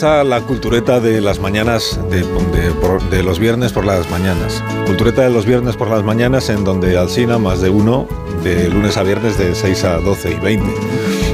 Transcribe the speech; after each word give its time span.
Comienza 0.00 0.22
la 0.22 0.40
cultureta 0.42 1.00
de 1.00 1.20
las 1.20 1.40
mañanas, 1.40 1.98
de, 2.08 2.18
de- 2.18 2.70
por- 2.80 3.02
de 3.10 3.24
los 3.24 3.40
viernes 3.40 3.72
por 3.72 3.84
las 3.84 4.08
mañanas. 4.10 4.62
Cultureta 4.86 5.22
de 5.22 5.30
los 5.30 5.44
viernes 5.44 5.74
por 5.76 5.90
las 5.90 6.04
mañanas 6.04 6.48
en 6.50 6.62
donde 6.62 6.96
Alcina 6.96 7.38
más 7.38 7.60
de 7.60 7.68
uno, 7.70 8.06
de 8.44 8.68
lunes 8.68 8.96
a 8.96 9.02
viernes 9.02 9.36
de 9.38 9.56
6 9.56 9.82
a 9.84 9.96
12 9.98 10.30
y 10.30 10.34
20 10.38 10.66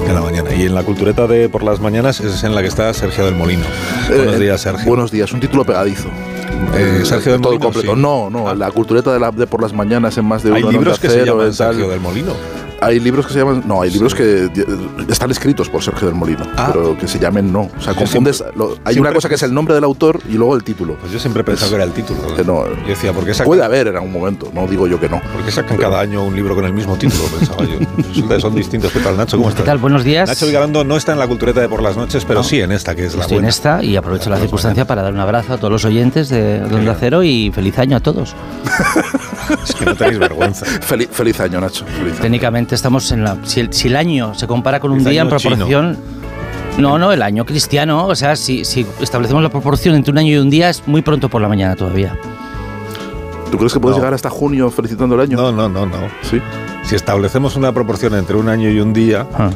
de 0.07 0.13
la 0.15 0.23
mañana. 0.23 0.55
Y 0.55 0.63
en 0.63 0.75
la 0.75 0.83
cultureta 0.83 1.27
de 1.27 1.51
por 1.51 1.63
las 1.63 1.79
mañanas 1.81 2.21
es 2.21 2.43
en 2.43 2.55
la 2.55 2.63
que 2.63 2.69
está 2.69 2.95
Sergio 2.95 3.27
del 3.27 3.35
Molino. 3.35 3.65
Buenos 4.09 4.37
Eh, 4.37 4.39
días, 4.39 4.63
Sergio. 4.63 4.87
Buenos 4.87 5.11
días, 5.11 5.31
un 5.35 5.41
título 5.41 5.67
pegadizo. 5.67 6.09
Eh, 6.75 7.03
Sergio 7.05 7.33
del 7.33 7.43
todo 7.43 7.53
Molino, 7.53 7.65
completo. 7.67 7.95
sí. 7.95 8.01
No, 8.01 8.31
no, 8.31 8.49
Ah. 8.49 8.55
la 8.55 8.71
cultureta 8.71 9.13
de, 9.13 9.21
la, 9.21 9.31
de 9.31 9.47
por 9.47 9.61
las 9.61 9.75
mañanas 9.75 10.17
en 10.17 10.25
más 10.25 10.43
de 10.43 10.55
Hay 10.55 10.63
uno 10.63 10.71
en 10.71 10.77
libros 10.79 10.99
que 10.99 11.11
se 11.11 11.27
llaman. 11.27 11.53
Sergio 11.53 11.91
del 11.91 12.01
Molino. 12.01 12.33
Hay 12.85 13.01
libros 13.01 13.27
que 13.27 13.33
se 13.33 13.39
llaman. 13.39 13.63
No, 13.67 13.81
hay 13.83 13.91
libros 13.91 14.15
que 14.15 14.45
eh, 14.45 14.51
están 15.09 15.31
escritos 15.31 15.69
por 15.71 15.83
Sergio 15.83 16.07
del 16.09 16.15
Molino, 16.17 16.45
Ah. 16.57 16.71
pero 16.73 16.97
que 16.99 17.09
se 17.09 17.19
llamen 17.19 17.53
no. 17.53 17.63
O 17.77 17.81
sea, 17.81 17.93
Yo 17.93 18.01
confundes. 18.01 18.37
siempre- 18.39 18.59
lo- 18.59 18.71
hay 18.85 18.95
siempre- 18.95 19.01
una 19.01 19.13
cosa 19.13 19.29
que 19.29 19.37
es 19.37 19.43
el 19.43 19.55
nombre 19.55 19.75
del 19.75 19.85
autor 19.85 20.21
y 20.29 20.35
luego 20.35 20.55
el 20.55 20.63
título. 20.65 20.97
Pues 21.01 21.11
yo 21.13 21.19
siempre 21.19 21.41
he 21.43 21.45
pensado 21.45 21.71
que 21.71 21.77
era 21.77 21.85
el 21.85 21.93
título. 21.93 22.35
Que 22.37 22.45
no. 22.45 22.67
Yo 22.67 22.87
decía, 22.89 23.13
¿por 23.13 23.25
qué 23.25 23.33
sacan, 23.33 23.47
Puede 23.47 23.65
haber 23.65 23.87
en 23.89 23.95
algún 23.97 24.13
momento, 24.13 24.51
no 24.53 24.67
digo 24.67 24.87
yo 24.87 25.01
que 25.01 25.09
no. 25.09 25.21
por 25.33 25.43
qué 25.45 25.51
sacan 25.51 25.77
cada 25.79 26.01
año 26.01 26.23
un 26.25 26.35
libro 26.37 26.55
con 26.55 26.65
el 26.65 26.73
mismo 26.75 26.97
título? 26.97 27.25
Pensaba 27.39 27.65
yo. 27.65 27.79
Resulta 27.97 28.35
que 28.37 28.41
son 28.41 28.55
distintos. 28.55 28.93
¿Qué 28.93 29.01
tal, 29.01 29.17
Nacho? 29.17 29.37
¿Cómo 29.39 29.49
estás? 29.49 29.63
¿Qué 29.65 29.67
tal? 29.71 29.79
Buenos 29.79 30.05
días. 30.05 30.29
Nacho 30.29 30.47
Vigalondo 30.47 30.85
no 30.85 30.97
está 30.97 31.13
en 31.13 31.19
la 31.19 31.27
cultureta 31.27 31.61
de 31.61 31.69
por 31.69 31.83
las 31.83 31.97
noches, 31.97 32.25
pero 32.27 32.43
sí 32.43 32.61
en 32.61 32.73
esta, 32.73 32.95
que 32.95 33.07
es 33.07 33.15
la 33.15 33.23
Estoy 33.23 33.37
en 33.37 33.43
buena. 33.43 33.49
esta 33.49 33.83
y 33.83 33.97
aprovecho 33.97 34.29
la 34.31 34.37
circunstancia 34.39 34.87
para 34.87 35.03
dar 35.03 35.13
un 35.13 35.21
abrazo 35.21 35.55
a 35.55 35.57
todos 35.57 35.71
los 35.73 35.85
oyentes 35.87 36.29
de 36.29 36.61
de 36.61 36.75
Onda 36.75 36.97
Cero 36.99 37.23
y 37.23 37.51
feliz 37.55 37.79
año 37.79 37.97
a 37.97 38.01
todos. 38.01 38.35
Es 39.63 39.75
que 39.75 39.85
no 39.85 39.95
tenéis 39.95 40.19
vergüenza. 40.19 40.65
Feliz, 40.65 41.09
feliz 41.13 41.39
año, 41.41 41.61
Nacho. 41.61 41.85
Feliz 41.85 42.13
año. 42.15 42.23
Técnicamente 42.23 42.74
estamos 42.75 43.11
en 43.13 43.25
la. 43.25 43.39
Si 43.45 43.61
el, 43.61 43.73
si 43.73 43.89
el 43.89 43.97
año 43.97 44.35
se 44.35 44.47
compara 44.47 44.81
con 44.81 44.93
un 44.93 45.05
día 45.05 45.23
en 45.23 45.29
chino. 45.37 45.55
proporción. 45.57 45.99
No, 46.79 46.99
no, 46.99 47.13
el 47.13 47.23
año 47.23 47.45
cristiano. 47.47 48.07
O 48.07 48.15
sea, 48.15 48.35
si, 48.37 48.65
si 48.65 48.85
establecemos 49.01 49.43
la 49.43 49.49
proporción 49.51 49.95
entre 49.95 50.13
un 50.13 50.19
año 50.19 50.33
y 50.33 50.37
un 50.39 50.51
día, 50.51 50.71
es 50.71 50.83
muy 50.87 51.03
pronto 51.03 51.29
por 51.29 51.41
la 51.41 51.49
mañana 51.49 51.77
todavía. 51.77 52.19
¿Tú 53.51 53.59
crees 53.59 53.73
que 53.73 53.79
puedes 53.81 53.97
No. 53.97 54.03
llegar 54.03 54.15
hasta 54.15 54.31
junio 54.31 54.71
felicitando 54.71 55.15
el 55.15 55.21
año? 55.21 55.37
No, 55.37 55.53
no, 55.53 55.69
no, 55.69 55.87
no. 55.87 55.97
Sí. 56.23 56.41
Si 56.83 56.97
establecemos 56.97 57.57
una 57.57 57.73
proporción 57.73 58.15
entre 58.17 58.37
un 58.37 58.49
año 58.49 58.69
y 58.71 58.81
un 58.81 58.93
día, 58.93 59.27
Ah. 59.39 59.51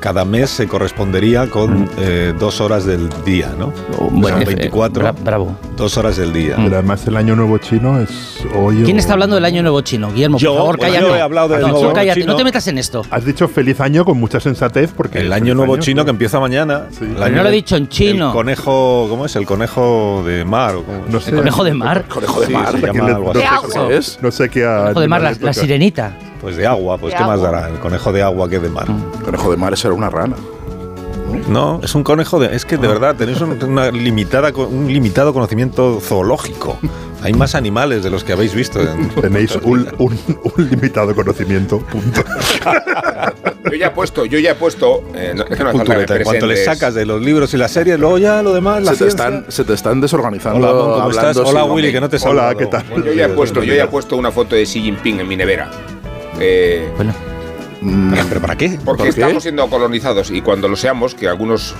Cada 0.00 0.24
mes 0.24 0.50
se 0.50 0.66
correspondería 0.68 1.48
con 1.48 1.88
eh, 1.98 2.32
dos 2.38 2.60
horas 2.60 2.84
del 2.84 3.08
día, 3.24 3.54
¿no? 3.58 3.72
Oh, 3.98 4.10
O 4.22 4.26
sea, 4.26 4.40
eh, 4.40 4.44
24, 4.44 5.02
bra- 5.04 5.14
bravo. 5.24 5.56
dos 5.76 5.96
horas 5.96 6.16
del 6.16 6.32
día. 6.32 6.56
Mm. 6.56 6.64
Pero 6.64 6.76
además 6.78 7.06
el 7.06 7.16
año 7.16 7.34
nuevo 7.36 7.58
chino 7.58 8.00
es 8.00 8.38
hoy. 8.54 8.82
¿Quién 8.84 8.96
o- 8.96 9.00
está 9.00 9.14
hablando 9.14 9.34
del 9.36 9.44
año 9.44 9.62
nuevo 9.62 9.80
chino? 9.80 10.10
Guillermo, 10.12 10.38
Yo, 10.38 10.50
por 10.50 10.58
favor, 10.58 10.76
bueno, 10.78 10.92
cállate. 10.94 11.08
yo 11.10 11.16
he 11.16 11.20
hablado 11.20 11.48
del 11.48 11.60
no, 11.62 11.68
nuevo 11.68 11.92
cállate, 11.92 12.20
chino. 12.20 12.32
no 12.32 12.36
te 12.38 12.44
metas 12.44 12.66
en 12.68 12.78
esto. 12.78 13.02
Has 13.10 13.24
dicho 13.24 13.48
feliz 13.48 13.80
año 13.80 14.04
con 14.04 14.18
mucha 14.18 14.40
sensatez 14.40 14.92
porque. 14.96 15.20
El 15.20 15.32
año 15.32 15.54
nuevo 15.54 15.74
año, 15.74 15.82
chino 15.82 16.02
sí. 16.02 16.04
que 16.06 16.10
empieza 16.10 16.38
mañana. 16.40 16.86
Sí. 16.90 17.04
El 17.04 17.14
Pero 17.14 17.36
no 17.36 17.42
lo 17.42 17.48
he 17.48 17.52
dicho 17.52 17.76
en 17.76 17.88
chino. 17.88 18.26
El 18.28 18.32
conejo, 18.32 19.06
¿cómo 19.08 19.26
es? 19.26 19.36
El 19.36 19.46
conejo 19.46 20.22
de 20.26 20.44
mar. 20.44 20.76
¿o 20.76 20.82
cómo 20.84 21.04
es? 21.06 21.12
No 21.12 21.20
sé. 21.20 21.30
¿El 21.30 21.36
conejo 21.36 21.64
de 21.64 21.74
mar? 21.74 22.04
Conejo 22.08 22.40
de 22.40 22.46
Sí, 22.46 22.52
mar. 22.52 22.78
se 22.78 22.86
¿a 22.86 22.92
llama 22.92 23.06
algo 23.08 23.30
así. 23.32 23.40
qué 23.88 23.96
es. 23.96 24.18
No 24.22 24.30
sé 24.30 24.48
qué. 24.48 24.62
El 24.62 24.78
conejo 24.80 25.00
de 25.00 25.08
mar, 25.08 25.22
la, 25.22 25.32
la 25.40 25.52
sirenita. 25.52 26.16
Pues 26.40 26.56
de 26.56 26.66
agua, 26.66 26.98
pues 26.98 27.12
De 27.12 27.18
¿qué 27.18 27.24
más 27.24 27.38
agua. 27.40 27.50
dará? 27.50 27.68
El 27.68 27.78
conejo 27.78 28.12
de 28.12 28.22
agua 28.22 28.48
que 28.48 28.58
de 28.58 28.68
mar. 28.68 28.86
Conejo 29.24 29.50
de 29.50 29.56
mar, 29.56 29.72
eso 29.72 29.88
era 29.88 29.94
una 29.94 30.10
rana. 30.10 30.36
No, 31.48 31.80
es 31.82 31.94
un 31.94 32.02
conejo 32.04 32.38
de. 32.38 32.54
Es 32.54 32.64
que 32.64 32.76
de 32.76 32.86
verdad 32.88 33.16
tenéis 33.16 33.40
un, 33.40 33.62
una 33.64 33.90
limitada, 33.90 34.50
un 34.56 34.86
limitado 34.86 35.32
conocimiento 35.32 36.00
zoológico. 36.00 36.78
Hay 37.22 37.32
más 37.32 37.54
animales 37.56 38.04
de 38.04 38.10
los 38.10 38.22
que 38.22 38.32
habéis 38.32 38.54
visto. 38.54 38.80
en- 38.80 39.08
Tenéis 39.20 39.56
un, 39.62 39.88
un- 39.98 40.18
un 40.56 40.70
limitado 40.70 41.14
conocimiento. 41.14 41.78
Punto. 41.80 42.22
Yo 43.70 43.72
ya 43.76 43.88
he 43.88 43.90
puesto, 43.90 44.24
yo 44.24 44.38
ya 44.38 44.52
he 44.52 44.54
puesto. 44.54 45.02
eh, 45.14 45.32
no, 45.34 45.42
es 45.42 45.56
que 45.58 45.64
no. 45.64 45.70
En 45.72 46.22
cuanto 46.22 46.46
le 46.46 46.56
sacas 46.64 46.94
de 46.94 47.04
los 47.04 47.20
libros 47.20 47.52
y 47.52 47.56
las 47.56 47.72
series, 47.72 47.98
luego 47.98 48.16
ya 48.18 48.40
lo 48.40 48.54
demás, 48.54 48.80
la 48.84 48.92
Se 48.94 48.98
te, 49.04 49.08
están, 49.08 49.44
se 49.48 49.64
te 49.64 49.72
están 49.74 50.00
desorganizando. 50.00 50.58
Hola, 50.58 50.68
¿cómo 50.80 50.94
hablando 51.02 51.30
estás? 51.32 51.36
Hola, 51.48 51.64
Willy, 51.64 51.90
que 51.90 52.00
no 52.00 52.08
te 52.08 52.16
he 52.16 52.20
Hola. 52.28 52.54
¿qué 52.56 52.66
tal? 52.66 52.84
Yo 53.04 53.12
ya 53.12 53.24
he 53.26 53.28
puesto, 53.30 53.64
yo 53.64 53.74
ya 53.74 53.84
he 53.84 53.88
puesto 53.88 54.16
una 54.16 54.30
foto 54.30 54.54
de 54.54 54.62
Xi 54.62 54.82
Jinping 54.82 55.18
en 55.18 55.26
mi 55.28 55.34
nevera. 55.36 55.68
Eh, 56.40 56.88
Bueno, 56.96 57.14
Mm, 57.80 58.14
¿Pero 58.28 58.40
para 58.40 58.56
qué? 58.56 58.78
porque 58.84 59.04
¿Por 59.04 59.14
qué? 59.14 59.20
estamos 59.20 59.42
siendo 59.42 59.68
colonizados 59.68 60.30
y 60.30 60.40
cuando 60.42 60.68
lo 60.68 60.76
seamos, 60.76 61.14
que 61.14 61.28
algunos 61.28 61.74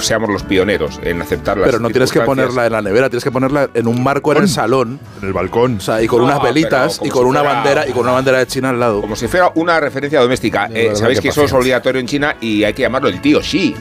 seamos 0.00 0.28
los 0.28 0.42
pioneros 0.42 1.00
en 1.02 1.22
aceptar 1.22 1.56
las 1.56 1.66
Pero 1.66 1.78
no 1.80 1.88
tienes 1.88 2.12
que 2.12 2.20
ponerla 2.20 2.66
en 2.66 2.72
la 2.72 2.82
nevera, 2.82 3.08
tienes 3.08 3.24
que 3.24 3.30
ponerla 3.30 3.70
en 3.72 3.86
un 3.88 4.02
marco 4.02 4.32
en 4.32 4.38
el 4.42 4.48
salón. 4.48 5.00
En 5.22 5.28
el 5.28 5.32
balcón. 5.32 5.78
O 5.78 5.80
sea, 5.80 6.02
y 6.02 6.06
con 6.06 6.18
No, 6.20 6.26
unas 6.26 6.42
velitas 6.42 7.00
y 7.02 7.08
con 7.08 7.22
si 7.22 7.28
una 7.30 7.40
fuera- 7.40 7.54
bandera 7.54 7.88
y 7.88 7.92
con 7.92 8.02
una 8.02 8.12
bandera 8.12 8.38
de 8.38 8.46
China 8.46 8.68
al 8.70 8.78
lado. 8.80 9.00
Como 9.00 9.16
si 9.16 9.28
fuera 9.28 9.50
una 9.54 9.80
referencia 9.80 10.20
doméstica. 10.20 10.68
Eh, 10.74 10.90
Sabéis 10.94 11.20
que 11.20 11.28
eso 11.28 11.44
es 11.44 11.52
obligatorio 11.52 12.00
en 12.00 12.06
China 12.06 12.36
y 12.40 12.64
hay 12.64 12.74
que 12.74 12.82
llamarlo 12.82 13.08
el 13.08 13.20
tío 13.20 13.40
Xi. 13.40 13.74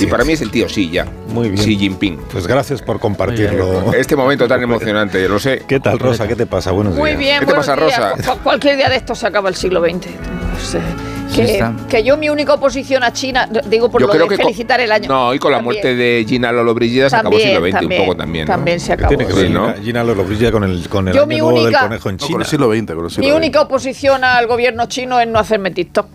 Y 0.00 0.06
para 0.06 0.24
mí 0.24 0.34
es 0.34 0.40
el 0.42 0.50
tío 0.50 0.66
Xi 0.66 0.90
ya. 0.90 1.06
Muy 1.28 1.50
bien. 1.50 1.62
Xi 1.62 1.76
Jinping. 1.76 2.18
Pues 2.30 2.46
gracias 2.46 2.80
por 2.80 3.00
compartirlo. 3.00 3.92
Este 3.94 4.14
momento 4.16 4.46
tan 4.46 4.62
emocionante, 4.62 5.28
lo 5.28 5.38
sé. 5.40 5.62
¿Qué 5.66 5.80
tal, 5.80 5.98
Rosa? 5.98 6.28
¿Qué 6.28 6.36
te 6.36 6.46
pasa? 6.46 6.70
Buenos 6.70 6.94
Muy 6.94 7.10
días. 7.10 7.18
bien, 7.18 7.40
¿Qué 7.40 7.46
te 7.46 7.54
pasa, 7.54 7.74
días. 7.74 7.98
Rosa? 8.16 8.32
Cu- 8.34 8.38
Cualquier 8.44 8.76
día 8.76 8.88
de 8.88 8.96
esto 8.96 9.14
se 9.14 9.26
acaba 9.26 9.48
el 9.48 9.56
siglo 9.56 9.80
XX. 9.82 10.06
No 10.54 10.60
sé. 10.60 10.80
Sí 11.28 11.40
Que, 11.40 11.72
que 11.88 12.04
yo 12.04 12.16
mi 12.16 12.28
única 12.28 12.54
oposición 12.54 13.02
a 13.02 13.12
China, 13.12 13.48
digo 13.66 13.90
por 13.90 14.00
Yo 14.00 14.06
lo 14.06 14.12
creo 14.12 14.24
de 14.24 14.28
que 14.30 14.36
con- 14.36 14.44
felicitar 14.46 14.80
el 14.80 14.92
año. 14.92 15.08
No, 15.08 15.34
y 15.34 15.38
con 15.38 15.50
la 15.50 15.58
También. 15.58 15.64
muerte 15.82 15.96
de 15.96 16.24
Gina 16.28 16.52
Lolo 16.52 16.74
Brigida 16.74 17.10
se 17.10 17.16
acabó 17.16 17.36
el 17.36 17.42
siglo 17.42 17.60
XX 17.60 17.70
también, 17.72 18.00
un 18.00 18.06
poco 18.06 18.16
también. 18.18 18.44
¿no? 18.46 18.52
También 18.52 18.78
se 18.80 18.86
¿Qué 18.88 18.92
acabó. 18.92 19.08
tiene 19.08 19.26
que 19.26 19.32
ver 19.32 19.46
Sí, 19.48 19.52
¿no? 19.52 19.74
Gina, 19.82 20.02
Brilla 20.04 20.52
con 20.52 20.64
el, 20.64 20.88
con 20.88 21.08
el 21.08 21.14
Yo 21.14 21.22
año 21.22 21.28
mi 21.28 21.38
nuevo 21.38 21.60
única- 21.60 21.80
del 21.80 21.88
conejo 21.88 22.08
en 22.10 22.14
No, 22.14 22.18
con 22.20 22.28
China? 22.28 22.40
el 22.42 22.46
siglo 22.46 22.70
XX, 22.72 22.94
con 22.94 23.04
el 23.04 23.10
siglo 23.10 23.24
Mi 23.24 23.30
XX. 23.30 23.36
única 23.36 23.60
oposición 23.62 24.22
al 24.24 24.46
gobierno 24.46 24.86
chino 24.86 25.18
es 25.20 25.26
no 25.26 25.38
hacerme 25.40 25.70
TikTok. 25.72 26.06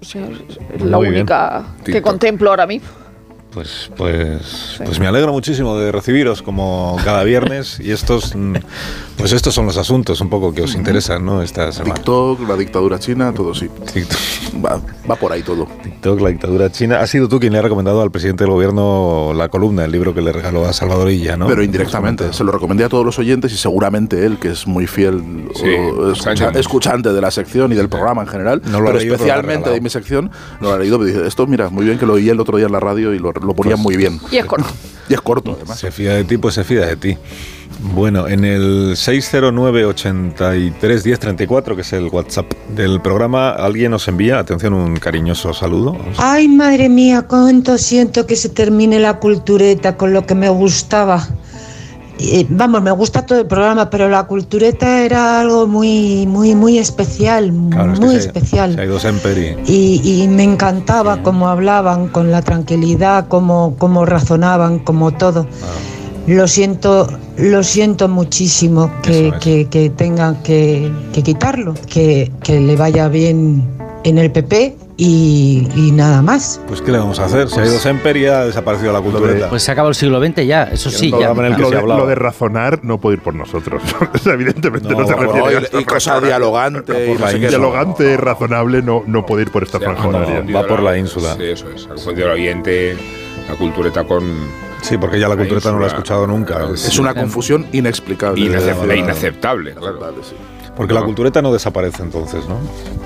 O 0.00 0.04
sea, 0.04 0.22
es 0.74 0.82
la 0.82 0.96
Muy 0.96 1.08
bien. 1.10 1.20
única 1.20 1.64
que 1.84 1.92
TikTok. 1.92 2.02
contemplo 2.02 2.50
ahora 2.50 2.66
mismo. 2.66 2.88
Pues, 3.56 3.90
pues, 3.96 4.78
pues 4.84 5.00
me 5.00 5.06
alegro 5.06 5.32
muchísimo 5.32 5.78
de 5.78 5.90
recibiros 5.90 6.42
como 6.42 6.98
cada 7.02 7.24
viernes 7.24 7.80
y 7.80 7.90
estos, 7.90 8.36
mm, 8.36 8.52
pues 9.16 9.32
estos 9.32 9.54
son 9.54 9.64
los 9.64 9.78
asuntos 9.78 10.20
un 10.20 10.28
poco 10.28 10.52
que 10.52 10.60
os 10.60 10.74
interesan, 10.74 11.24
¿no? 11.24 11.40
Esta 11.40 11.72
semana. 11.72 11.94
TikTok, 11.94 12.46
la 12.46 12.54
dictadura 12.54 12.98
china, 12.98 13.32
todo 13.32 13.54
sí. 13.54 13.70
TikTok, 13.94 14.18
Va, 14.62 14.78
va 15.10 15.16
por 15.16 15.32
ahí 15.32 15.42
todo. 15.42 15.66
TikTok, 15.82 16.20
la 16.20 16.28
dictadura 16.28 16.70
china. 16.70 17.00
Ha 17.00 17.06
sido 17.06 17.28
tú 17.28 17.40
quien 17.40 17.54
le 17.54 17.58
ha 17.58 17.62
recomendado 17.62 18.02
al 18.02 18.10
presidente 18.10 18.44
del 18.44 18.52
gobierno 18.52 19.32
la 19.34 19.48
columna, 19.48 19.86
el 19.86 19.92
libro 19.92 20.12
que 20.12 20.20
le 20.20 20.32
regaló 20.32 20.66
a 20.66 20.74
Salvador 20.74 21.10
Illa, 21.10 21.38
¿no? 21.38 21.46
Pero 21.46 21.62
indirectamente. 21.62 22.34
Se 22.34 22.44
lo 22.44 22.52
recomendé 22.52 22.84
a 22.84 22.90
todos 22.90 23.06
los 23.06 23.18
oyentes 23.18 23.54
y 23.54 23.56
seguramente 23.56 24.26
él, 24.26 24.36
que 24.38 24.48
es 24.50 24.66
muy 24.66 24.86
fiel 24.86 25.22
Sí, 25.54 25.64
escucha- 26.12 26.50
escuchante 26.50 27.10
de 27.14 27.20
la 27.22 27.30
sección 27.30 27.72
y 27.72 27.74
del 27.74 27.88
programa 27.88 28.20
en 28.20 28.28
general, 28.28 28.60
No 28.66 28.80
lo 28.80 28.88
ha 28.88 28.92
pero 28.92 28.98
leído, 28.98 29.14
pero 29.16 29.26
lo 29.28 29.32
ha 29.32 29.36
especialmente 29.36 29.70
de 29.70 29.80
mi 29.80 29.88
sección, 29.88 30.30
no 30.60 30.68
lo 30.68 30.74
ha 30.74 30.78
leído. 30.78 30.98
pero 30.98 31.10
dice, 31.10 31.26
esto, 31.26 31.46
mira, 31.46 31.70
muy 31.70 31.86
bien 31.86 31.98
que 31.98 32.04
lo 32.04 32.12
oí 32.14 32.28
el 32.28 32.38
otro 32.38 32.58
día 32.58 32.66
en 32.66 32.72
la 32.72 32.80
radio 32.80 33.14
y 33.14 33.18
lo, 33.18 33.32
lo 33.46 33.54
ponían 33.54 33.76
Pues- 33.82 33.84
muy 33.84 33.96
bien. 33.96 34.20
Y 34.30 34.36
es 34.36 34.44
corto. 34.44 34.68
Y 35.08 35.14
es 35.14 35.20
corto, 35.20 35.52
además. 35.56 35.78
Se 35.78 35.92
fía 35.92 36.14
de 36.14 36.24
ti, 36.24 36.36
pues 36.36 36.56
se 36.56 36.64
fía 36.64 36.84
de 36.84 36.96
ti. 36.96 37.16
Bueno, 37.94 38.26
en 38.26 38.44
el 38.44 38.96
609-83-1034, 38.96 41.74
que 41.76 41.82
es 41.82 41.92
el 41.92 42.06
WhatsApp 42.08 42.52
del 42.74 43.00
programa, 43.00 43.50
alguien 43.50 43.90
nos 43.92 44.08
envía, 44.08 44.38
atención, 44.38 44.74
un 44.74 44.96
cariñoso 44.96 45.52
saludo. 45.54 45.96
Ay, 46.18 46.48
madre 46.48 46.88
mía, 46.88 47.22
cuánto 47.22 47.78
siento 47.78 48.26
que 48.26 48.36
se 48.36 48.48
termine 48.48 48.98
la 48.98 49.18
cultureta 49.20 49.96
con 49.96 50.12
lo 50.12 50.26
que 50.26 50.34
me 50.34 50.48
gustaba. 50.48 51.26
Eh, 52.18 52.46
vamos, 52.48 52.82
me 52.82 52.90
gusta 52.92 53.26
todo 53.26 53.40
el 53.40 53.46
programa, 53.46 53.90
pero 53.90 54.08
la 54.08 54.24
cultureta 54.26 55.04
era 55.04 55.40
algo 55.40 55.66
muy, 55.66 56.26
muy, 56.26 56.54
muy 56.54 56.78
especial, 56.78 57.52
Claro, 57.70 57.92
es 57.92 58.00
que 58.00 58.06
muy 58.06 58.16
especial. 58.16 58.74
Se 58.74 58.80
ha 58.80 58.84
ido 58.84 58.98
y... 59.66 60.22
Y, 60.22 60.28
me 60.28 60.44
encantaba 60.44 61.22
cómo 61.22 61.48
hablaban, 61.48 62.08
con 62.08 62.30
la 62.32 62.40
tranquilidad, 62.42 63.28
cómo, 63.28 63.74
cómo 63.78 64.06
razonaban, 64.06 64.78
como 64.78 65.12
todo. 65.12 65.46
Lo 66.26 66.48
siento, 66.48 67.06
lo 67.36 67.62
siento 67.62 68.08
muchísimo 68.08 68.90
que, 69.02 69.28
es. 69.28 69.34
que- 69.34 69.66
que 69.68 69.90
tengan 69.90 70.42
que 70.42 70.90
quitarlo, 71.22 71.74
que, 71.86 72.32
que 72.42 72.60
le 72.60 72.76
vaya 72.76 73.08
bien 73.08 73.62
en 74.04 74.18
el 74.18 74.32
PP 74.32 74.76
y, 74.98 75.68
y 75.74 75.90
nada 75.92 76.22
más. 76.22 76.60
Pues 76.66 76.80
¿qué 76.80 76.90
le 76.92 76.98
vamos 76.98 77.18
a 77.18 77.26
hacer? 77.26 77.48
Se 77.50 77.60
ha 77.60 77.66
ido 77.66 77.78
Semper 77.78 78.16
y 78.16 78.26
ha 78.26 78.44
desaparecido 78.46 78.92
la 78.92 79.00
cultureta. 79.00 79.48
Pues 79.50 79.62
se 79.62 79.72
acabó 79.72 79.88
el 79.90 79.94
siglo 79.94 80.24
XX 80.24 80.46
ya, 80.46 80.64
eso 80.64 80.90
sí, 80.90 81.10
ya. 81.10 81.16
programa 81.18 81.46
en 81.46 81.52
el 81.52 81.56
que 81.56 81.62
Lo 81.62 81.68
se 81.68 81.76
de, 81.76 81.82
lo 81.82 82.06
de 82.06 82.14
razonar 82.14 82.80
no 82.82 82.98
puede 82.98 83.16
ir 83.16 83.22
por 83.22 83.34
nosotros. 83.34 83.82
Evidentemente 84.26 84.88
No, 84.88 85.00
no, 85.00 85.06
se 85.06 85.14
bueno, 85.14 85.32
refiere 85.32 85.60
No, 85.70 85.76
a 85.76 85.80
y, 85.80 85.82
y 85.82 85.84
cosa 85.84 86.20
dialogante 86.20 87.04
y 87.04 87.08
Por 87.08 87.20
no 87.20 87.26
la 87.26 87.32
sé. 87.32 87.38
Dialogante, 87.38 88.16
razonable, 88.16 88.82
no, 88.82 89.02
no 89.06 89.26
puede 89.26 89.42
ir 89.42 89.50
por 89.50 89.62
esta 89.64 89.78
franja 89.78 90.02
no, 90.08 90.18
horaria. 90.18 90.54
va 90.54 90.66
por 90.66 90.82
la 90.82 90.96
ínsula. 90.96 91.34
Sí, 91.36 91.44
eso 91.44 91.68
es. 91.70 91.86
Al 91.90 91.98
fondo 91.98 92.20
del 92.20 92.30
oyente, 92.30 92.96
la 93.48 93.54
cultureta 93.56 94.04
con. 94.04 94.24
Sí, 94.82 94.96
porque 94.98 95.18
ya 95.18 95.28
la 95.28 95.36
cultureta 95.36 95.72
no 95.72 95.78
la 95.78 95.84
he 95.84 95.88
ínsula. 95.88 95.98
escuchado 95.98 96.26
nunca. 96.26 96.58
Es 96.72 96.98
una 96.98 97.12
confusión 97.14 97.66
inexplicable. 97.72 98.40
Inacep- 98.40 98.66
vale, 98.66 98.74
vale. 98.78 98.96
inaceptable, 98.96 99.74
claro. 99.74 99.98
Sí. 100.22 100.34
Porque 100.76 100.92
la 100.94 101.02
cultureta 101.02 101.40
no 101.42 101.52
desaparece 101.52 102.02
entonces, 102.02 102.46
¿no? 102.48 102.56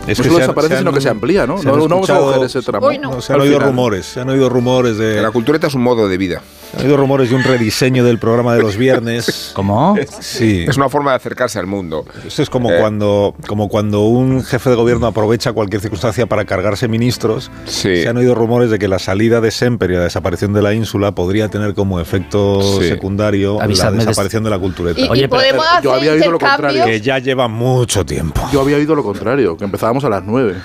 Es 0.07 0.19
No 0.19 0.23
que 0.25 0.29
solo 0.29 0.35
se 0.37 0.41
desaparece, 0.41 0.75
han- 0.75 0.79
sino 0.81 0.93
que 0.93 1.01
se 1.01 1.09
amplía, 1.09 1.47
¿no? 1.47 1.59
se 1.59 1.67
No, 1.67 1.77
no 1.77 1.89
vamos 1.89 2.11
a 2.11 2.19
coger 2.19 2.43
ese 2.45 2.63
tramo. 2.63 2.87
Uy, 2.89 2.99
no. 2.99 3.11
No, 3.13 3.21
se 3.21 3.33
han 3.33 3.37
Al 3.41 3.43
oído 3.47 3.55
final. 3.57 3.69
rumores, 3.71 4.07
se 4.07 4.21
han 4.21 4.29
oído 4.29 4.49
rumores 4.49 4.97
de... 4.99 5.23
La 5.23 5.31
cultureta 5.31 5.69
es 5.69 5.75
un 5.75 5.83
modo 5.83 6.09
de 6.09 6.19
vida. 6.19 6.43
Se 6.73 6.77
han 6.79 6.85
oído 6.85 6.97
rumores 6.97 7.31
de 7.31 7.37
un 7.37 7.43
rediseño 7.43 8.05
del 8.05 8.19
programa 8.19 8.55
de 8.55 8.63
los 8.63 8.77
viernes. 8.77 9.53
¿Cómo? 9.55 9.97
Sí. 10.21 10.65
Es 10.69 10.77
una 10.77 10.89
forma 10.89 11.11
de 11.11 11.17
acercarse 11.17 11.59
al 11.59 11.67
mundo. 11.67 12.05
Esto 12.27 12.43
es 12.43 12.51
como 12.51 12.71
Eh. 12.71 12.77
cuando, 12.81 13.35
como 13.47 13.69
cuando 13.69 14.01
un 14.03 14.43
jefe 14.45 14.71
de 14.71 14.77
gobierno 14.77 15.07
aprovecha 15.07 15.53
cualquier 15.53 15.81
circunstancia 15.83 16.27
para 16.27 16.45
cargarse 16.45 16.89
ministros. 16.89 17.51
Sí. 17.67 18.03
Se 18.03 18.09
han 18.09 18.17
oído 18.17 18.35
rumores 18.35 18.71
de 18.71 18.79
que 18.79 18.89
la 18.89 18.99
salida 18.99 19.41
de 19.41 19.51
Semper 19.51 19.91
y 19.91 19.95
la 19.95 20.03
desaparición 20.05 20.53
de 20.53 20.63
la 20.63 20.73
ínsula 20.75 21.13
podría 21.13 21.49
tener 21.49 21.75
como 21.75 22.01
efecto 22.01 22.61
Sí. 22.81 22.89
secundario 22.89 23.61
Avisadme 23.61 23.99
la 23.99 24.05
de- 24.05 24.07
desaparición 24.09 24.45
de 24.45 24.51
la 24.51 24.59
cultureta. 24.59 25.01
Y, 25.01 25.09
Oye, 25.09 25.25
y 25.25 25.29
pero- 25.29 25.41
podemos 25.41 25.65
pero 25.71 25.83
yo 25.83 25.91
hacer 25.93 26.01
había 26.11 26.13
oído 26.21 26.33
lo 26.33 26.39
contrario. 26.39 26.85
Que 26.85 27.01
ya 27.01 27.19
lleva 27.19 27.49
mucho 27.61 28.07
tiempo. 28.07 28.41
Yo 28.51 28.63
había 28.63 28.79
oído 28.79 28.95
lo 28.95 29.03
contrario, 29.03 29.55
que 29.55 29.65
empezábamos 29.65 30.03
a 30.05 30.09
las 30.09 30.25
9. 30.25 30.57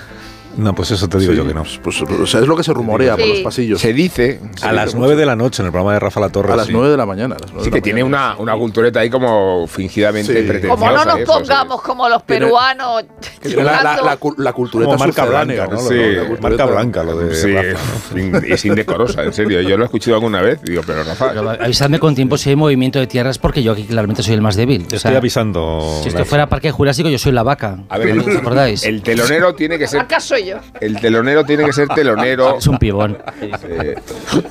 No, 0.56 0.74
pues 0.74 0.90
eso 0.90 1.08
te 1.08 1.18
digo 1.18 1.32
yo 1.32 1.46
que 1.46 1.54
no. 1.54 1.64
Pues, 1.82 2.00
o 2.02 2.26
sea, 2.26 2.40
es 2.40 2.46
lo 2.46 2.56
que 2.56 2.62
se 2.62 2.72
rumorea 2.72 3.16
por 3.16 3.24
Sí. 3.24 3.30
los 3.32 3.40
pasillos. 3.40 3.80
Se 3.80 3.92
dice. 3.92 4.40
A 4.62 4.72
las 4.72 4.94
9 4.94 5.14
de 5.16 5.26
la 5.26 5.36
noche 5.36 5.62
en 5.62 5.66
el 5.66 5.72
programa 5.72 5.92
de 5.94 6.00
Rafa 6.00 6.20
La 6.20 6.28
Torre. 6.30 6.52
a 6.52 6.56
las 6.56 6.66
sí. 6.66 6.72
9 6.72 6.88
de 6.90 6.96
la 6.96 7.06
mañana. 7.06 7.36
a 7.36 7.38
las 7.38 7.50
nueve 7.52 7.64
Sí, 7.64 7.70
de 7.70 7.76
que 7.76 7.82
tiene 7.82 8.02
una, 8.02 8.36
una 8.38 8.54
cultureta 8.56 9.00
ahí 9.00 9.10
como 9.10 9.66
fingidamente 9.66 10.32
Sí. 10.32 10.42
pretenciosa. 10.48 10.74
Como 10.74 10.86
no 10.90 11.04
nos 11.04 11.06
eso, 11.18 11.18
sí. 11.18 11.24
pongamos 11.40 11.82
como 11.82 12.08
los 12.08 12.22
peruanos. 12.22 13.04
La, 13.44 13.62
la, 13.82 13.82
la, 14.02 14.18
la 14.38 14.52
cultureta 14.52 14.92
Como 14.92 14.98
marca 15.04 15.24
blanca, 15.24 15.66
la 15.68 16.38
marca 16.40 16.64
blanca 16.66 17.02
lo 17.04 17.18
de 17.18 17.34
Sí, 17.34 17.52
Rafa. 17.52 18.44
es 18.46 18.64
indecorosa, 18.64 19.22
en 19.22 19.32
serio. 19.32 19.60
Yo 19.60 19.76
lo 19.76 19.84
he 19.84 19.86
escuchado 19.86 20.16
alguna 20.16 20.40
vez. 20.40 20.60
Digo, 20.62 20.82
pero 20.86 21.04
Rafa. 21.04 21.28
Pero 21.32 21.50
avisadme 21.50 21.98
con 21.98 22.14
tiempo 22.14 22.36
si 22.38 22.50
hay 22.50 22.56
movimiento 22.56 22.98
de 22.98 23.06
tierras 23.06 23.38
porque 23.38 23.62
yo 23.62 23.72
aquí 23.72 23.84
claramente 23.84 24.22
soy 24.22 24.34
el 24.34 24.40
más 24.42 24.56
débil. 24.56 24.86
Te 24.86 24.94
O 24.94 24.96
estoy 24.96 25.14
avisando. 25.14 26.00
Si 26.02 26.08
esto 26.08 26.24
fuera 26.24 26.48
Parque 26.48 26.70
Jurásico, 26.70 27.08
yo 27.08 27.18
soy 27.18 27.32
la 27.32 27.42
vaca. 27.42 27.78
A 27.88 27.98
ver, 27.98 28.14
¿No 28.16 28.24
os 28.24 28.36
acordáis? 28.36 28.84
el 28.84 29.02
telonero 29.02 29.54
tiene 29.54 29.78
que 29.78 29.86
ser. 29.86 30.06
Soy 30.18 30.45
yo. 30.46 30.56
El 30.80 31.00
telonero 31.00 31.44
tiene 31.44 31.64
que 31.64 31.72
ser 31.72 31.88
telonero. 31.88 32.56
Es 32.58 32.66
un 32.66 32.78
pibón. 32.78 33.18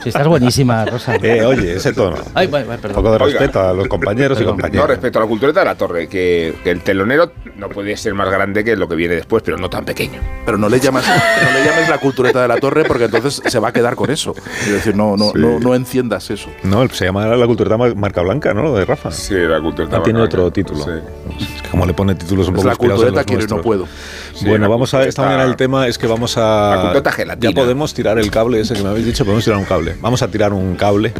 Si 0.03 0.09
estás 0.09 0.27
buenísima, 0.27 0.85
Rosa. 0.85 1.15
Eh, 1.21 1.43
oye, 1.43 1.75
ese 1.75 1.93
tono. 1.93 2.17
Ay, 2.33 2.47
bueno, 2.47 2.65
bueno, 2.67 2.77
Un 2.77 2.81
perdón. 2.81 2.95
poco 3.03 3.17
de 3.17 3.23
Oiga. 3.23 3.39
respeto 3.39 3.61
a 3.61 3.73
los 3.73 3.87
compañeros 3.87 4.37
y 4.37 4.41
Perdón. 4.41 4.57
No, 4.57 4.61
compañeras. 4.61 4.89
respecto 4.89 5.19
a 5.19 5.21
la 5.23 5.27
cultureta 5.27 5.59
de 5.61 5.65
la 5.65 5.75
torre, 5.75 6.07
que, 6.07 6.55
que 6.63 6.71
el 6.71 6.81
telonero 6.81 7.31
no 7.57 7.69
puede 7.69 7.95
ser 7.97 8.13
más 8.13 8.29
grande 8.29 8.63
que 8.63 8.75
lo 8.75 8.87
que 8.87 8.95
viene 8.95 9.15
después, 9.15 9.41
pero 9.43 9.57
no 9.57 9.69
tan 9.69 9.85
pequeño. 9.85 10.19
Pero 10.45 10.57
no 10.57 10.67
le, 10.69 10.79
llamas, 10.79 11.05
no 11.07 11.57
le 11.59 11.65
llames 11.65 11.89
la 11.89 11.97
cultureta 11.99 12.41
de 12.41 12.47
la 12.47 12.57
torre 12.57 12.83
porque 12.85 13.05
entonces 13.05 13.41
se 13.45 13.59
va 13.59 13.69
a 13.69 13.73
quedar 13.73 13.95
con 13.95 14.11
eso. 14.11 14.35
Es 14.61 14.71
decir, 14.71 14.95
no, 14.95 15.15
no, 15.17 15.31
no, 15.33 15.59
no 15.59 15.73
enciendas 15.75 16.29
eso. 16.29 16.49
No, 16.63 16.87
se 16.89 17.05
llama 17.05 17.25
la 17.27 17.45
cultureta 17.47 17.77
mar- 17.77 17.95
marca 17.95 18.21
blanca, 18.21 18.53
¿no? 18.53 18.63
Lo 18.63 18.75
de 18.75 18.85
Rafa. 18.85 19.11
Sí, 19.11 19.35
la 19.35 19.61
cultureta. 19.61 19.97
Ah, 19.97 20.03
tiene 20.03 20.19
blanca. 20.19 20.35
otro 20.37 20.51
título. 20.51 20.83
Sí. 20.83 21.43
Es 21.55 21.61
que 21.61 21.69
como 21.69 21.85
le 21.85 21.93
pone 21.93 22.15
títulos 22.15 22.47
un 22.49 22.55
Es 22.55 22.57
poco 22.57 22.69
la 22.69 22.75
cultureta 22.75 23.23
quiero 23.23 23.43
y 23.43 23.47
no 23.47 23.61
puedo. 23.61 23.87
Sí, 24.33 24.45
bueno, 24.47 24.69
vamos 24.69 24.93
a 24.93 25.03
esta 25.03 25.23
mañana 25.23 25.43
el 25.43 25.55
tema 25.55 25.87
es 25.87 25.97
que 25.97 26.07
vamos 26.07 26.37
a 26.37 26.71
La 26.75 26.81
cultureta 26.81 27.11
gelatina. 27.11 27.51
ya 27.51 27.55
podemos 27.55 27.93
tirar 27.93 28.19
el 28.19 28.29
cable 28.31 28.59
ese 28.59 28.73
que 28.73 28.83
me 28.83 28.89
habéis 28.89 29.05
dicho, 29.05 29.23
podemos 29.23 29.43
tirar 29.45 29.59
un 29.59 29.65
cable. 29.65 29.95
Vamos 30.01 30.21
a 30.21 30.27
tirar 30.27 30.51
un 30.51 30.75
cable, 30.75 31.13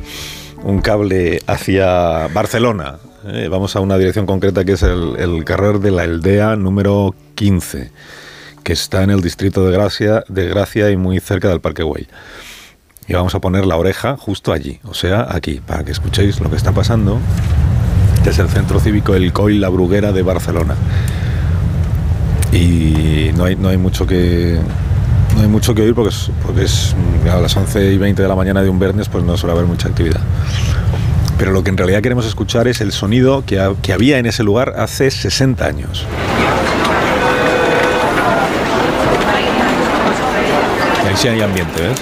un 0.64 0.82
cable 0.82 1.42
hacia 1.48 2.28
Barcelona. 2.34 2.98
Eh, 3.28 3.48
vamos 3.50 3.76
a 3.76 3.80
una 3.80 3.98
dirección 3.98 4.28
concreta 4.28 4.64
que 4.64 4.74
es 4.74 4.84
el, 4.84 5.44
carrer 5.46 5.80
de 5.80 5.90
la 5.90 6.04
Aldea 6.04 6.56
número 6.56 7.16
15, 7.34 7.90
que 8.64 8.74
está 8.74 9.02
en 9.02 9.10
el 9.10 9.22
distrito 9.22 9.66
de 9.66 9.72
Gracia, 9.72 10.24
de 10.28 10.48
Gracia 10.48 10.92
y 10.92 10.96
muy 10.96 11.20
cerca 11.20 11.50
del 11.50 11.60
Parque 11.60 11.82
Güell. 11.82 12.08
Y 13.08 13.14
vamos 13.14 13.34
a 13.34 13.40
poner 13.40 13.66
la 13.66 13.78
oreja 13.78 14.16
justo 14.16 14.54
allí, 14.54 14.80
o 14.84 14.94
sea, 14.94 15.26
aquí, 15.28 15.60
para 15.66 15.84
que 15.84 15.92
escuchéis 15.92 16.40
lo 16.40 16.52
que 16.52 16.56
está 16.56 16.72
pasando. 16.72 17.18
Es 18.28 18.38
el 18.38 18.48
centro 18.48 18.80
cívico 18.80 19.16
El 19.16 19.34
Coll 19.34 19.60
La 19.60 19.70
Bruguera 19.70 20.12
de 20.12 20.22
Barcelona. 20.22 20.76
Y 22.52 23.32
no 23.36 23.46
hay, 23.46 23.56
no 23.56 23.70
hay 23.70 23.78
mucho 23.78 24.06
que 24.06 24.60
no 25.36 25.42
hay 25.42 25.48
mucho 25.48 25.74
que 25.74 25.82
oír 25.82 25.96
porque 25.96 26.10
es, 26.10 26.30
porque 26.44 26.64
es 26.64 26.96
a 27.32 27.40
las 27.42 27.58
11 27.58 27.92
y 27.92 27.98
20 27.98 28.22
de 28.22 28.28
la 28.28 28.36
mañana 28.36 28.62
de 28.62 28.70
un 28.70 28.78
viernes, 28.78 29.10
pues 29.10 29.24
no 29.24 29.36
suele 29.36 29.54
haber 29.54 29.66
mucha 29.66 29.88
actividad. 29.88 30.22
Pero 31.38 31.52
lo 31.52 31.64
que 31.64 31.70
en 31.70 31.78
realidad 31.78 32.02
queremos 32.02 32.26
escuchar 32.26 32.68
es 32.68 32.82
el 32.82 32.92
sonido 32.92 33.44
que, 33.46 33.76
que 33.82 33.94
había 33.94 34.18
en 34.18 34.26
ese 34.26 34.44
lugar 34.44 34.74
hace 34.78 35.12
60 35.12 35.66
años. 35.66 36.06
Y 41.04 41.08
ahí 41.08 41.18
sí 41.18 41.28
hay 41.28 41.42
ambiente, 41.42 41.82
¿ves? 41.82 42.02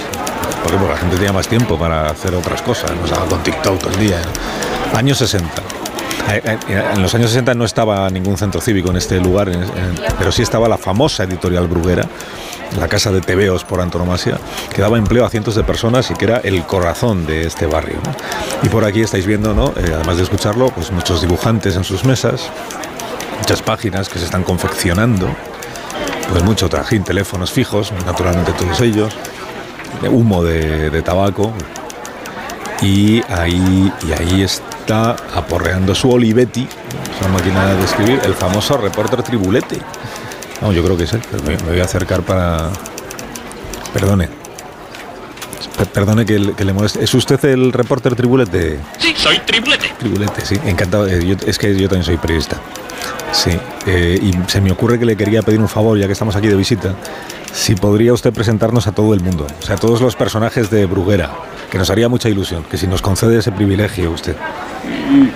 Porque 0.62 0.78
pues, 0.78 0.90
la 0.90 0.96
gente 0.96 1.16
tenía 1.16 1.32
más 1.32 1.48
tiempo 1.48 1.78
para 1.78 2.08
hacer 2.10 2.34
otras 2.34 2.62
cosas, 2.62 2.92
no 2.92 3.04
estaba 3.04 3.26
con 3.26 3.42
TikTok 3.42 3.78
todo 3.78 3.90
el 3.90 3.98
día. 3.98 4.18
Años 4.94 5.18
60. 5.18 5.46
Eh, 6.32 6.40
eh, 6.68 6.84
En 6.94 7.02
los 7.02 7.14
años 7.14 7.30
60 7.30 7.54
no 7.54 7.64
estaba 7.64 8.08
ningún 8.08 8.38
centro 8.38 8.60
cívico 8.60 8.90
en 8.90 8.96
este 8.96 9.20
lugar, 9.20 9.50
pero 10.18 10.32
sí 10.32 10.42
estaba 10.42 10.68
la 10.68 10.78
famosa 10.78 11.24
editorial 11.24 11.66
Bruguera, 11.68 12.06
la 12.78 12.88
casa 12.88 13.10
de 13.10 13.20
tebeos 13.20 13.64
por 13.64 13.80
antonomasia, 13.80 14.38
que 14.74 14.82
daba 14.82 14.98
empleo 14.98 15.24
a 15.24 15.30
cientos 15.30 15.54
de 15.54 15.64
personas 15.64 16.10
y 16.10 16.14
que 16.14 16.24
era 16.24 16.38
el 16.38 16.64
corazón 16.64 17.26
de 17.26 17.46
este 17.46 17.66
barrio. 17.66 17.98
Y 18.62 18.68
por 18.68 18.84
aquí 18.84 19.02
estáis 19.02 19.26
viendo, 19.26 19.54
¿no? 19.54 19.68
Eh, 19.76 19.92
además 19.94 20.16
de 20.16 20.24
escucharlo, 20.24 20.70
pues 20.70 20.90
muchos 20.90 21.20
dibujantes 21.20 21.76
en 21.76 21.84
sus 21.84 22.04
mesas, 22.04 22.50
muchas 23.38 23.62
páginas 23.62 24.08
que 24.08 24.18
se 24.18 24.24
están 24.24 24.42
confeccionando, 24.42 25.28
pues 26.30 26.42
mucho 26.42 26.68
trajín, 26.68 27.04
teléfonos 27.04 27.52
fijos, 27.52 27.92
naturalmente 28.06 28.52
todos 28.52 28.80
ellos, 28.80 29.14
humo 30.10 30.42
de, 30.42 31.02
tabaco. 31.02 31.52
Y 32.82 33.22
ahí, 33.32 33.92
y 34.06 34.12
ahí 34.12 34.42
está 34.42 35.16
aporreando 35.34 35.94
su 35.94 36.10
Olivetti, 36.10 36.66
esa 37.16 37.28
máquina 37.28 37.74
de 37.74 37.84
escribir, 37.84 38.20
el 38.24 38.34
famoso 38.34 38.76
reporter 38.76 39.22
tribulete. 39.22 39.78
No, 40.64 40.72
yo 40.72 40.82
creo 40.82 40.96
que 40.96 41.04
es 41.04 41.12
él, 41.12 41.20
pero 41.30 41.42
me, 41.44 41.56
me 41.58 41.70
voy 41.72 41.80
a 41.80 41.84
acercar 41.84 42.22
para... 42.22 42.70
Perdone. 43.92 44.28
Per- 45.76 45.86
Perdone 45.88 46.24
que, 46.24 46.38
le- 46.38 46.52
que 46.54 46.64
le 46.64 46.72
moleste. 46.72 47.04
¿Es 47.04 47.14
usted 47.14 47.44
el 47.44 47.72
reporter 47.72 48.16
tribulete? 48.16 48.80
Sí, 48.98 49.12
soy 49.16 49.38
triplete. 49.40 49.92
Tribulete, 49.98 50.44
sí, 50.44 50.58
encantado. 50.64 51.06
Eh, 51.06 51.24
yo- 51.24 51.36
es 51.46 51.58
que 51.58 51.74
yo 51.76 51.88
también 51.88 52.04
soy 52.04 52.16
periodista. 52.16 52.56
Sí, 53.32 53.50
eh, 53.86 54.18
y 54.20 54.32
se 54.50 54.60
me 54.60 54.72
ocurre 54.72 54.98
que 54.98 55.04
le 55.04 55.16
quería 55.16 55.42
pedir 55.42 55.60
un 55.60 55.68
favor, 55.68 55.98
ya 55.98 56.06
que 56.06 56.12
estamos 56.12 56.34
aquí 56.36 56.48
de 56.48 56.56
visita, 56.56 56.94
si 57.52 57.74
podría 57.74 58.12
usted 58.12 58.32
presentarnos 58.32 58.86
a 58.86 58.92
todo 58.92 59.12
el 59.12 59.20
mundo, 59.20 59.46
o 59.60 59.62
sea, 59.66 59.74
a 59.74 59.78
todos 59.78 60.00
los 60.00 60.16
personajes 60.16 60.70
de 60.70 60.86
Bruguera, 60.86 61.30
que 61.70 61.76
nos 61.78 61.90
haría 61.90 62.08
mucha 62.08 62.28
ilusión, 62.28 62.64
que 62.70 62.78
si 62.78 62.86
nos 62.86 63.02
concede 63.02 63.38
ese 63.38 63.50
privilegio 63.52 64.10
usted. 64.12 64.36
Sí, 64.82 65.30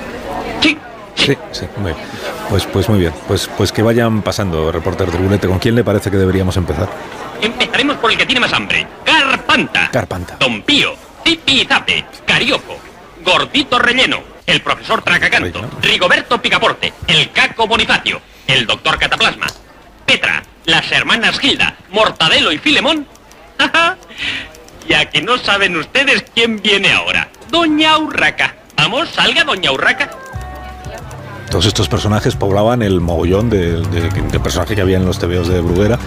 Sí, 1.29 1.37
sí, 1.53 1.67
muy 1.77 1.93
bien. 1.93 2.07
Pues, 2.49 2.65
pues 2.65 2.89
muy 2.89 3.01
bien, 3.01 3.13
pues, 3.27 3.51
pues 3.55 3.71
que 3.71 3.83
vayan 3.83 4.23
pasando, 4.23 4.73
reporter 4.73 5.11
Tribulete. 5.11 5.47
¿Con 5.47 5.59
quién 5.59 5.75
le 5.75 5.85
parece 5.85 6.11
que 6.11 6.17
deberíamos 6.17 6.57
empezar? 6.57 6.89
empezaremos 7.43 7.99
por 7.99 8.11
el 8.11 8.17
que 8.17 8.25
tiene 8.25 8.41
más 8.41 8.53
hambre. 8.55 8.87
Carpanta. 9.05 9.91
Carpanta. 9.91 10.37
Don 10.41 10.63
Pío. 10.63 10.95
Zipi 11.23 11.61
y 11.61 11.65
Zape. 11.67 12.03
Carioco. 12.27 12.79
Gordito 13.23 13.79
Relleno. 13.79 14.23
El 14.47 14.63
profesor 14.63 15.03
Tracacanto. 15.03 15.59
Oye, 15.59 15.69
¿no? 15.71 15.81
Rigoberto 15.83 16.41
Picaporte. 16.41 16.95
El 17.07 17.31
Caco 17.31 17.67
Bonifacio. 17.67 18.23
El 18.47 18.67
doctor 18.67 18.99
Cataplasma. 18.99 19.49
Petra. 20.07 20.43
Las 20.65 20.91
hermanas 20.93 21.39
Gilda. 21.39 21.77
Mortadelo 21.91 22.53
y 22.53 22.59
Filemón. 22.59 23.07
ya 24.89 25.11
que 25.11 25.21
no 25.21 25.37
saben 25.37 25.77
ustedes 25.77 26.25
quién 26.35 26.63
viene 26.63 26.91
ahora. 26.91 27.29
Doña 27.51 27.99
Urraca. 27.99 28.55
Vamos, 28.77 29.11
salga 29.11 29.45
Doña 29.45 29.73
Urraca. 29.73 30.09
Todos 31.51 31.65
estos 31.67 31.89
personajes 31.89 32.37
poblaban 32.37 32.83
el 32.83 33.01
mogollón 33.01 33.49
de, 33.51 33.81
de- 33.81 34.39
personajes 34.41 34.77
que 34.77 34.83
había 34.83 34.99
en 34.99 35.05
los 35.07 35.19
tebeos 35.19 35.49
de 35.49 35.61
Bruguera, 35.61 35.99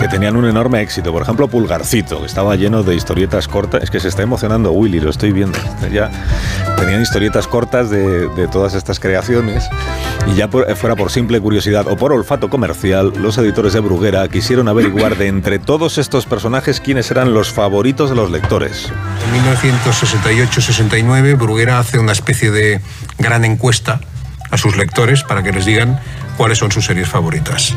que 0.00 0.08
tenían 0.08 0.36
un 0.36 0.46
enorme 0.46 0.80
éxito. 0.80 1.12
Por 1.12 1.22
ejemplo, 1.22 1.48
Pulgarcito, 1.48 2.20
que 2.20 2.26
estaba 2.26 2.56
lleno 2.56 2.82
de 2.82 2.94
historietas 2.94 3.46
cortas. 3.46 3.82
Es 3.82 3.90
que 3.90 4.00
se 4.00 4.08
está 4.08 4.22
emocionando 4.22 4.72
Willy, 4.72 4.98
lo 5.00 5.10
estoy 5.10 5.32
viendo. 5.32 5.58
Ya 5.92 6.10
tenían 6.78 7.02
historietas 7.02 7.46
cortas 7.46 7.90
de, 7.90 8.28
todas 8.50 8.74
estas 8.74 8.98
creaciones 8.98 9.68
y 10.32 10.34
ya 10.34 10.48
por- 10.48 10.74
fuera 10.76 10.96
por 10.96 11.10
simple 11.10 11.40
curiosidad 11.40 11.86
o 11.88 11.96
por 11.96 12.12
olfato 12.12 12.48
comercial, 12.50 13.12
los 13.18 13.36
editores 13.38 13.72
de 13.74 13.80
Bruguera 13.80 14.26
quisieron 14.28 14.66
averiguar 14.68 15.16
de 15.16 15.26
entre 15.28 15.58
todos 15.58 15.98
estos 15.98 16.26
personajes 16.26 16.80
quiénes 16.80 17.10
eran 17.10 17.34
los 17.34 17.52
favoritos 17.52 18.08
de 18.10 18.16
los 18.16 18.30
lectores. 18.30 18.90
En 19.34 19.54
1968-69, 19.90 21.38
Bruguera 21.38 21.78
hace 21.78 21.98
una 21.98 22.12
especie 22.12 22.50
de 22.50 22.80
gran 23.18 23.44
encuesta 23.44 24.00
a 24.50 24.56
sus 24.58 24.76
lectores 24.76 25.22
para 25.22 25.42
que 25.42 25.52
les 25.52 25.64
digan 25.64 26.00
cuáles 26.36 26.58
son 26.58 26.70
sus 26.72 26.84
series 26.84 27.08
favoritas. 27.08 27.74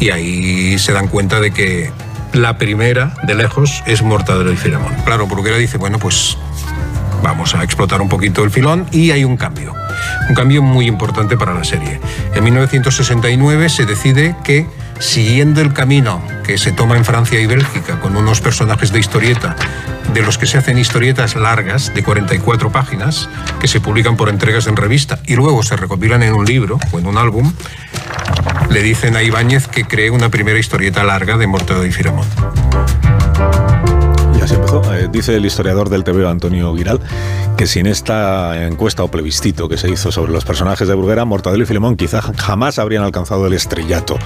Y 0.00 0.10
ahí 0.10 0.78
se 0.78 0.92
dan 0.92 1.08
cuenta 1.08 1.40
de 1.40 1.50
que 1.50 1.90
la 2.32 2.58
primera, 2.58 3.14
de 3.24 3.34
lejos, 3.34 3.82
es 3.86 4.02
Mortadelo 4.02 4.52
y 4.52 4.56
Filemón. 4.56 4.94
Claro, 5.04 5.26
Bruguera 5.26 5.56
dice, 5.56 5.78
bueno, 5.78 5.98
pues 5.98 6.36
vamos 7.22 7.54
a 7.54 7.64
explotar 7.64 8.00
un 8.00 8.08
poquito 8.08 8.44
el 8.44 8.50
filón 8.50 8.86
y 8.92 9.10
hay 9.10 9.24
un 9.24 9.36
cambio. 9.36 9.74
Un 10.28 10.34
cambio 10.34 10.62
muy 10.62 10.86
importante 10.86 11.36
para 11.36 11.54
la 11.54 11.64
serie. 11.64 12.00
En 12.34 12.44
1969 12.44 13.68
se 13.68 13.86
decide 13.86 14.36
que, 14.44 14.66
siguiendo 14.98 15.60
el 15.60 15.72
camino 15.72 16.22
que 16.44 16.58
se 16.58 16.72
toma 16.72 16.96
en 16.96 17.04
Francia 17.04 17.40
y 17.40 17.46
Bélgica 17.46 18.00
con 18.00 18.16
unos 18.16 18.40
personajes 18.40 18.92
de 18.92 19.00
historieta, 19.00 19.56
de 20.12 20.22
los 20.22 20.38
que 20.38 20.46
se 20.46 20.58
hacen 20.58 20.78
historietas 20.78 21.34
largas 21.34 21.92
de 21.94 22.02
44 22.02 22.70
páginas, 22.70 23.28
que 23.60 23.68
se 23.68 23.80
publican 23.80 24.16
por 24.16 24.28
entregas 24.28 24.66
en 24.66 24.76
revista 24.76 25.18
y 25.26 25.34
luego 25.34 25.62
se 25.62 25.76
recopilan 25.76 26.22
en 26.22 26.34
un 26.34 26.44
libro 26.44 26.78
o 26.92 26.98
en 26.98 27.06
un 27.06 27.18
álbum, 27.18 27.52
le 28.70 28.82
dicen 28.82 29.16
a 29.16 29.22
Ibáñez 29.22 29.68
que 29.68 29.84
cree 29.84 30.10
una 30.10 30.28
primera 30.28 30.58
historieta 30.58 31.04
larga 31.04 31.36
de 31.36 31.46
Mortadelo 31.46 31.86
y 31.86 31.92
Filemón. 31.92 32.26
Y 34.38 34.42
así 34.42 34.54
empezó. 34.54 34.94
Eh, 34.94 35.08
dice 35.10 35.36
el 35.36 35.44
historiador 35.46 35.88
del 35.88 36.04
TVO, 36.04 36.28
Antonio 36.28 36.74
Giral, 36.76 37.00
que 37.56 37.66
sin 37.66 37.86
esta 37.86 38.66
encuesta 38.66 39.02
o 39.02 39.08
plebiscito 39.08 39.68
que 39.68 39.78
se 39.78 39.88
hizo 39.90 40.12
sobre 40.12 40.30
los 40.30 40.44
personajes 40.44 40.86
de 40.86 40.94
Bruguera, 40.94 41.24
Mortadelo 41.24 41.62
y 41.62 41.66
Filemón 41.66 41.96
quizá 41.96 42.20
jamás 42.20 42.78
habrían 42.78 43.02
alcanzado 43.02 43.46
el 43.46 43.54
estrellato 43.54 44.18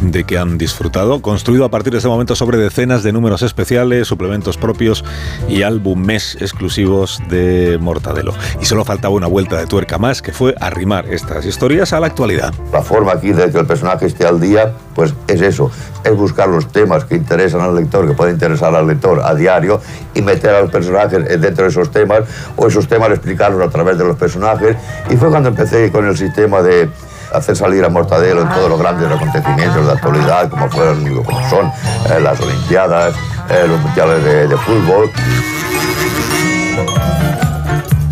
de 0.00 0.24
que 0.24 0.36
han 0.36 0.58
disfrutado, 0.58 1.22
construido 1.22 1.64
a 1.64 1.70
partir 1.70 1.92
de 1.92 2.00
ese 2.00 2.08
momento 2.08 2.36
sobre 2.36 2.58
decenas 2.58 3.02
de 3.02 3.12
números 3.12 3.40
especiales, 3.42 4.06
suplementos 4.06 4.58
propios 4.58 5.04
y 5.48 5.62
álbumes 5.62 6.36
exclusivos 6.40 7.22
de 7.30 7.78
Mortadelo. 7.80 8.34
Y 8.60 8.66
solo 8.66 8.84
faltaba 8.84 9.14
una 9.14 9.26
vuelta 9.26 9.56
de 9.56 9.66
tuerca 9.66 9.96
más, 9.96 10.20
que 10.20 10.32
fue 10.32 10.54
arrimar 10.60 11.06
estas 11.06 11.46
historias 11.46 11.94
a 11.94 12.00
la 12.00 12.08
actualidad. 12.08 12.52
La 12.72 12.82
forma 12.82 13.12
aquí 13.12 13.32
de 13.32 13.50
que 13.50 13.58
el 13.58 13.66
personaje 13.66 14.06
esté 14.06 14.26
al 14.26 14.38
día, 14.38 14.72
pues 14.94 15.14
es 15.28 15.40
eso, 15.40 15.70
es 16.04 16.14
buscar 16.14 16.48
los 16.48 16.70
temas 16.70 17.04
que 17.04 17.14
interesan 17.14 17.62
al 17.62 17.74
lector, 17.74 18.06
que 18.06 18.14
pueden 18.14 18.34
interesar 18.34 18.74
al 18.74 18.86
lector 18.86 19.22
a 19.24 19.34
diario 19.34 19.80
y 20.14 20.20
meter 20.20 20.50
a 20.50 20.60
los 20.62 20.70
personajes 20.70 21.40
dentro 21.40 21.64
de 21.64 21.70
esos 21.70 21.90
temas 21.90 22.24
esos 22.68 22.86
temas 22.88 23.10
explicarlos 23.10 23.66
a 23.66 23.70
través 23.70 23.98
de 23.98 24.04
los 24.04 24.16
personajes. 24.16 24.76
Y 25.10 25.16
fue 25.16 25.28
cuando 25.30 25.48
empecé 25.48 25.90
con 25.92 26.06
el 26.06 26.16
sistema 26.16 26.62
de 26.62 26.88
hacer 27.32 27.56
salir 27.56 27.84
a 27.84 27.88
Mortadelo 27.88 28.42
en 28.42 28.48
todos 28.50 28.68
los 28.70 28.78
grandes 28.78 29.10
acontecimientos 29.10 29.84
de 29.86 29.92
actualidad, 29.92 30.48
como 30.48 30.68
fueron, 30.70 31.22
como 31.24 31.50
son 31.50 31.66
eh, 31.66 32.20
las 32.22 32.40
Olimpiadas, 32.40 33.14
eh, 33.50 33.64
los 33.68 33.80
mundiales 33.80 34.24
de, 34.24 34.48
de 34.48 34.56
fútbol. 34.56 35.10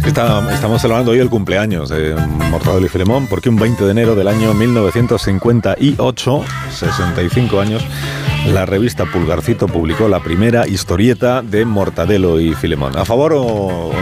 Está- 0.07 0.53
estamos 0.53 0.81
celebrando 0.83 1.13
hoy 1.13 1.19
el 1.19 1.31
cumpleaños 1.31 1.89
de 1.89 2.15
Mortadelo 2.51 2.85
y 2.87 2.89
Filemón, 2.89 3.27
porque 3.27 3.49
un 3.49 3.57
20 3.57 3.85
de 3.85 3.91
enero 3.91 4.15
del 4.15 4.29
año 4.29 4.53
1958, 4.55 6.45
65 6.71 7.61
años, 7.61 7.83
la 8.47 8.67
revista 8.67 9.05
Pulgarcito 9.07 9.67
publicó 9.67 10.09
la 10.09 10.21
primera 10.21 10.67
historieta 10.67 11.43
de 11.43 11.65
Mortadelo 11.65 12.39
y 12.41 12.55
Filemón. 12.55 12.97
¿A 12.97 13.05
favor 13.05 13.33
o...? 13.37 13.93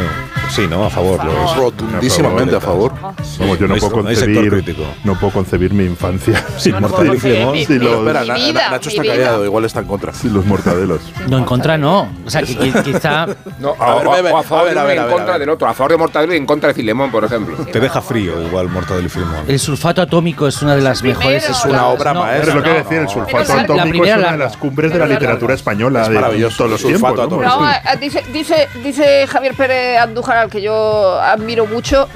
Sí, 0.50 0.66
¿no? 0.68 0.84
A 0.84 0.90
favor. 0.90 1.24
los- 1.24 1.56
Rotundísimamente 1.56 2.54
a 2.56 2.60
favor. 2.60 2.92
Vamos, 3.00 3.58
yo 3.58 3.66
no, 3.66 3.72
hay- 3.74 3.80
puedo 3.80 4.02
no 4.02 4.08
sector 4.10 4.50
concebir, 4.50 4.86
no 5.04 5.14
puedo 5.18 5.32
concebir 5.32 5.72
mi 5.72 5.84
infancia 5.84 6.44
sin 6.58 6.78
Mortadelo 6.78 7.14
y 7.14 7.20
Filemón. 7.20 7.56
Sí, 7.56 7.78
los, 7.78 7.98
espera, 8.00 8.24
Na- 8.26 8.34
vida, 8.34 8.60
Na- 8.64 8.70
Nacho 8.72 8.90
está 8.90 9.00
vida. 9.02 9.14
callado, 9.14 9.44
igual 9.46 9.64
está 9.64 9.80
en 9.80 9.86
contra. 9.86 10.12
sí, 10.12 10.28
los 10.28 10.44
mortadelos. 10.44 11.00
No, 11.28 11.38
en 11.38 11.44
contra 11.44 11.78
no. 11.78 12.06
O 12.26 12.30
sea, 12.30 12.42
que, 12.42 12.54
que- 12.54 12.82
quizá... 12.82 13.26
No, 13.60 13.74
A 13.78 13.94
o, 13.96 14.10
ver, 14.22 14.26
a 14.34 14.42
favor 14.42 14.62
a 14.62 14.64
ver, 14.64 14.74
de 14.74 14.80
a 14.80 14.82
a 14.82 14.82
en 14.82 14.88
ver, 14.88 15.10
contra 15.10 15.34
a 15.34 15.38
ver. 15.38 15.40
del 15.40 15.48
otro. 15.50 15.68
A 15.68 15.72
favor 15.74 15.92
de 15.92 15.96
Mortadelo 15.98 16.34
y 16.34 16.36
en 16.36 16.44
contra 16.46 16.68
de 16.68 16.74
Filemón, 16.74 17.10
por 17.10 17.24
ejemplo. 17.24 17.56
Te 17.64 17.80
deja 17.80 18.02
frío 18.02 18.42
igual 18.42 18.68
Mortadelo 18.68 19.06
y 19.06 19.10
Filemón. 19.10 19.36
El 19.46 19.58
sulfato 19.58 20.02
atómico 20.02 20.46
es 20.48 20.60
una 20.60 20.74
de 20.74 20.82
las 20.82 21.02
mejores. 21.02 21.48
Es 21.48 21.64
una 21.64 21.86
obra 21.86 22.12
maestra. 22.12 22.50
Es 22.50 22.54
lo 22.56 22.62
que 22.62 22.68
no, 22.70 22.74
decía, 22.76 22.98
el 22.98 23.04
no. 23.04 23.10
sulfato 23.10 23.54
la 23.54 23.62
atómico 23.62 23.86
es 23.86 23.90
primera 24.12 24.31
una 24.34 24.44
de 24.44 24.50
las 24.50 24.56
cumbres 24.56 24.90
de 24.90 24.94
Pero 24.94 25.04
la 25.04 25.08
la 25.08 25.20
literatura 25.20 25.54
española 25.54 26.02
Es 26.02 26.08
de 26.08 26.50
todos 26.56 26.70
los 26.70 26.82
tiempos. 26.82 27.28
No, 27.28 27.70
eh, 27.70 27.74
dice, 28.00 28.22
dice, 28.32 28.68
dice 28.82 29.26
Javier 29.26 29.54
Pérez 29.54 29.98
Andújar, 29.98 30.36
al 30.36 30.50
que 30.50 30.62
yo 30.62 31.20
admiro 31.20 31.66
mucho, 31.66 32.08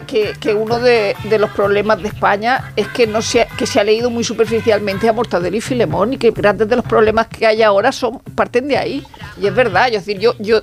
que- 0.00 0.32
que 0.40 0.54
uno 0.54 0.78
de, 0.80 1.14
de 1.24 1.38
los 1.38 1.50
problemas 1.50 2.00
de 2.02 2.08
España 2.08 2.72
es 2.76 2.88
que 2.88 3.06
no 3.06 3.22
se 3.22 3.42
ha, 3.42 3.46
que 3.46 3.66
se 3.66 3.78
ha 3.80 3.84
leído 3.84 4.10
muy 4.10 4.24
superficialmente 4.24 5.08
a 5.08 5.12
Mortadelo 5.12 5.56
y 5.56 5.60
Filemón 5.60 6.12
y 6.14 6.16
que 6.18 6.30
grandes 6.30 6.68
de 6.68 6.76
los 6.76 6.84
problemas 6.84 7.28
que 7.28 7.46
hay 7.46 7.62
ahora 7.62 7.92
son 7.92 8.18
parten 8.34 8.68
de 8.68 8.76
ahí. 8.78 9.04
Y 9.40 9.46
es 9.46 9.54
verdad, 9.54 9.86
yo, 9.88 9.98
decir, 9.98 10.18
yo, 10.18 10.34
yo 10.38 10.60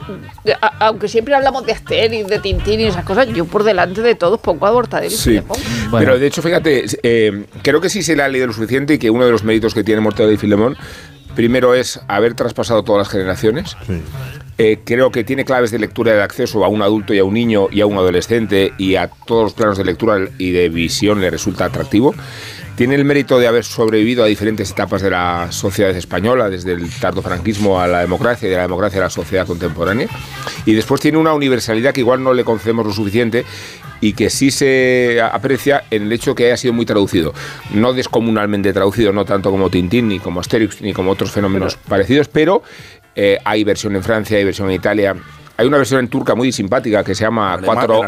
a- 0.62 0.88
aunque 0.88 1.08
siempre 1.08 1.34
hablamos 1.36 1.66
de 1.66 1.72
Asterix, 1.74 2.28
de 2.28 2.40
Tintín 2.40 2.80
y 2.80 2.86
esas 2.86 3.06
cosas, 3.06 3.28
yo 3.30 3.46
por 3.46 3.64
delante 3.64 4.02
de 4.02 4.16
todos 4.16 4.40
pongo 4.40 4.66
a 4.68 4.72
Mortadelo 4.74 5.14
y 5.14 5.18
Sí, 5.18 5.24
Filemón. 5.32 5.58
Bueno. 5.90 6.06
pero 6.06 6.20
de 6.20 6.28
hecho, 6.28 6.42
fíjate, 6.42 6.86
eh, 7.04 7.46
creo 7.62 7.80
que 7.82 7.90
sí 7.90 8.02
se 8.04 8.16
le 8.16 8.24
ha 8.24 8.28
leído 8.28 8.48
lo 8.48 8.54
suficiente 8.54 8.96
y 8.96 8.98
que 9.00 9.10
uno 9.10 9.26
de 9.26 9.32
los 9.32 9.44
méritos 9.44 9.74
que 9.74 9.84
tiene 9.84 10.02
Mortadelo 10.02 10.34
y 10.34 10.38
Filemón, 10.38 10.78
primero 11.36 11.74
es 11.76 12.00
haber 12.08 12.34
traspasado 12.34 12.84
todas 12.84 13.00
las 13.08 13.10
generaciones. 13.10 13.76
Sí. 13.88 14.02
Eh, 14.58 14.80
creo 14.84 15.12
que 15.12 15.24
tiene 15.24 15.46
claves 15.46 15.72
de 15.72 15.80
lectura 15.80 16.14
de 16.14 16.22
acceso 16.22 16.64
a 16.64 16.68
un 16.68 16.82
adulto 16.82 17.14
y 17.14 17.20
a 17.20 17.24
un 17.24 17.34
niño 17.34 17.68
y 17.72 17.82
a 17.82 17.86
un 17.86 17.98
adolescente 17.98 18.74
y 18.78 18.96
a 18.96 19.08
todos 19.08 19.44
los 19.44 19.54
planos 19.54 19.78
de 19.78 19.86
lectura 19.86 20.28
y 20.38 20.52
de 20.52 20.70
visión 20.70 21.22
le 21.22 21.30
resulta 21.30 21.66
atractivo. 21.66 22.14
Tiene 22.76 22.96
el 22.96 23.06
mérito 23.06 23.38
de 23.38 23.48
haber 23.48 23.64
sobrevivido 23.64 24.24
a 24.24 24.28
diferentes 24.28 24.72
etapas 24.72 25.02
de 25.02 25.12
la 25.12 25.52
sociedad 25.52 25.96
española, 25.96 26.50
desde 26.50 26.72
el 26.72 26.90
tardofranquismo 26.90 27.80
a 27.80 27.88
la 27.88 28.00
democracia 28.00 28.48
y 28.48 28.50
de 28.50 28.56
la 28.58 28.64
democracia 28.64 29.00
a 29.00 29.04
la 29.04 29.10
sociedad 29.10 29.46
contemporánea. 29.46 30.08
Y 30.66 30.74
después 30.74 31.02
tiene 31.02 31.18
una 31.18 31.34
universalidad 31.34 31.94
que 31.94 32.02
igual 32.02 32.24
no 32.24 32.34
le 32.34 32.44
concedemos 32.44 32.86
lo 32.86 32.94
suficiente 32.94 33.46
y 34.00 34.14
que 34.14 34.30
sí 34.30 34.52
se 34.52 35.22
aprecia 35.22 35.84
en 35.92 36.04
el 36.04 36.12
hecho 36.12 36.34
que 36.34 36.48
haya 36.48 36.58
sido 36.58 36.74
muy 36.74 36.86
traducido. 36.86 37.34
No 37.74 37.94
descomunalmente 37.94 38.74
traducido, 38.74 39.14
no 39.14 39.26
tanto 39.26 39.52
como 39.52 39.70
Tintín, 39.70 40.08
ni 40.08 40.20
como 40.20 40.40
Asterix, 40.40 40.82
ni 40.82 40.92
como 40.92 41.12
otros 41.12 41.32
fenómenos 41.32 41.76
parecidos, 41.76 42.28
pero 42.30 42.64
eh, 43.16 43.38
hay 43.44 43.64
versión 43.64 43.96
en 43.96 44.04
Francia, 44.04 44.38
hay 44.38 44.44
versión 44.46 44.70
en 44.70 44.76
Italia. 44.76 45.16
Hay 45.58 45.68
una 45.68 45.78
versión 45.78 46.00
en 46.00 46.08
turca 46.08 46.34
muy 46.34 46.52
simpática 46.52 47.04
que 47.04 47.14
se 47.14 47.24
llama 47.24 47.54
Alema- 47.54 47.66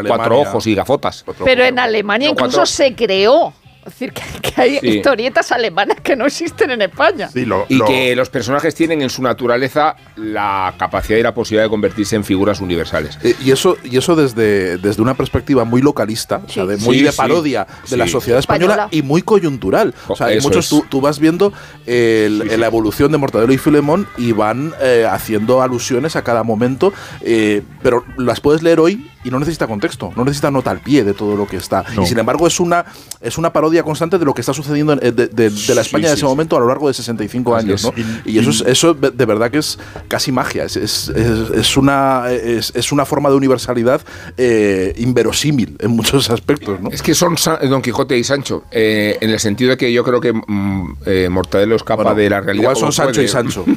cuatro, 0.08 0.40
ojos 0.40 0.66
y 0.66 0.74
gafotas. 0.74 1.24
Pero 1.44 1.62
en 1.64 1.78
Alemania 1.78 2.28
incluso 2.30 2.56
cuatro- 2.58 2.66
se 2.66 2.94
creó. 2.94 3.52
Es 3.86 3.92
decir, 3.92 4.12
que, 4.12 4.22
que 4.40 4.60
hay 4.60 4.78
Sí. 4.80 4.88
historietas 4.88 5.52
alemanas 5.52 5.98
que 6.02 6.16
no 6.16 6.24
existen 6.26 6.70
en 6.70 6.82
España. 6.82 7.28
Sí, 7.28 7.44
lo- 7.44 7.66
Y 7.68 7.76
lo- 7.76 7.84
que 7.84 8.16
los 8.16 8.30
personajes 8.30 8.74
tienen 8.74 9.02
en 9.02 9.10
su 9.10 9.22
naturaleza 9.22 9.94
la 10.16 10.74
capacidad 10.78 11.18
y 11.18 11.22
la 11.22 11.34
posibilidad 11.34 11.64
de 11.64 11.70
convertirse 11.70 12.16
en 12.16 12.24
figuras 12.24 12.60
universales. 12.60 13.18
Eh, 13.22 13.34
Y 13.44 13.50
eso, 13.50 13.76
y 13.84 13.96
eso 13.98 14.16
desde, 14.16 14.78
desde 14.78 15.02
una 15.02 15.14
perspectiva 15.14 15.64
muy 15.64 15.82
localista, 15.82 16.40
o 16.46 16.48
sea, 16.48 16.64
de, 16.64 16.76
muy 16.78 16.98
Sí, 16.98 17.04
de 17.04 17.10
sí. 17.12 17.16
parodia 17.16 17.64
de 17.82 17.88
Sí. 17.88 17.96
la 17.96 18.08
sociedad 18.08 18.38
española 18.40 18.72
Española. 18.74 18.88
y 18.90 19.02
muy 19.02 19.22
coyuntural. 19.22 19.94
O 20.08 20.16
sea, 20.16 20.28
hay 20.28 20.40
muchos, 20.40 20.74
tú 20.88 21.00
vas 21.00 21.18
viendo 21.18 21.52
el- 21.86 22.58
la 22.60 22.66
evolución 22.66 23.12
de 23.12 23.18
Mortadelo 23.18 23.52
y 23.52 23.58
Filemón 23.58 24.06
y 24.16 24.32
van 24.32 24.72
eh, 24.80 25.06
haciendo 25.10 25.60
alusiones 25.62 26.16
a 26.16 26.22
cada 26.24 26.42
momento, 26.42 26.92
eh, 27.20 27.62
pero 27.82 28.04
las 28.16 28.40
puedes 28.40 28.62
leer 28.62 28.80
hoy 28.80 29.10
y 29.24 29.30
no 29.30 29.38
necesita 29.40 29.66
contexto, 29.66 30.12
no 30.16 30.24
necesita 30.24 30.50
nota 30.50 30.70
al 30.70 30.80
pie 30.80 31.02
de 31.04 31.14
todo 31.14 31.34
lo 31.36 31.46
que 31.46 31.56
está. 31.56 31.84
No. 31.96 32.02
Y 32.02 32.06
sin 32.06 32.18
embargo 32.18 32.46
es 32.46 32.60
una, 32.60 32.84
es 33.20 33.38
una 33.38 33.52
parodia 33.52 33.82
constante 33.82 34.18
de 34.18 34.24
lo 34.24 34.34
que 34.34 34.42
está 34.42 34.52
sucediendo 34.54 34.92
en- 34.92 35.00
de, 35.00 35.26
de- 35.28 35.50
de 35.50 35.74
la 35.74 35.80
España 35.80 36.04
Sí, 36.04 36.08
de 36.08 36.12
ese 36.14 36.16
sí. 36.20 36.24
momento 36.26 36.56
a 36.56 36.60
lo 36.60 36.68
largo 36.68 36.88
de 36.88 36.94
65 36.94 37.56
Así 37.56 37.66
años. 37.66 37.84
es. 37.84 38.06
¿no? 38.06 38.20
Y 38.24 38.38
eso, 38.38 38.50
es, 38.50 38.60
eso 38.66 38.94
de 38.94 39.24
verdad 39.26 39.50
que 39.50 39.58
es 39.58 39.78
casi 40.08 40.30
magia, 40.32 40.64
es, 40.64 40.76
es, 40.76 41.08
es- 41.08 41.50
es 41.50 41.76
una, 41.76 42.30
es, 42.30 42.72
es 42.74 42.92
una 42.92 43.04
forma 43.04 43.28
de 43.30 43.36
universalidad 43.36 44.00
eh, 44.36 44.92
inverosímil 44.98 45.76
en 45.80 45.90
muchos 45.92 46.30
aspectos. 46.30 46.80
¿no? 46.80 46.90
Es 46.90 47.02
que 47.02 47.14
son 47.14 47.36
Don 47.68 47.80
Quijote 47.82 48.16
y 48.18 48.24
Sancho, 48.24 48.64
eh, 48.70 49.16
en 49.20 49.30
el 49.30 49.40
sentido 49.40 49.70
de 49.70 49.76
que 49.76 49.92
yo 49.92 50.04
creo 50.04 50.20
que 50.20 50.32
mm, 50.32 50.96
eh, 51.06 51.28
Mortadelo 51.30 51.76
escapa 51.76 52.02
Bueno, 52.02 52.16
de 52.18 52.30
la 52.30 52.40
realidad. 52.40 52.62
igual 52.62 52.76
son 52.76 52.92
Sancho 52.92 53.14
puede. 53.14 53.24
y 53.24 53.28
Sancho. 53.28 53.64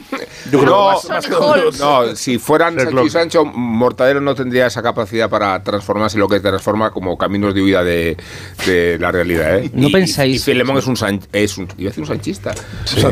Yo 0.51 0.59
creo 0.59 0.71
no, 0.93 1.01
que 1.01 1.07
más- 1.09 1.25
Son 1.25 1.43
Holmes. 1.43 1.79
no, 1.79 2.15
si 2.15 2.37
fueran. 2.37 2.79
Sancho 2.79 3.05
y 3.05 3.09
Sancho, 3.09 3.43
Mortadelo 3.45 4.21
no 4.21 4.33
tendría 4.33 4.67
esa 4.67 4.81
capacidad 4.81 5.29
para 5.29 5.36
transformarse 5.63 6.17
en 6.17 6.21
lo 6.21 6.27
que 6.27 6.39
transforma 6.39 6.91
como 6.91 7.17
caminos 7.17 7.53
de 7.53 7.61
huida 7.61 7.83
de, 7.83 8.17
de 8.65 8.97
la 8.99 9.11
realidad. 9.11 9.57
¿eh? 9.59 9.69
¿No 9.73 9.87
Y- 9.87 9.91
pensáis- 9.91 10.35
Y 10.35 10.39
Filemón 10.39 10.77
es 10.77 10.87
un, 10.87 10.97
san- 10.97 11.19
es 11.33 11.57
un, 11.57 11.67
iba 11.77 11.89
a 11.89 11.91
decir 11.91 12.01
un 12.01 12.07
sanchista, 12.07 12.53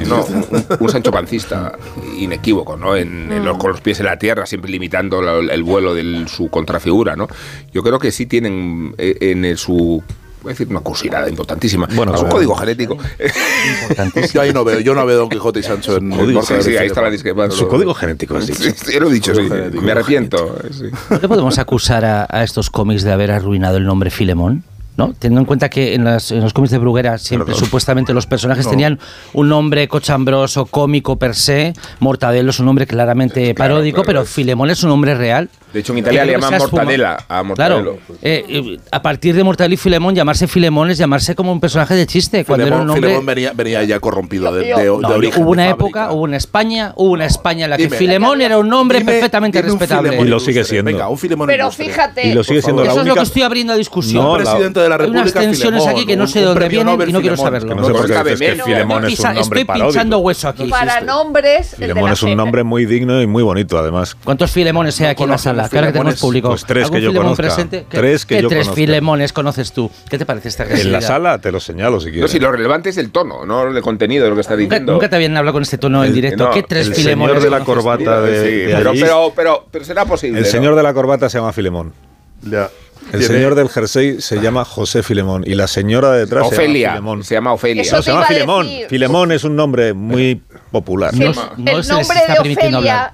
no, 0.07 0.23
un, 0.25 0.65
un 0.79 0.89
Sancho 0.89 1.11
pancista 1.11 1.77
inequívoco, 2.17 2.77
¿no? 2.77 2.95
En, 2.95 3.31
en 3.31 3.45
los- 3.45 3.57
con 3.57 3.71
los 3.71 3.81
pies 3.81 3.99
en 3.99 4.05
la 4.07 4.17
tierra, 4.19 4.45
siempre 4.45 4.69
limitando 4.71 5.21
la- 5.21 5.53
el 5.53 5.63
vuelo 5.63 5.93
de 5.93 6.25
su 6.27 6.49
contrafigura, 6.49 7.15
¿no? 7.15 7.27
Yo 7.73 7.83
creo 7.83 7.99
que 7.99 8.11
sí 8.11 8.25
tienen 8.25 8.93
eh, 8.97 9.17
en 9.21 9.45
el- 9.45 9.57
su 9.57 10.03
voy 10.45 10.51
a 10.51 10.53
decir 10.53 10.67
una 10.69 10.79
cursilada 10.81 11.27
importantísima. 11.27 11.87
Bueno, 11.95 12.13
es 12.15 12.21
un 12.21 12.29
código 12.29 12.55
genético. 12.55 12.97
Yo 14.33 14.41
ahí 14.41 14.53
no 14.53 14.63
veo, 14.63 14.79
yo 14.79 14.93
no 14.93 15.05
veo 15.05 15.17
Don 15.17 15.29
Quijote 15.29 15.59
y 15.59 15.63
Sancho 15.63 15.97
en 15.97 16.11
Código 16.11 16.41
Sí, 16.43 16.53
sí, 16.61 16.77
ahí 16.77 16.87
está 16.87 17.01
la 17.01 17.09
discrepancia. 17.09 17.57
Su 17.57 17.67
código 17.67 17.93
genético, 17.93 18.37
has 18.37 18.47
dicho. 18.47 18.61
Sí, 18.63 18.71
sí, 18.75 18.99
lo 18.99 19.09
he 19.09 19.13
dicho, 19.13 19.33
sí. 19.33 19.41
Me 19.81 19.91
arrepiento. 19.91 20.57
sí. 20.71 20.85
¿No 21.09 21.19
le 21.19 21.27
podemos 21.27 21.57
acusar 21.57 22.05
a, 22.05 22.27
a 22.29 22.43
estos 22.43 22.69
cómics 22.69 23.03
de 23.03 23.11
haber 23.11 23.31
arruinado 23.31 23.77
el 23.77 23.85
nombre 23.85 24.09
Filemón? 24.11 24.63
¿No? 24.97 25.13
Teniendo 25.17 25.41
en 25.41 25.45
cuenta 25.45 25.67
que 25.69 25.93
en, 25.93 26.05
las- 26.05 26.31
en 26.31 26.39
los 26.41 26.53
cómics 26.53 26.71
de 26.71 26.77
Bruguera 26.77 27.17
siempre 27.17 27.47
Perdón. 27.47 27.65
supuestamente 27.65 28.13
los 28.13 28.27
personajes 28.27 28.63
No. 28.65 28.71
tenían 28.71 28.99
un 29.33 29.49
nombre 29.49 29.87
cochambroso, 29.89 30.67
cómico 30.67 31.17
per 31.17 31.35
se, 31.35 31.73
Mortadelo 31.99 32.51
es 32.51 32.59
un 32.59 32.65
nombre 32.67 32.87
claramente 32.87 33.53
paródico, 33.55 33.95
claro, 34.03 34.07
pero 34.07 34.21
es- 34.21 34.29
Filemón 34.29 34.69
es 34.69 34.81
un 34.83 34.89
nombre 34.89 35.13
real. 35.15 35.49
De 35.75 35.81
hecho, 35.81 35.91
en 35.91 35.99
Italia 35.99 36.23
le 36.23 36.31
llaman 36.31 36.57
mortadela 36.57 37.25
a 37.27 37.43
mortadelo. 37.43 37.97
Claro, 37.97 38.17
eh, 38.21 38.45
eh, 38.47 38.77
a 38.91 39.01
partir 39.01 39.35
de 39.35 39.43
Mortadelo 39.43 39.73
y 39.73 39.77
Filemón, 39.77 40.15
llamarse 40.15 40.47
Filemón 40.47 40.89
es 40.89 40.97
llamarse 40.97 41.35
como 41.35 41.51
un 41.51 41.59
personaje 41.59 41.95
de 41.95 42.07
chiste, 42.07 42.45
cuando 42.45 42.65
era 42.65 42.77
un 42.77 42.87
nombre... 42.87 43.09
Filemón 43.09 43.25
venía, 43.25 43.51
venía 43.53 43.83
ya 43.83 43.99
corrompido 43.99 44.53
de, 44.53 44.61
de, 44.63 44.69
Yo- 44.69 44.95
de 44.95 45.01
No, 45.01 45.09
origen. 45.09 45.43
hubo 45.43 45.51
una 45.51 45.63
de 45.63 45.69
época, 45.71 46.13
hubo 46.13 46.27
en 46.27 46.33
España, 46.33 46.93
hubo 46.95 47.11
una 47.11 47.25
España 47.25 47.65
en 47.65 47.71
la 47.71 47.75
que 47.77 47.83
Dime. 47.87 47.97
Filemón 47.97 48.39
era 48.39 48.57
un 48.57 48.69
nombre 48.69 48.99
Dime- 48.99 49.11
perfectamente 49.11 49.57
dime 49.61 49.73
un 49.73 49.79
respetable. 49.79 50.17
Y 50.17 50.23
lo 50.29 50.39
sigue 50.39 50.63
siendo. 50.63 50.89
Venga, 50.89 51.09
un 51.09 51.17
Filemón 51.17 51.47
Pero 51.47 51.63
ilustre. 51.65 51.85
fíjate. 51.87 52.27
Y 52.29 52.33
lo 52.33 52.43
sigue 52.45 52.61
siendo 52.61 52.85
la 52.85 52.91
Eso 52.91 53.01
es 53.01 53.07
lo 53.07 53.15
que 53.15 53.21
estoy 53.23 53.41
abriendo 53.41 53.73
a 53.73 53.75
discusión. 53.75 54.23
No, 54.23 54.35
presidente 54.37 54.79
de 54.79 54.87
la 54.87 54.95
Hay 54.95 54.99
República 54.99 55.21
unas 55.23 55.33
tensiones 55.33 55.81
Filemón, 55.83 55.89
aquí 55.89 56.05
que 56.07 56.15
no 56.15 56.27
sé 56.27 56.39
de 56.39 56.45
dónde 56.45 56.69
vienen 56.69 56.87
Nobel 56.87 57.09
y 57.09 57.11
no 57.11 57.19
quiero 57.19 57.35
saberlo. 57.35 57.75
No 57.75 57.85
sé 57.85 57.91
por 57.91 58.07
qué 58.07 58.13
que. 58.13 58.63
Filemón 58.63 59.05
es 59.05 59.19
un 59.19 59.33
nombre 59.35 59.61
estoy 59.61 59.81
pinchando 59.81 60.19
hueso 60.19 60.47
aquí. 60.47 60.69
Para 60.69 61.01
nombres. 61.01 61.75
Filemón 61.77 62.13
es 62.13 62.23
un 62.23 62.37
nombre 62.37 62.63
muy 62.63 62.85
digno 62.85 63.21
y 63.21 63.27
muy 63.27 63.43
bonito, 63.43 63.77
además. 63.77 64.15
¿Cuántos 64.23 64.51
filemones 64.51 65.01
hay 65.01 65.07
aquí 65.07 65.23
en 65.23 65.29
la 65.29 65.37
sala? 65.37 65.64
Que 65.69 65.77
ahora 65.77 65.87
que 65.87 65.93
tenemos 65.99 66.19
público. 66.19 66.49
pues 66.49 66.65
tres 66.65 66.83
¿Algún 66.85 66.99
que 66.99 67.03
yo 67.05 67.13
conozca. 67.13 67.43
presente? 67.43 67.85
¿Qué- 67.89 67.97
Tres 67.97 68.25
que 68.25 68.35
qué 68.37 68.41
yo 68.43 68.49
tres 68.49 68.63
conozca. 68.65 68.75
filemones 68.75 69.33
conoces 69.33 69.71
tú? 69.71 69.89
¿Qué 70.09 70.17
te 70.17 70.25
parece 70.25 70.49
esta 70.49 70.63
En 70.65 70.91
la 70.91 71.01
sala 71.01 71.39
te 71.39 71.51
lo 71.51 71.59
señalo 71.59 71.99
si 71.99 72.07
No, 72.07 72.11
quieres. 72.13 72.31
si 72.31 72.39
lo 72.39 72.51
relevante 72.51 72.89
es 72.89 72.97
el 72.97 73.11
tono, 73.11 73.45
no 73.45 73.67
el 73.67 73.81
contenido 73.81 74.23
de 74.23 74.29
lo 74.29 74.35
que 74.35 74.41
está 74.41 74.55
diciendo. 74.55 74.93
nunca 74.93 75.09
te 75.09 75.15
habían 75.15 75.35
hablado 75.37 75.53
con 75.53 75.63
este 75.63 75.77
tono 75.77 76.03
en 76.03 76.09
El- 76.09 76.15
directo. 76.15 76.45
no, 76.45 76.51
¿Qué 76.51 76.63
tres 76.63 76.87
el 76.87 76.95
filemones 76.95 77.35
señor 77.37 77.43
de 77.51 77.59
la 77.59 77.65
corbata 77.65 78.21
de, 78.21 78.41
Sí, 78.43 78.55
de 78.67 78.75
pero, 78.75 78.89
allí, 78.91 79.01
pero, 79.01 79.33
pero, 79.35 79.65
pero 79.71 79.85
será 79.85 80.05
posible. 80.05 80.39
el 80.39 80.45
¿no? 80.45 80.51
señor 80.51 80.75
de 80.75 80.83
la 80.83 80.93
corbata 80.93 81.29
se 81.29 81.37
llama 81.37 81.53
Filemón. 81.53 81.93
Ya. 82.41 82.69
El 83.13 83.19
Tiene- 83.19 83.27
señor 83.35 83.53
del 83.55 83.69
jersey 83.69 84.19
se 84.19 84.41
llama 84.41 84.65
José 84.65 85.03
Filemón 85.03 85.43
y 85.45 85.53
la 85.53 85.67
señora 85.67 86.11
de 86.13 86.21
detrás 86.21 86.45
se 86.49 86.55
llama 86.55 86.63
Ofelia. 86.63 86.89
Filemón. 86.91 87.23
Se 87.23 87.35
llama 87.35 87.53
Ofelia. 87.53 87.81
Eso 87.83 87.97
No, 87.97 88.01
se 88.01 88.11
llama 88.11 88.25
Filemón. 88.25 88.65
decir. 88.67 88.87
Filemón 88.89 89.31
es 89.31 89.43
un 89.43 89.55
nombre 89.55 89.93
muy 89.93 90.41
popular. 90.71 91.13
No, 91.13 91.27
el, 91.29 91.35
no 91.35 91.71
el 91.71 91.87
nombre 91.87 92.19
de 92.27 92.39
Ofelia. 92.53 93.13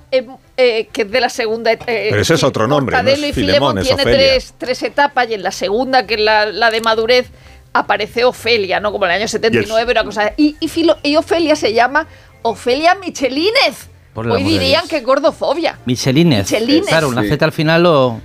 Eh, 0.61 0.89
que 0.91 1.01
es 1.03 1.11
de 1.11 1.19
la 1.21 1.29
segunda. 1.29 1.71
eh, 1.71 1.79
Pero 1.85 2.21
ese 2.21 2.33
es 2.35 2.43
otro 2.43 2.67
nombre, 2.67 2.95
no 2.95 3.03
Mortadelo 3.03 3.25
es 3.27 3.29
y 3.31 3.33
Filemón, 3.33 3.75
tiene 3.83 4.03
tres, 4.17 4.53
tres 4.57 4.83
etapas 4.83 5.29
y 5.29 5.33
en 5.33 5.43
la 5.43 5.51
segunda, 5.51 6.05
que 6.07 6.15
es 6.15 6.19
la, 6.21 6.45
la 6.47 6.71
de 6.71 6.81
madurez, 6.81 7.27
aparece 7.73 8.23
Ofelia, 8.25 8.79
¿no? 8.79 8.91
Como 8.91 9.05
en 9.05 9.11
el 9.11 9.17
año 9.17 9.27
79, 9.27 9.91
una 9.91 10.03
cosa. 10.03 10.33
Y, 10.37 10.55
y, 10.59 10.67
Filo- 10.67 10.97
y 11.03 11.15
Ofelia 11.15 11.55
se 11.55 11.73
llama 11.73 12.07
Ofelia 12.41 12.95
Michelínez. 12.95 13.89
Por 14.13 14.29
Hoy 14.29 14.43
dirían 14.43 14.87
que 14.89 14.97
es 14.97 15.03
gordofobia. 15.05 15.77
Michelines. 15.85 16.51
Michelines. 16.51 16.87
Claro, 16.87 17.07
una 17.09 17.21
Sí. 17.21 17.29
Z 17.29 17.45
al 17.45 17.51
final 17.53 17.83
lo, 17.83 18.19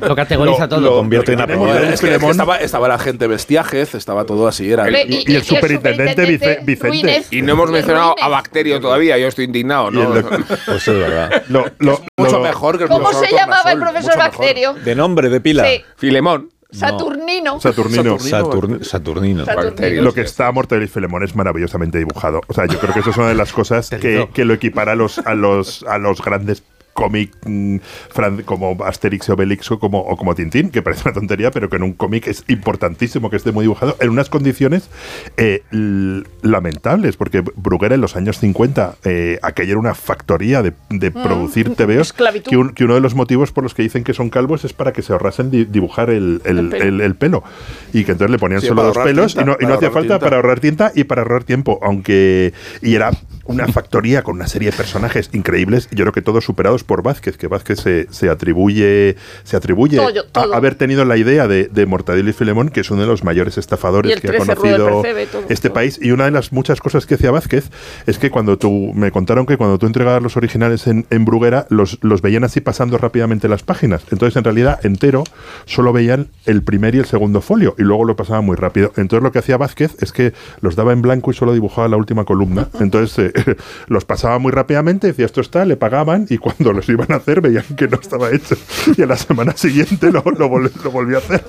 lo 0.00 0.16
categoriza 0.16 0.62
Lo- 0.62 0.68
todo. 0.68 0.80
lo- 0.80 0.94
convierte 0.96 1.32
en 1.34 1.40
Es 1.40 1.46
que, 1.46 1.54
es 1.94 2.00
que 2.00 2.06
Filemón 2.06 2.30
estaba, 2.32 2.56
estaba 2.58 2.88
la 2.88 2.98
gente 2.98 3.26
Bestiájez, 3.28 3.94
estaba 3.94 4.24
todo 4.24 4.48
así. 4.48 4.70
Era 4.70 4.90
y 4.90 5.34
el 5.34 5.42
superintendente 5.44 6.24
Vice- 6.24 6.58
Vicente. 6.64 7.24
Y 7.30 7.42
no 7.42 7.52
hemos 7.52 7.70
mencionado 7.70 8.08
Ruines. 8.14 8.24
a 8.24 8.28
Bacterio 8.28 8.80
todavía, 8.80 9.16
yo 9.18 9.28
estoy 9.28 9.44
indignado, 9.44 9.90
¿no? 9.90 10.10
Pues 10.66 10.88
es 10.88 10.98
verdad. 10.98 11.44
lo- 11.48 11.66
lo- 11.78 12.02
mucho 12.16 12.38
lo- 12.38 12.40
mejor 12.40 12.76
que 12.78 12.84
el 12.84 12.90
¿Cómo 12.90 13.12
se 13.12 13.32
llamaba 13.32 13.70
el 13.72 13.78
profesor. 13.78 14.16
Bacterio? 14.16 14.74
De 14.74 14.94
nombre, 14.94 15.28
de 15.28 15.40
pila. 15.40 15.64
Sí, 15.64 15.82
Filemón. 15.96 16.50
Saturnino. 16.70 17.60
Saturnino. 17.60 18.18
Saturn- 18.18 18.84
Saturnino. 18.84 19.44
Bacterio. 19.44 20.02
Lo 20.02 20.12
que 20.12 20.22
está 20.22 20.50
Mortadelo 20.52 20.84
y 20.84 20.88
Filemón 20.88 21.22
es 21.22 21.34
maravillosamente 21.36 21.98
dibujado. 21.98 22.40
O 22.48 22.52
sea, 22.54 22.66
yo 22.66 22.78
creo 22.78 22.92
que 22.92 23.00
eso 23.00 23.10
es 23.10 23.16
una 23.16 23.28
de 23.28 23.34
las 23.34 23.52
cosas 23.52 23.88
que, 23.90 24.28
que 24.32 24.44
lo 24.44 24.54
equipara 24.54 24.92
a 24.92 24.96
los, 24.96 25.18
a 25.18 25.34
los, 25.34 25.84
a 25.84 25.98
los 25.98 26.20
grandes 26.22 26.62
cómic 26.96 27.30
mm, 27.44 27.76
como 28.46 28.76
Asterix 28.84 29.28
y 29.28 29.32
Obelix 29.32 29.70
o 29.70 29.78
como, 29.78 30.00
o 30.00 30.16
como 30.16 30.34
Tintín, 30.34 30.70
que 30.70 30.82
parece 30.82 31.02
una 31.04 31.12
tontería, 31.14 31.50
pero 31.52 31.68
que 31.68 31.76
en 31.76 31.82
un 31.84 31.92
cómic 31.92 32.26
es 32.26 32.42
importantísimo 32.48 33.30
que 33.30 33.36
esté 33.36 33.52
muy 33.52 33.62
dibujado 33.64 33.96
en 34.00 34.08
unas 34.10 34.28
condiciones 34.30 34.90
eh, 35.36 35.62
lamentables, 36.42 37.16
porque 37.16 37.42
Bruguera 37.56 37.94
en 37.94 38.00
los 38.00 38.16
años 38.16 38.38
50, 38.38 38.96
eh, 39.04 39.38
aquella 39.42 39.70
era 39.72 39.78
una 39.78 39.94
factoría 39.94 40.62
de, 40.62 40.72
de 40.90 41.10
producir 41.10 41.74
TVOs, 41.74 42.08
esclavitud. 42.08 42.50
que, 42.50 42.56
un- 42.56 42.70
que 42.74 42.84
uno 42.84 42.94
de 42.94 43.00
los 43.00 43.14
motivos 43.14 43.52
por 43.52 43.62
los 43.64 43.74
que 43.74 43.82
dicen 43.82 44.02
que 44.04 44.14
son 44.14 44.30
calvos 44.30 44.64
es 44.64 44.72
para 44.72 44.92
que 44.92 45.02
se 45.02 45.12
ahorrasen 45.12 45.50
di- 45.50 45.64
dibujar 45.66 46.10
el, 46.10 46.40
el- 46.44 46.58
El 46.58 46.68
pelo. 46.70 46.84
el- 46.84 47.00
el 47.02 47.14
pelo. 47.14 47.44
Y 47.92 48.04
que 48.04 48.12
entonces 48.12 48.30
le 48.32 48.38
ponían 48.38 48.60
Sí, 48.60 48.68
solo 48.68 48.82
dos 48.84 48.96
pelos 48.98 49.34
tinta, 49.34 49.42
y 49.42 49.44
no, 49.44 49.52
y 49.52 49.62
no 49.64 49.68
para 49.68 49.74
hacía 49.76 49.90
falta 49.90 50.14
tinta. 50.14 50.18
para 50.18 50.36
ahorrar 50.36 50.60
tinta 50.60 50.92
y 50.94 51.04
para 51.04 51.22
ahorrar 51.22 51.44
tiempo, 51.44 51.78
aunque 51.82 52.52
y 52.82 52.94
era 52.94 53.10
una 53.46 53.66
factoría 53.68 54.22
con 54.22 54.36
una 54.36 54.48
serie 54.48 54.70
de 54.70 54.76
personajes 54.76 55.30
increíbles, 55.32 55.88
yo 55.90 56.04
creo 56.04 56.12
que 56.12 56.22
todos 56.22 56.44
superados 56.44 56.84
por 56.84 57.02
Vázquez, 57.02 57.36
que 57.36 57.48
Vázquez 57.48 57.80
se, 57.80 58.06
se 58.10 58.28
atribuye 58.28 59.16
se 59.44 59.56
atribuye 59.56 59.96
Todo, 59.96 60.24
todo. 60.24 60.54
a 60.54 60.56
haber 60.56 60.74
tenido 60.74 61.04
la 61.04 61.16
idea 61.16 61.48
de, 61.48 61.68
de 61.68 61.86
Mortadelo 61.86 62.28
y 62.30 62.32
Filemón, 62.32 62.68
que 62.68 62.80
es 62.80 62.90
uno 62.90 63.02
de 63.02 63.06
los 63.06 63.24
mayores 63.24 63.58
estafadores 63.58 64.20
que 64.20 64.28
ha 64.28 64.32
13 64.32 64.54
Rue 64.54 64.68
del 64.70 64.78
conocido 64.78 65.02
Percebe, 65.02 65.26
todo, 65.26 65.42
este 65.48 65.70
país 65.70 65.98
y 66.00 66.10
una 66.10 66.24
de 66.24 66.30
las 66.30 66.52
muchas 66.52 66.80
cosas 66.80 67.06
que 67.06 67.14
hacía 67.14 67.30
Vázquez 67.30 67.70
es 68.06 68.18
que 68.18 68.30
cuando 68.30 68.58
tú 68.58 68.92
me 68.94 69.10
contaron 69.10 69.46
que 69.46 69.56
cuando 69.56 69.78
tú 69.78 69.86
entregabas 69.86 70.22
los 70.22 70.36
originales 70.36 70.86
en, 70.86 71.06
en 71.10 71.24
Bruguera 71.24 71.66
los, 71.70 71.98
los 72.02 72.22
veían 72.22 72.44
así 72.44 72.60
pasando 72.60 72.98
rápidamente 72.98 73.48
las 73.48 73.62
páginas. 73.62 74.02
Entonces 74.10 74.36
en 74.36 74.44
realidad 74.44 74.84
entero 74.84 75.24
solo 75.64 75.92
veían 75.92 76.28
el 76.44 76.62
primer 76.62 76.94
y 76.94 76.98
el 76.98 77.06
segundo 77.06 77.40
folio 77.40 77.74
y 77.78 77.82
luego 77.82 78.04
lo 78.04 78.16
pasaban 78.16 78.44
muy 78.44 78.56
rápido. 78.56 78.92
Entonces 78.96 79.22
lo 79.22 79.32
que 79.32 79.38
hacía 79.38 79.56
Vázquez 79.56 79.96
es 80.00 80.12
que 80.12 80.32
los 80.60 80.76
daba 80.76 80.92
en 80.92 81.02
blanco 81.02 81.30
y 81.30 81.34
solo 81.34 81.52
dibujaba 81.52 81.88
la 81.88 81.96
última 81.96 82.24
columna. 82.24 82.68
Entonces 82.80 83.18
eh, 83.18 83.35
los 83.88 84.04
pasaba 84.04 84.38
muy 84.38 84.52
rápidamente, 84.52 85.08
decía 85.08 85.26
esto 85.26 85.40
está, 85.40 85.64
le 85.64 85.76
pagaban 85.76 86.26
y 86.28 86.38
cuando 86.38 86.72
los 86.72 86.88
iban 86.88 87.12
a 87.12 87.16
hacer 87.16 87.40
veían 87.40 87.64
que 87.76 87.88
no 87.88 87.98
estaba 88.00 88.30
hecho. 88.30 88.56
Y 88.96 89.02
a 89.02 89.06
la 89.06 89.16
semana 89.16 89.56
siguiente 89.56 90.10
lo, 90.10 90.22
lo, 90.22 90.58
lo 90.58 90.90
volvió 90.90 91.16
a 91.16 91.20
hacer. 91.20 91.44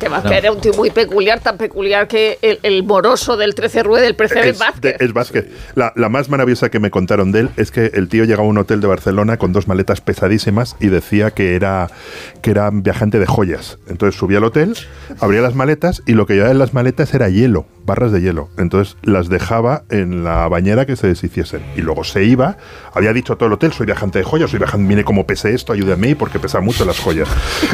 Que 0.00 0.08
Vázquez 0.08 0.32
era 0.32 0.50
un 0.50 0.60
tío 0.60 0.72
muy 0.74 0.90
peculiar, 0.90 1.40
tan 1.40 1.56
peculiar 1.58 2.08
que 2.08 2.38
el, 2.42 2.58
el 2.62 2.82
moroso 2.84 3.36
del 3.36 3.54
13 3.54 3.82
Rue 3.82 4.00
del 4.00 4.16
Percebe 4.16 4.48
es 4.48 4.54
es, 4.56 4.58
Vázquez. 4.58 4.80
de- 4.80 4.96
es 5.04 5.12
Vázquez. 5.12 5.46
La, 5.74 5.92
la 5.94 6.08
más 6.08 6.28
maravillosa 6.30 6.70
que 6.70 6.80
me 6.80 6.90
contaron 6.90 7.30
de 7.32 7.40
él 7.40 7.50
es 7.56 7.70
que 7.70 7.92
el 7.94 8.08
tío 8.08 8.24
llegaba 8.24 8.44
a 8.46 8.50
un 8.50 8.58
hotel 8.58 8.80
de 8.80 8.86
Barcelona 8.86 9.36
con 9.36 9.52
dos 9.52 9.68
maletas 9.68 10.00
pesadísimas 10.00 10.76
y 10.80 10.88
decía 10.88 11.30
que 11.32 11.54
era, 11.54 11.88
que 12.42 12.50
era 12.50 12.70
viajante 12.72 13.18
de 13.18 13.26
joyas. 13.26 13.78
Entonces 13.88 14.18
subía 14.18 14.38
al 14.38 14.44
hotel, 14.44 14.74
abría 15.20 15.42
las 15.42 15.54
maletas 15.54 16.02
y 16.06 16.14
lo 16.14 16.26
que 16.26 16.34
llevaba 16.34 16.52
en 16.52 16.58
las 16.58 16.72
maletas 16.72 17.12
era 17.14 17.28
hielo, 17.28 17.66
barras 17.84 18.10
de 18.10 18.22
hielo. 18.22 18.48
Entonces 18.56 18.96
las 19.02 19.28
dejaba 19.28 19.82
en 19.90 20.24
la 20.24 20.48
bañera 20.48 20.86
que 20.86 20.96
se 20.96 21.06
deshiciesen. 21.08 21.60
Y 21.76 21.82
luego 21.82 22.04
se 22.04 22.24
iba, 22.24 22.56
había 22.94 23.12
dicho 23.12 23.34
a 23.34 23.36
todo 23.36 23.48
el 23.48 23.52
hotel, 23.52 23.72
soy 23.72 23.84
viajante 23.86 24.18
de 24.18 24.24
joyas, 24.24 24.50
soy 24.50 24.58
viajante, 24.58 24.86
mire 24.88 25.04
cómo 25.04 25.26
pese 25.26 25.52
esto, 25.54 25.72
ayúdame 25.74 26.16
porque 26.16 26.38
pesa 26.38 26.60
mucho 26.60 26.84
las 26.86 26.98
joyas. 26.98 27.28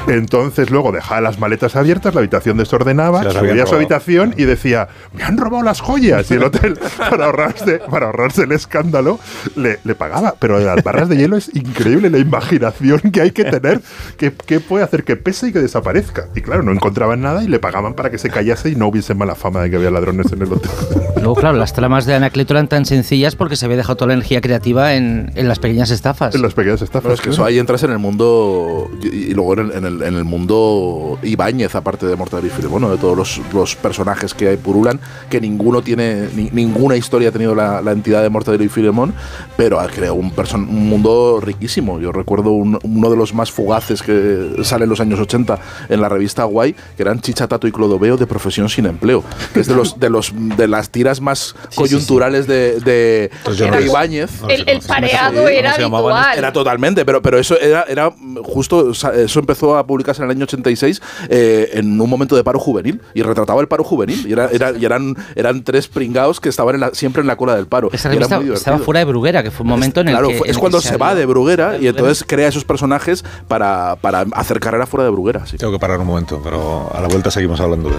Entonces 0.08 0.70
luego 0.70 0.92
dejaba 0.92 1.20
las 1.20 1.38
maletas 1.38 1.76
abiertas, 1.76 2.14
la 2.16 2.20
habitación 2.20 2.57
desordenaba, 2.57 3.22
Se 3.22 3.31
subía 3.31 3.62
a 3.62 3.66
su 3.66 3.74
habitación 3.76 4.35
y 4.37 4.44
decía, 4.44 4.88
me 5.14 5.22
han 5.22 5.37
robado 5.38 5.62
las 5.62 5.81
joyas. 5.81 6.29
Y 6.31 6.35
el 6.35 6.42
hotel, 6.44 6.79
para 6.98 7.26
ahorrarse, 7.26 7.81
para 7.90 8.07
ahorrarse 8.07 8.42
el 8.42 8.52
escándalo, 8.52 9.20
le, 9.55 9.79
le 9.85 9.94
pagaba. 9.94 10.35
Pero 10.38 10.59
las 10.59 10.83
barras 10.83 11.09
de 11.09 11.16
hielo 11.16 11.37
es 11.37 11.55
increíble 11.55 12.11
la 12.11 12.18
imaginación 12.18 12.98
que 13.12 13.20
hay 13.20 13.31
que 13.31 13.44
tener, 13.44 13.81
que, 14.18 14.33
que 14.33 14.61
puede 14.61 14.83
hacer 14.85 15.05
que 15.05 15.16
pese 15.16 15.48
y 15.48 15.52
que 15.52 15.61
desaparezca. 15.61 16.26
Y 16.35 16.40
claro, 16.40 16.62
no 16.62 16.72
encontraban 16.72 17.20
nada 17.20 17.44
y 17.44 17.48
le 17.48 17.59
pagaban 17.59 17.94
para 17.94 18.11
que 18.11 18.18
se 18.18 18.31
callase 18.31 18.70
y 18.70 18.76
no 18.76 18.88
hubiese 18.88 19.14
mala 19.14 19.35
fama 19.35 19.62
de 19.62 19.70
que 19.70 19.76
había 19.76 19.90
ladrones 19.90 20.33
en 20.33 20.42
el 20.42 20.52
hotel. 20.52 20.70
Luego, 21.16 21.35
claro, 21.37 21.57
las 21.57 21.72
tramas 21.72 22.07
de 22.07 22.14
Anacleto 22.14 22.55
eran 22.55 22.68
tan 22.68 22.87
sencillas 22.87 23.37
porque 23.37 23.57
se 23.57 23.64
había 23.66 23.76
dejado 23.76 23.96
toda 23.96 24.09
la 24.09 24.14
energía 24.14 24.40
creativa 24.40 24.94
en, 24.94 25.31
en 25.35 25.48
las 25.48 25.59
pequeñas 25.59 25.90
estafas. 25.90 26.35
En 26.35 26.42
las 26.42 26.55
pequeñas 26.55 26.83
estafas. 26.83 27.02
Pero 27.02 27.14
es 27.14 27.20
que 27.20 27.31
eso 27.31 27.44
ahí 27.44 27.59
entras 27.59 27.83
en 27.83 27.90
el 27.90 27.98
mundo 27.98 28.90
y, 29.02 29.09
y 29.09 29.35
luego 29.35 29.55
en 29.55 29.59
el, 29.61 29.72
en 29.72 29.85
el- 29.85 30.02
en 30.07 30.14
el 30.14 30.24
mundo 30.24 31.18
Ibáñez, 31.22 31.74
aparte 31.74 32.06
de 32.07 32.16
Mortadelo 32.16 32.49
y 32.49 32.51
Filemón, 32.51 32.83
¿no? 32.83 32.90
de 32.90 32.99
todos 32.99 33.16
los, 33.16 33.40
los 33.53 33.77
personajes 33.77 34.35
que 34.35 34.49
hay 34.49 34.57
purulan, 34.57 35.01
que 35.31 35.40
ninguno 35.40 35.83
tiene, 35.83 36.29
ni- 36.35 36.51
ninguna 36.53 36.97
historia 36.97 37.29
ha 37.29 37.33
tenido 37.33 37.55
la, 37.55 37.81
la 37.83 37.92
entidad 37.92 38.23
de 38.23 38.29
Mortadelo 38.31 38.64
y 38.64 38.69
Filemón, 38.69 39.14
pero 39.57 39.81
ha 39.81 39.87
creado 39.88 40.14
un, 40.14 40.31
person- 40.35 40.69
un 40.69 40.88
mundo 40.88 41.40
riquísimo. 41.42 42.01
Yo 42.01 42.12
recuerdo 42.12 42.51
un- 42.51 42.79
uno 42.83 43.11
de 43.11 43.16
los 43.16 43.35
más 43.35 43.51
fugaces 43.51 44.03
que 44.03 44.57
sale 44.62 44.85
en 44.85 44.90
los 44.90 45.01
años 45.01 45.19
80 45.21 45.59
en 45.88 46.01
la 46.01 46.09
revista 46.09 46.45
Guay, 46.45 46.75
que 46.97 47.03
eran 47.03 47.21
Chicha, 47.21 47.47
Tato 47.49 47.66
y 47.66 47.73
Clodoveo 47.73 48.16
de 48.16 48.27
profesión 48.27 48.69
sin 48.69 48.87
empleo, 48.87 49.23
que 49.53 49.61
es 49.61 49.66
de 49.66 49.75
los 49.75 49.99
de 49.99 50.11
los 50.11 50.33
de 50.35 50.69
las 50.69 50.90
tiras 50.90 51.21
más 51.21 51.55
coyunturales 51.75 52.47
de, 52.47 52.81
de, 52.81 53.31
Entonces 53.38 53.59
yo 53.59 53.64
de 53.66 53.71
no 53.71 53.79
sé. 53.79 53.85
Ibáñez. 53.87 54.31
El, 54.49 54.69
el 54.69 54.81
pareado 54.81 55.49
era 55.49 55.75
habitual. 55.75 56.38
Era 56.38 56.53
totalmente, 56.53 57.05
pero, 57.05 57.23
pero 57.23 57.38
eso 57.38 57.59
era, 57.59 57.85
era 57.88 58.12
justo, 58.42 58.90
eso 58.90 59.40
empezó 59.40 59.77
a 59.77 59.87
publicarse 59.87 60.23
en 60.23 60.31
el 60.31 60.37
año 60.37 60.45
86 60.45 61.01
eh, 61.29 61.71
en 61.75 61.95
un 62.00 62.11
momento 62.11 62.37
de 62.37 62.44
paro 62.44 62.59
juvenil 62.59 63.00
y 63.14 63.22
retrataba 63.22 63.61
el 63.61 63.68
paro 63.68 63.85
juvenil 63.85 64.26
y, 64.26 64.32
era, 64.32 64.48
era- 64.50 64.72
y 64.72 64.85
eran, 64.85 65.14
eran 65.35 65.62
tres 65.64 65.88
pringados 65.88 66.40
que 66.40 66.48
estaban 66.48 66.74
en 66.74 66.80
la- 66.82 66.94
siempre 66.94 67.20
en 67.20 67.26
la 67.26 67.37
cola 67.37 67.54
del 67.56 67.66
paro. 67.66 67.90
Esa 67.92 68.09
revista 68.09 68.40
muy 68.40 68.52
estaba 68.54 68.78
fuera 68.78 68.98
de 69.00 69.04
Bruguera, 69.06 69.42
que 69.42 69.50
fue 69.50 69.64
un 69.64 69.70
momento 69.70 70.00
en 70.00 70.09
el 70.09 70.14
Claro, 70.14 70.28
que. 70.28 70.37
en 70.38 70.50
es 70.50 70.59
cuando 70.59 70.78
que 70.80 70.88
se 70.88 70.96
va 70.96 71.14
de 71.14 71.26
Bruguera 71.26 71.66
y 71.74 71.78
Bruguera. 71.78 71.90
entonces 71.90 72.24
crea 72.26 72.48
esos 72.48 72.64
personajes 72.64 73.24
para, 73.48 73.96
para 74.00 74.26
hacer 74.32 74.61
carrera 74.61 74.87
fuera 74.87 75.04
de 75.04 75.11
Bruguera. 75.11 75.46
sí. 75.46 75.56
Tengo 75.56 75.72
que 75.72 75.78
parar 75.78 75.98
un 76.00 76.06
momento, 76.06 76.40
pero 76.42 76.90
a 76.94 77.00
la 77.00 77.09
vuelta 77.09 77.30
seguimos 77.30 77.61
hablando 77.61 77.90
de, 77.90 77.96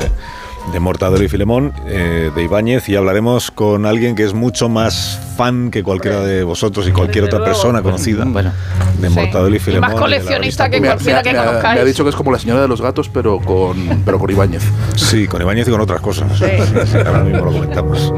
de 0.72 0.80
Mortadelo 0.80 1.24
y 1.24 1.30
Filemón, 1.30 1.74
eh, 1.88 2.30
de 2.36 2.44
Ibáñez, 2.44 2.88
y 2.90 2.96
hablaremos 2.96 3.52
con 3.52 3.86
alguien 3.86 4.16
que 4.16 4.24
es 4.26 4.34
mucho 4.34 4.68
más 4.70 5.20
fan 5.38 5.72
que 5.72 5.82
cualquiera 5.84 6.22
de 6.22 6.44
vosotros 6.44 6.88
y 6.88 6.92
cualquier 6.92 7.24
otra 7.26 7.44
persona 7.44 7.82
conocida 7.82 8.26
de 8.26 9.10
Mortadelo 9.10 9.54
y 9.56 9.58
Y 9.58 9.60
Filemón. 9.60 9.90
más 9.90 9.98
y 9.98 10.02
coleccionista 10.02 10.70
que 10.70 10.80
cualquiera 10.82 11.22
que 11.24 11.32
me 11.32 11.38
ha- 11.40 11.42
me 11.44 11.48
ha 11.48 11.52
conozcáis. 11.62 11.86
dicho 11.86 12.04
que 12.04 12.10
es 12.10 12.16
como 12.16 12.32
la 12.32 12.40
señora 12.40 12.62
de 12.62 12.68
los 12.68 12.82
gatos, 12.82 13.10
pero 13.10 13.40
con, 13.40 13.78
pero 14.06 14.20
con 14.20 14.30
Ibáñez. 14.30 14.64
Sí, 14.96 15.28
con 15.28 15.42
Ibáñez 15.42 15.68
y 15.68 15.72
con 15.72 15.82
otras 15.82 16.02
cosas. 16.02 16.38
Sí. 16.38 16.46
Sí, 16.92 16.98
ahora 16.98 17.24
mismo 17.24 17.46
lo 17.46 17.52
comentamos. 17.54 18.14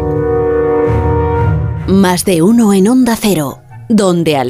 Más 1.87 2.25
de 2.25 2.41
uno 2.41 2.73
en 2.73 2.87
Onda 2.87 3.15
Cero, 3.19 3.59
donde 3.89 4.37
al... 4.37 4.49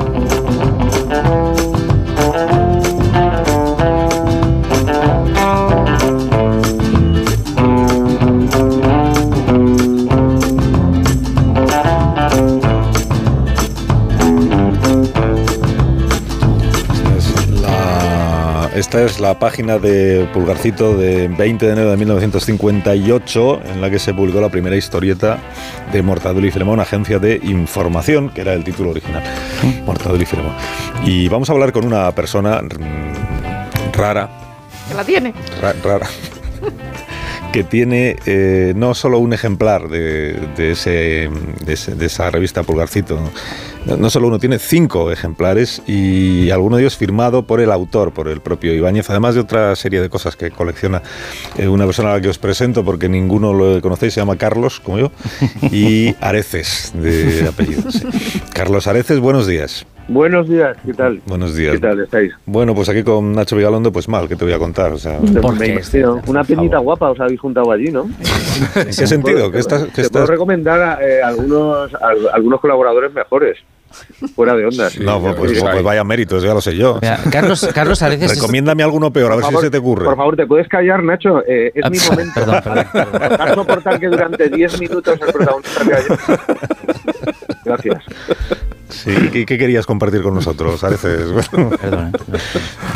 Esta 18.91 19.05
es 19.05 19.21
la 19.21 19.39
página 19.39 19.77
de 19.79 20.27
Pulgarcito 20.33 20.97
de 20.97 21.29
20 21.29 21.65
de 21.65 21.71
enero 21.71 21.91
de 21.91 21.95
1958, 21.95 23.61
en 23.73 23.79
la 23.79 23.89
que 23.89 23.99
se 23.99 24.13
publicó 24.13 24.41
la 24.41 24.49
primera 24.49 24.75
historieta 24.75 25.39
de 25.93 26.01
Mortadelo 26.01 26.45
y 26.45 26.51
Filemón, 26.51 26.81
Agencia 26.81 27.17
de 27.17 27.39
Información, 27.41 28.29
que 28.31 28.41
era 28.41 28.51
el 28.53 28.65
título 28.65 28.89
original. 28.89 29.23
Mortadelo 29.85 30.21
y 30.21 30.25
Filemón. 30.25 30.51
Y 31.05 31.29
vamos 31.29 31.49
a 31.49 31.53
hablar 31.53 31.71
con 31.71 31.85
una 31.85 32.11
persona 32.11 32.61
mm, 32.61 33.93
rara, 33.93 34.29
Que 34.89 34.93
la 34.93 35.05
tiene. 35.05 35.33
ra- 35.61 35.75
rara, 35.81 36.07
que 37.53 37.63
tiene 37.63 38.17
eh, 38.25 38.73
no 38.75 38.93
solo 38.93 39.19
un 39.19 39.31
ejemplar 39.31 39.87
de, 39.87 40.33
de 40.57 40.71
ese, 40.71 41.29
de, 41.65 41.73
ese- 41.73 41.95
de 41.95 42.05
esa 42.07 42.29
revista 42.29 42.63
Pulgarcito, 42.63 43.17
no, 43.85 44.09
solo 44.09 44.27
uno, 44.27 44.39
tiene 44.39 44.59
cinco 44.59 45.11
ejemplares 45.11 45.81
y 45.87 46.49
alguno 46.51 46.77
de 46.77 46.83
ellos 46.83 46.97
firmado 46.97 47.43
por 47.47 47.59
el 47.61 47.71
autor, 47.71 48.13
por 48.13 48.27
el 48.27 48.39
propio 48.41 48.73
Ibáñez, 48.73 49.09
además 49.09 49.35
de 49.35 49.41
otra 49.41 49.75
serie 49.75 50.01
de 50.01 50.09
cosas 50.09 50.35
que 50.35 50.51
colecciona 50.51 51.01
eh, 51.57 51.67
una 51.67 51.85
persona 51.85 52.11
a 52.11 52.15
la 52.15 52.21
que 52.21 52.29
os 52.29 52.37
presento 52.37 52.83
porque 52.85 53.09
ninguno 53.09 53.53
lo 53.53 53.81
conocéis, 53.81 54.13
se 54.13 54.21
llama 54.21 54.37
Carlos, 54.37 54.79
como 54.79 54.99
yo, 54.99 55.11
y 55.71 56.15
Areces, 56.21 56.93
de 56.95 57.47
apellido. 57.47 57.91
sí. 57.91 58.07
Carlos 58.53 58.87
Areces, 58.87 59.19
buenos 59.19 59.47
días. 59.47 59.85
Buenos 60.07 60.49
días, 60.49 60.75
¿qué 60.85 60.93
tal? 60.93 61.21
Buenos 61.25 61.55
días. 61.55 61.73
¿Qué 61.75 61.79
tal 61.79 61.99
estáis? 62.01 62.33
Bueno, 62.45 62.75
pues 62.75 62.89
aquí 62.89 63.01
con 63.01 63.31
Nacho 63.33 63.55
Vigalondo, 63.55 63.93
pues 63.93 64.09
mal, 64.09 64.27
¿qué 64.27 64.35
te 64.35 64.43
voy 64.43 64.53
a 64.53 64.59
contar? 64.59 64.91
O 64.91 64.97
sea, 64.97 65.19
Me 65.21 65.67
imagino. 65.69 66.21
Una 66.27 66.43
penita 66.43 66.79
guapa 66.79 67.11
os 67.11 67.19
habéis 67.19 67.39
juntado 67.39 67.71
allí, 67.71 67.91
¿no? 67.91 68.09
¿En 68.75 68.85
qué 68.87 69.07
sentido? 69.07 69.51
¿Qué 69.51 69.59
estás, 69.59 69.83
qué 69.85 69.87
Te 70.03 70.09
puedo 70.09 70.23
estás- 70.25 70.29
recomendar 70.29 71.01
eh, 71.01 71.21
algunos, 71.23 71.93
al- 71.95 72.27
algunos 72.33 72.59
colaboradores 72.59 73.13
mejores, 73.13 73.57
fuera 74.35 74.55
de 74.55 74.65
ondas. 74.65 74.97
No, 74.99 75.19
pues, 75.21 75.35
pues- 75.35 75.59
pues 75.61 75.83
vaya 75.83 76.03
méritos, 76.03 76.43
ya 76.43 76.53
lo 76.53 76.61
sé 76.61 76.75
yo. 76.75 76.99
Mira, 77.01 77.19
Carlos, 77.31 77.69
Carlos 77.73 78.01
Areces. 78.01 78.31
es- 78.31 78.37
Recomiéndame 78.39 78.83
alguno 78.83 79.11
peor, 79.11 79.31
a 79.31 79.35
ver 79.35 79.41
Por 79.41 79.49
si 79.49 79.53
favor, 79.53 79.65
se 79.65 79.71
te 79.71 79.77
ocurre. 79.77 80.05
Por 80.05 80.15
favor, 80.17 80.35
¿te 80.35 80.45
puedes 80.47 80.67
callar, 80.67 81.03
Nacho? 81.03 81.41
Eh, 81.47 81.71
es 81.75 81.85
Ah, 81.85 81.89
mi 81.89 81.97
perdón, 81.97 82.15
momento. 82.15 82.63
perdón, 82.63 82.85
perdón. 82.93 83.37
Para 83.37 83.53
soportar 83.55 83.99
que 83.99 84.07
durante 84.07 84.49
10 84.49 84.79
minutos 84.79 85.19
el 85.25 85.33
protagonista 85.33 85.83
me 85.83 85.93
haya- 85.93 86.17
Gracias. 87.65 88.03
Sí, 88.89 89.29
¿qué, 89.31 89.45
qué 89.45 89.57
querías 89.57 89.85
compartir 89.85 90.21
con 90.21 90.33
nosotros? 90.33 90.83
Areces? 90.83 91.31
Bueno, 91.53 91.69
Perdón, 91.81 92.11
eh. 92.33 92.37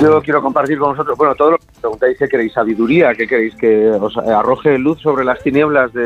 Yo 0.01 0.21
quiero 0.21 0.41
compartir 0.41 0.77
con 0.77 0.89
vosotros, 0.91 1.17
bueno, 1.17 1.35
todo 1.35 1.51
lo 1.51 1.57
que 1.57 1.65
preguntáis, 1.79 2.17
¿qué 2.17 2.27
queréis? 2.27 2.51
¿Sabiduría? 2.53 3.13
¿Qué 3.15 3.27
queréis? 3.27 3.55
¿Que 3.55 3.89
os 3.91 4.17
arroje 4.17 4.77
luz 4.77 4.99
sobre 5.01 5.23
las 5.23 5.41
tinieblas 5.41 5.93
de, 5.93 6.03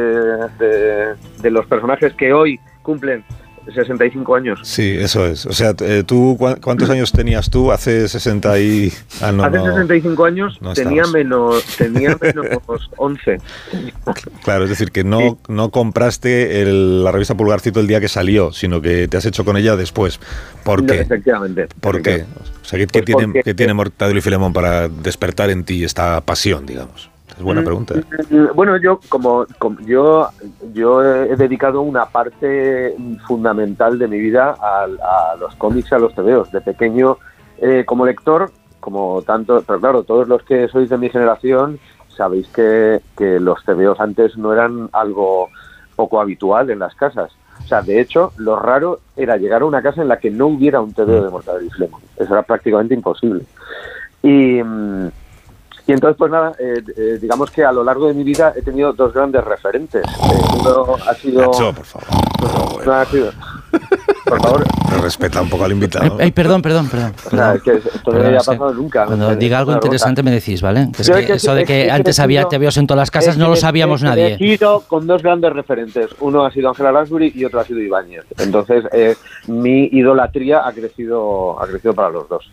de- 0.60 1.16
de 1.42 1.52
los 1.52 1.66
personajes 1.66 2.14
que 2.14 2.32
hoy 2.34 2.60
cumplen 2.84 3.24
65 3.74 4.36
años? 4.36 4.60
Sí, 4.64 4.96
eso 4.98 5.26
es. 5.26 5.46
O 5.46 5.54
sea, 5.54 5.74
eh, 5.82 6.04
¿tú 6.06 6.38
cuántos 6.62 6.90
años 6.90 7.12
tenías 7.12 7.50
tú 7.50 7.72
hace 7.72 8.08
60 8.08 8.60
y...? 8.60 8.94
Ah, 9.22 9.32
no, 9.32 9.44
Hace 9.44 9.58
no. 9.58 9.66
65 9.66 10.26
años 10.26 10.58
no 10.62 10.74
tenía 10.74 11.06
menos 11.08 11.64
tenía 11.78 12.18
menos 12.22 12.46
11. 12.98 13.38
Claro, 14.44 14.64
es 14.64 14.70
decir, 14.70 14.92
que 14.92 15.04
no, 15.04 15.38
no 15.48 15.70
compraste 15.70 16.62
el- 16.62 17.04
la 17.04 17.12
revista 17.12 17.36
Pulgarcito 17.36 17.80
el 17.80 17.88
día 17.88 18.00
que 18.00 18.08
salió, 18.10 18.52
sino 18.52 18.82
que 18.82 19.08
te 19.08 19.18
has 19.18 19.26
hecho 19.26 19.46
con 19.46 19.58
ella 19.58 19.76
después. 19.76 20.20
¿Por 20.64 20.86
qué? 20.86 21.02
Efectivamente. 21.02 21.68
¿Por 21.82 22.02
qué? 22.02 22.26
O 22.62 22.66
sea, 22.66 22.78
¿qué, 22.80 22.88
qué 22.88 23.04
Pues 23.04 23.18
tiene, 23.18 23.42
qué 23.44 23.54
tiene 23.54 23.74
Mortadelo 23.74 24.20
y 24.20 24.22
Filemón 24.22 24.54
para 24.54 24.88
despertar 24.88 25.50
en 25.50 25.64
ti 25.64 25.84
esta 25.84 26.22
pasión, 26.22 26.66
digamos? 26.66 27.10
Es 27.38 27.44
buena 27.44 27.62
Mm, 27.62 27.66
pregunta. 27.66 27.96
Mm, 28.30 28.48
Bueno, 28.56 28.78
yo 28.78 29.02
como, 29.10 29.46
como- 29.58 29.80
yo 29.82 30.30
yo 30.74 31.02
he 31.04 31.36
dedicado 31.36 31.82
una 31.82 32.06
parte 32.08 32.96
fundamental 33.28 33.98
de 33.98 34.08
mi 34.08 34.20
vida 34.20 34.58
al- 34.62 35.00
a, 35.02 35.36
los 35.40 35.56
cómics, 35.56 35.92
y 35.92 35.96
a 35.96 36.00
los 36.00 36.14
tebeos. 36.14 36.52
De 36.52 36.62
pequeño, 36.62 37.18
eh, 37.62 37.84
como 37.86 38.06
lector, 38.06 38.52
como 38.80 39.22
tanto, 39.24 39.64
pero 39.66 39.80
claro, 39.80 40.04
todos 40.04 40.28
los 40.28 40.44
que 40.44 40.68
sois 40.70 40.90
de 40.90 40.98
mi 40.98 41.10
generación 41.10 41.80
sabéis 42.16 42.48
que, 42.50 43.02
que 43.18 43.40
los 43.40 43.64
tebeos 43.66 44.00
antes 44.00 44.38
no 44.38 44.52
eran 44.54 44.90
algo 44.94 45.50
poco 45.96 46.20
habitual 46.22 46.70
en 46.70 46.80
las 46.80 46.96
casas. 46.96 47.32
O 47.64 47.68
sea, 47.68 47.82
de 47.82 48.00
hecho, 48.02 48.34
lo 48.38 48.56
raro 48.58 49.00
era 49.16 49.38
llegar 49.38 49.62
a 49.62 49.66
una 49.66 49.82
casa 49.82 50.02
en 50.02 50.08
la 50.08 50.18
que 50.18 50.32
no 50.32 50.48
hubiera 50.48 50.82
un 50.82 50.94
tebeo 50.94 51.24
de 51.24 51.30
Mortadelo 51.30 51.66
y 51.66 51.70
Filemón. 51.70 52.02
Eso 52.18 52.34
era 52.34 52.42
prácticamente 52.44 52.94
imposible. 52.96 53.44
Y, 54.24 54.62
mm, 54.64 55.10
y 55.90 55.92
entonces, 55.94 56.18
pues 56.20 56.32
nada, 56.32 56.52
eh, 56.60 56.84
eh, 56.96 57.18
digamos 57.20 57.50
que 57.50 57.66
a 57.66 57.72
lo 57.72 57.84
largo 57.84 58.08
de 58.08 58.14
mi 58.14 58.24
vida 58.24 58.54
he 58.56 58.62
tenido 58.62 58.94
dos 58.94 59.12
grandes 59.12 59.44
referentes. 59.44 60.04
Eh, 60.06 60.42
uno 60.62 60.96
ha 61.08 61.14
sido... 61.16 61.42
Nacho, 61.42 61.74
por 61.74 61.84
favor. 61.86 62.08
uno 62.84 62.94
ha 62.94 63.06
sido- 63.06 63.32
por 64.26 64.40
favor, 64.42 64.64
Pero 64.90 65.02
respeta 65.02 65.42
un 65.42 65.50
poco 65.50 65.64
al 65.66 65.72
invitado. 65.72 66.18
Ay, 66.20 66.32
perdón, 66.32 66.62
perdón, 66.62 66.88
perdón. 66.90 67.14
o 67.26 67.30
sea, 67.32 67.56
es 67.56 67.64
que 67.64 67.72
esto 67.74 67.90
no 67.90 68.04
Perdón, 68.04 68.22
me 68.22 68.28
había 68.28 68.38
pasado 68.40 68.74
nunca. 68.74 69.06
Cuando 69.08 69.30
Me- 69.30 69.36
diga 69.38 69.58
algo 69.58 69.72
interesante 69.74 70.22
me 70.22 70.30
decís, 70.32 70.62
¿vale? 70.62 70.90
Es 70.98 71.08
Yo 71.08 71.14
que 71.16 71.20
es 71.22 71.26
que- 71.26 71.34
eso 71.34 71.56
de 71.56 71.62
es 71.64 71.68
que 71.68 71.90
antes 71.92 72.20
había 72.20 72.42
crecido- 72.42 72.50
tebeos 72.50 72.78
en 72.78 72.86
todas 72.88 73.00
las 73.02 73.12
casas 73.12 73.38
no 73.38 73.48
lo 73.50 73.56
sabíamos 73.56 74.04
nadie. 74.04 74.38
He 74.40 74.46
ido 74.54 74.82
con 74.82 75.08
dos 75.08 75.24
grandes 75.24 75.52
referentes. 75.54 76.10
Uno 76.20 76.46
ha 76.46 76.52
sido 76.52 76.70
Ángela 76.70 76.92
Lansbury 76.92 77.32
y 77.36 77.46
otro 77.46 77.60
ha 77.60 77.64
sido 77.64 77.80
Ibáñez. 77.80 78.26
Entonces, 78.38 78.86
eh, 78.92 79.16
mi 79.48 79.86
idolatría 79.92 80.68
ha 80.68 80.72
crecido, 80.74 81.60
ha 81.60 81.66
crecido 81.66 81.94
para 81.96 82.10
los 82.12 82.30
dos 82.30 82.48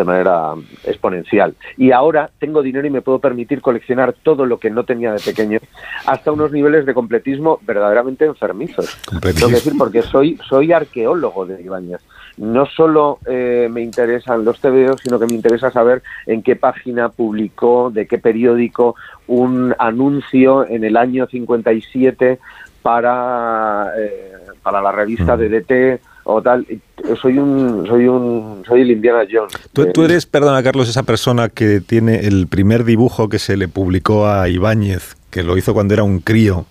de 0.00 0.04
manera 0.04 0.54
exponencial. 0.84 1.54
Y 1.76 1.92
ahora 1.92 2.30
tengo 2.38 2.62
dinero 2.62 2.86
y 2.86 2.90
me 2.90 3.02
puedo 3.02 3.18
permitir 3.18 3.60
coleccionar 3.60 4.14
todo 4.14 4.46
lo 4.46 4.58
que 4.58 4.70
no 4.70 4.84
tenía 4.84 5.12
de 5.12 5.20
pequeño, 5.20 5.58
hasta 6.06 6.32
unos 6.32 6.52
niveles 6.52 6.86
de 6.86 6.94
completismo 6.94 7.58
verdaderamente 7.62 8.24
enfermizos. 8.24 8.98
Tengo 9.20 9.48
que 9.48 9.54
decir, 9.54 9.74
porque 9.76 10.02
soy, 10.02 10.38
soy 10.48 10.72
arqueólogo 10.72 11.46
de 11.46 11.62
Ibáñez. 11.62 12.00
No 12.38 12.64
solo 12.64 13.18
eh, 13.26 13.68
me 13.70 13.82
interesan 13.82 14.44
los 14.44 14.60
tebeos, 14.60 15.00
sino 15.02 15.18
que 15.18 15.26
me 15.26 15.34
interesa 15.34 15.70
saber 15.70 16.02
en 16.26 16.42
qué 16.42 16.56
página 16.56 17.10
publicó, 17.10 17.90
de 17.90 18.06
qué 18.06 18.18
periódico, 18.18 18.94
un 19.26 19.74
anuncio 19.78 20.66
en 20.66 20.84
el 20.84 20.96
año 20.96 21.26
57 21.26 22.38
para, 22.82 23.92
eh, 23.98 24.32
para 24.62 24.80
la 24.80 24.92
revista 24.92 25.36
de 25.36 25.48
DT 25.50 26.00
o 26.34 26.42
tal. 26.42 26.66
Soy 27.20 27.38
un, 27.38 27.86
soy 27.86 28.06
un, 28.08 28.62
soy 28.66 28.82
el 28.82 28.90
Indiana 28.90 29.24
Jones. 29.30 29.52
Tú, 29.72 29.86
tú 29.92 30.04
eres, 30.04 30.26
perdona 30.26 30.62
Carlos, 30.62 30.88
esa 30.88 31.02
persona 31.02 31.48
que 31.48 31.80
tiene 31.80 32.20
el 32.26 32.46
primer 32.46 32.84
dibujo 32.84 33.28
que 33.28 33.38
se 33.38 33.56
le 33.56 33.68
publicó 33.68 34.26
a 34.26 34.48
Ibáñez, 34.48 35.16
que 35.30 35.42
lo 35.42 35.56
hizo 35.56 35.72
cuando 35.74 35.94
era 35.94 36.02
un 36.02 36.20
crío, 36.20 36.66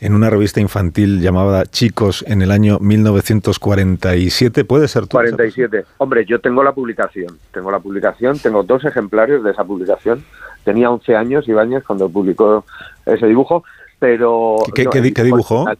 en 0.00 0.14
una 0.14 0.30
revista 0.30 0.60
infantil 0.60 1.20
llamada 1.20 1.64
Chicos 1.66 2.24
en 2.26 2.42
el 2.42 2.50
año 2.50 2.78
1947. 2.80 4.64
¿Puede 4.64 4.88
ser 4.88 5.02
tú? 5.02 5.08
47. 5.10 5.84
Hombre, 5.98 6.24
yo 6.26 6.40
tengo 6.40 6.62
la 6.62 6.72
publicación. 6.72 7.38
Tengo 7.52 7.70
la 7.70 7.80
publicación, 7.80 8.38
tengo 8.38 8.62
dos 8.62 8.84
ejemplares 8.84 9.42
de 9.42 9.50
esa 9.50 9.64
publicación. 9.64 10.24
Tenía 10.64 10.90
11 10.90 11.16
años 11.16 11.48
Ibáñez 11.48 11.84
cuando 11.84 12.08
publicó 12.08 12.64
ese 13.06 13.26
dibujo, 13.26 13.64
pero... 13.98 14.56
¿Qué- 14.74 14.84
qué- 14.86 15.12
qué 15.12 15.20
el 15.22 15.26
dibujó? 15.26 15.62
original. 15.62 15.78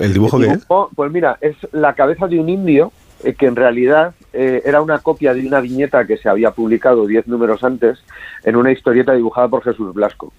¿El 0.00 0.12
dibujo 0.12 0.38
qué 0.38 0.46
es? 0.46 0.66
Pues 0.94 1.12
mira, 1.12 1.38
es 1.40 1.56
la 1.72 1.94
cabeza 1.94 2.26
de 2.28 2.38
un 2.40 2.48
indio 2.48 2.92
eh, 3.24 3.34
que 3.34 3.46
en 3.46 3.56
realidad 3.56 4.14
eh, 4.32 4.62
era 4.64 4.80
una 4.82 4.98
copia 5.00 5.34
de 5.34 5.46
una 5.46 5.60
viñeta 5.60 6.06
que 6.06 6.16
se 6.16 6.28
había 6.28 6.50
publicado 6.52 7.06
diez 7.06 7.26
números 7.28 7.62
antes 7.64 8.02
en 8.44 8.56
una 8.56 8.72
historieta 8.72 9.12
dibujada 9.12 9.48
por 9.48 9.62
Jesús 9.62 9.92
Blasco. 9.94 10.32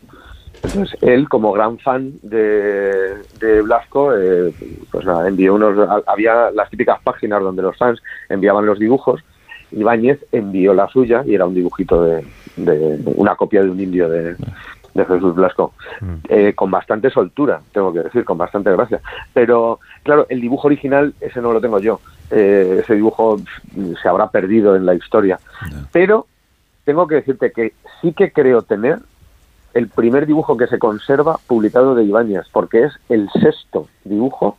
Entonces, 0.63 0.97
él, 1.01 1.27
como 1.27 1.51
gran 1.51 1.77
fan 1.79 2.13
de, 2.21 3.15
de 3.39 3.61
Blasco, 3.61 4.13
eh, 4.17 4.53
pues 4.91 5.05
nada, 5.05 5.27
envió 5.27 5.55
unos. 5.55 5.77
ha- 5.89 6.01
Había 6.09 6.51
las 6.51 6.69
típicas 6.69 7.01
páginas 7.03 7.41
donde 7.41 7.61
los 7.61 7.77
fans 7.77 8.01
enviaban 8.29 8.65
los 8.65 8.79
dibujos. 8.79 9.21
Ibáñez 9.71 10.19
envió 10.31 10.73
la 10.73 10.87
suya 10.87 11.23
y 11.25 11.35
era 11.35 11.45
un 11.45 11.53
dibujito 11.55 12.03
de, 12.03 12.23
de 12.57 12.99
una 13.15 13.35
copia 13.35 13.61
de 13.63 13.69
un 13.71 13.79
indio 13.79 14.07
de, 14.07 14.35
de 14.93 15.05
Jesús 15.05 15.35
Blasco. 15.35 15.73
Eh, 16.29 16.53
con 16.55 16.71
bastante 16.71 17.09
soltura, 17.09 17.61
tengo 17.71 17.93
que 17.93 17.99
decir, 17.99 18.23
con 18.25 18.37
bastante 18.37 18.71
gracia. 18.71 19.01
Pero, 19.33 19.79
claro, 20.03 20.25
el 20.29 20.41
dibujo 20.41 20.67
original, 20.67 21.13
ese 21.19 21.41
no 21.41 21.51
lo 21.51 21.61
tengo 21.61 21.79
yo. 21.79 21.99
Eh, 22.31 22.79
ese 22.83 22.95
dibujo 22.95 23.37
se 24.01 24.09
habrá 24.09 24.29
perdido 24.29 24.75
en 24.75 24.85
la 24.85 24.95
historia. 24.95 25.39
Pero 25.91 26.27
tengo 26.85 27.07
que 27.07 27.15
decirte 27.15 27.51
que 27.51 27.73
sí 28.01 28.13
que 28.13 28.31
creo 28.31 28.61
tener 28.61 28.99
el 29.73 29.87
primer 29.87 30.25
dibujo 30.25 30.55
que 30.55 30.67
se 30.67 30.77
conserva 30.77 31.39
publicado 31.47 31.95
de 31.95 32.03
Ibáñez, 32.03 32.45
porque 32.51 32.83
es 32.83 32.93
el 33.09 33.29
sexto 33.41 33.87
dibujo 34.03 34.57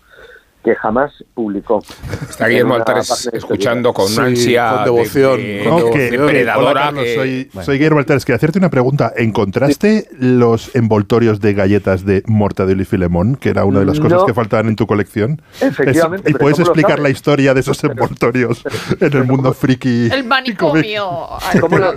que 0.65 0.75
jamás 0.75 1.13
publicó. 1.35 1.83
Está 2.29 2.49
Guillermo 2.49 2.75
Altares 2.75 3.29
de 3.31 3.37
escuchando 3.39 3.93
con 3.93 4.09
Sí, 4.09 4.19
ansia 4.19 4.69
con 4.71 4.79
de- 4.79 4.85
devoción, 4.85 5.37
de, 5.37 5.63
con 5.69 5.77
de- 5.77 5.83
No, 5.85 5.91
que- 5.91 5.99
de 5.99 6.11
que- 6.11 6.19
hola, 6.19 6.27
predadora 6.27 6.83
Carlos, 6.85 7.05
que- 7.05 7.15
soy, 7.15 7.51
soy 7.63 7.77
Guillermo 7.77 7.99
Altares. 7.99 8.25
Quería 8.25 8.37
hacerte 8.37 8.59
una 8.59 8.71
pregunta. 8.71 9.13
¿Encontraste 9.15 10.09
los 10.19 10.75
envoltorios 10.75 11.41
de 11.41 11.53
galletas 11.53 12.07
de 12.07 12.23
Mortadelo 12.27 12.81
y 12.81 12.87
Filemón, 12.87 13.37
que 13.37 13.51
era 13.51 13.65
una 13.67 13.81
de 13.81 13.87
las 13.87 14.01
cosas 14.01 14.21
No. 14.21 14.27
que 14.27 14.33
faltaban 14.33 14.69
en 14.69 14.77
tu 14.77 14.87
colección? 14.87 15.43
Efectivamente, 15.61 16.31
Es- 16.31 16.35
¿Y 16.35 16.39
puedes 16.39 16.57
¿cómo 16.57 16.65
lo 16.67 16.73
explicar 16.73 16.99
la 16.99 17.11
historia 17.11 17.53
de 17.53 17.61
esos 17.61 17.85
envoltorios 17.85 18.63
en 19.01 19.13
el 19.13 19.25
mundo 19.25 19.53
friki? 19.53 20.09
El 20.11 20.25
manicomio. 20.25 21.29
¿Cómo 21.61 21.77
lo, 21.79 21.93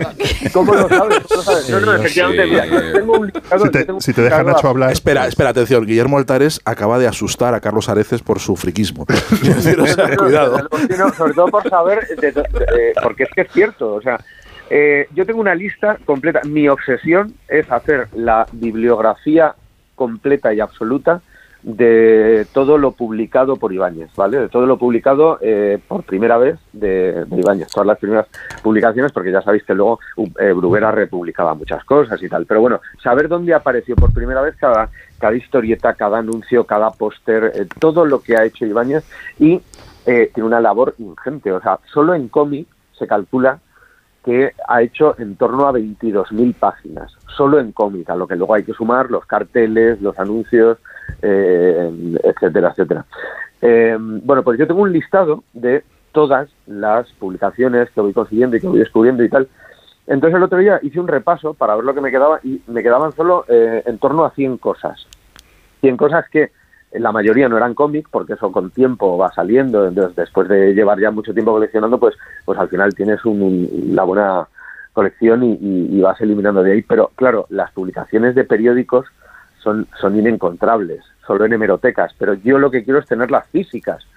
cómo 0.51 0.73
lo 0.73 0.89
sabes? 0.89 1.19
¿Cómo 1.29 1.35
lo 1.37 1.41
sabes? 1.43 1.69
No, 1.69 1.79
no, 1.79 1.93
efectivamente, 1.95 2.43
sí. 2.43 2.49
mira, 2.49 2.65
yo 2.65 2.91
tengo 2.91 3.13
un 3.19 3.25
listado- 3.27 3.63
Si 3.65 3.69
te, 3.71 3.79
yo 3.79 3.85
tengo 3.85 3.95
un 3.97 4.01
si 4.01 4.13
te 4.13 4.21
deja 4.23 4.37
listado 4.39 4.55
Nacho 4.57 4.67
hablar. 4.67 4.91
Espera, 4.91 5.25
espera, 5.27 5.51
atención. 5.51 5.85
Guillermo 5.85 6.17
Altares 6.17 6.59
acaba 6.65 6.99
de 6.99 7.07
asustar 7.07 7.53
a 7.53 7.61
Carlos 7.61 7.87
Areces 7.87 8.21
por 8.21 8.39
su 8.39 8.56
friquismo. 8.57 9.05
O 9.79 9.85
sea, 9.87 10.15
cuidado. 10.17 10.67
sobre 11.15 11.33
todo 11.33 11.47
por 11.47 11.69
saber, 11.69 12.07
de- 12.07 12.31
de- 12.31 12.41
de- 12.41 12.93
porque 13.01 13.23
es 13.23 13.29
que 13.33 13.41
es 13.41 13.51
cierto, 13.51 13.93
o 13.95 14.01
sea, 14.01 14.19
eh, 14.69 15.07
yo 15.15 15.25
tengo 15.25 15.39
una 15.39 15.55
lista 15.55 15.97
completa. 16.05 16.41
Mi 16.43 16.67
obsesión 16.67 17.33
es 17.47 17.71
hacer 17.71 18.07
la 18.13 18.45
bibliografía 18.51 19.55
completa 19.95 20.53
y 20.53 20.59
absoluta 20.59 21.21
de 21.67 22.47
todo 22.53 22.77
lo 22.77 22.93
publicado 22.93 23.57
por 23.57 23.73
Ibáñez, 23.73 24.09
¿vale? 24.15 24.39
De 24.39 24.47
todo 24.47 24.65
lo 24.65 24.77
publicado 24.77 25.37
eh, 25.41 25.77
por 25.85 26.03
primera 26.03 26.37
vez 26.37 26.57
de, 26.71 27.25
de 27.25 27.39
Ibáñez, 27.41 27.67
todas 27.67 27.87
las 27.87 27.97
primeras 27.97 28.25
publicaciones, 28.63 29.11
porque 29.11 29.33
ya 29.33 29.41
sabéis 29.41 29.65
que 29.65 29.73
luego 29.73 29.99
eh, 30.39 30.53
Bruguera 30.53 30.91
republicaba 30.91 31.55
muchas 31.55 31.83
cosas 31.83 32.23
y 32.23 32.29
tal. 32.29 32.45
Pero 32.45 32.61
bueno, 32.61 32.79
saber 33.03 33.27
dónde 33.27 33.53
apareció 33.53 33.97
por 33.97 34.13
primera 34.13 34.41
vez 34.41 34.55
cada, 34.55 34.89
cada 35.19 35.35
historieta, 35.35 35.93
cada 35.93 36.19
anuncio, 36.19 36.63
cada 36.63 36.89
póster, 36.91 37.51
eh, 37.53 37.67
todo 37.79 38.05
lo 38.05 38.21
que 38.21 38.37
ha 38.37 38.45
hecho 38.45 38.65
Ibáñez 38.65 39.03
y 39.37 39.61
eh, 40.05 40.31
tiene 40.33 40.47
una 40.47 40.61
labor 40.61 40.95
ingente. 40.99 41.51
O 41.51 41.59
sea, 41.59 41.79
solo 41.91 42.13
en 42.13 42.29
cómic 42.29 42.65
se 42.97 43.07
calcula 43.07 43.59
que 44.27 44.51
ha 44.67 44.81
hecho 44.81 45.15
en 45.19 45.37
torno 45.37 45.69
a 45.69 45.71
22.000 45.71 46.53
páginas, 46.55 47.15
solo 47.37 47.61
en 47.61 47.71
cómic, 47.71 48.09
a 48.09 48.15
lo 48.17 48.27
que 48.27 48.35
luego 48.35 48.55
hay 48.55 48.63
que 48.63 48.73
sumar 48.73 49.09
los 49.09 49.25
carteles, 49.25 50.01
los 50.01 50.19
anuncios, 50.19 50.79
eh, 51.21 52.17
etcétera, 52.21 52.71
etcétera. 52.71 53.05
Eh, 53.61 53.95
bueno, 53.97 54.43
pues 54.43 54.59
yo 54.59 54.67
tengo 54.67 54.81
un 54.81 54.91
listado 54.91 55.45
de 55.53 55.81
todas 56.11 56.49
las 56.65 57.09
publicaciones 57.13 57.89
que 57.91 58.01
voy 58.01 58.11
consiguiendo 58.11 58.57
y 58.57 58.59
que 58.59 58.67
voy 58.67 58.79
descubriendo 58.79 59.23
y 59.23 59.29
tal. 59.29 59.47
Entonces 60.07 60.35
el 60.35 60.43
otro 60.43 60.57
día 60.57 60.77
hice 60.83 60.99
un 60.99 61.07
repaso 61.07 61.53
para 61.53 61.75
ver 61.75 61.85
lo 61.85 61.93
que 61.93 62.01
me 62.01 62.11
quedaba 62.11 62.41
y 62.43 62.61
me 62.67 62.83
quedaban 62.83 63.13
solo 63.13 63.45
eh, 63.47 63.81
en 63.85 63.97
torno 63.97 64.25
a 64.25 64.31
100 64.31 64.57
cosas. 64.57 65.07
100 65.79 65.95
cosas 65.95 66.25
que 66.29 66.51
la 66.93 67.11
mayoría 67.11 67.49
no 67.49 67.57
eran 67.57 67.73
cómic, 67.73 68.07
porque 68.09 68.33
eso 68.33 68.51
con 68.51 68.71
tiempo 68.71 69.17
va 69.17 69.31
saliendo, 69.33 69.87
entonces 69.87 70.15
después 70.15 70.47
de 70.47 70.73
llevar 70.73 70.99
ya 70.99 71.11
mucho 71.11 71.33
tiempo 71.33 71.51
coleccionando, 71.51 71.99
pues, 71.99 72.15
pues 72.45 72.57
al 72.57 72.69
final 72.69 72.95
tienes 72.95 73.23
un- 73.25 73.41
un- 73.41 73.89
una 73.91 74.03
buena 74.03 74.47
colección 74.93 75.43
y 75.43 76.01
vas 76.01 76.19
eliminando 76.21 76.63
de 76.63 76.71
ahí. 76.73 76.81
Pero 76.81 77.11
claro, 77.15 77.45
las 77.49 77.71
publicaciones 77.71 78.33
de 78.35 78.45
periódicos 78.45 79.05
son, 79.59 79.87
son 79.99 80.17
inencontrables, 80.17 81.03
solo 81.25 81.45
en 81.45 81.53
hemerotecas, 81.53 82.13
pero 82.17 82.33
yo 82.35 82.57
lo 82.57 82.71
que 82.71 82.83
quiero 82.83 82.99
es 82.99 83.05
tenerlas 83.05 83.45
físicas. 83.47 84.07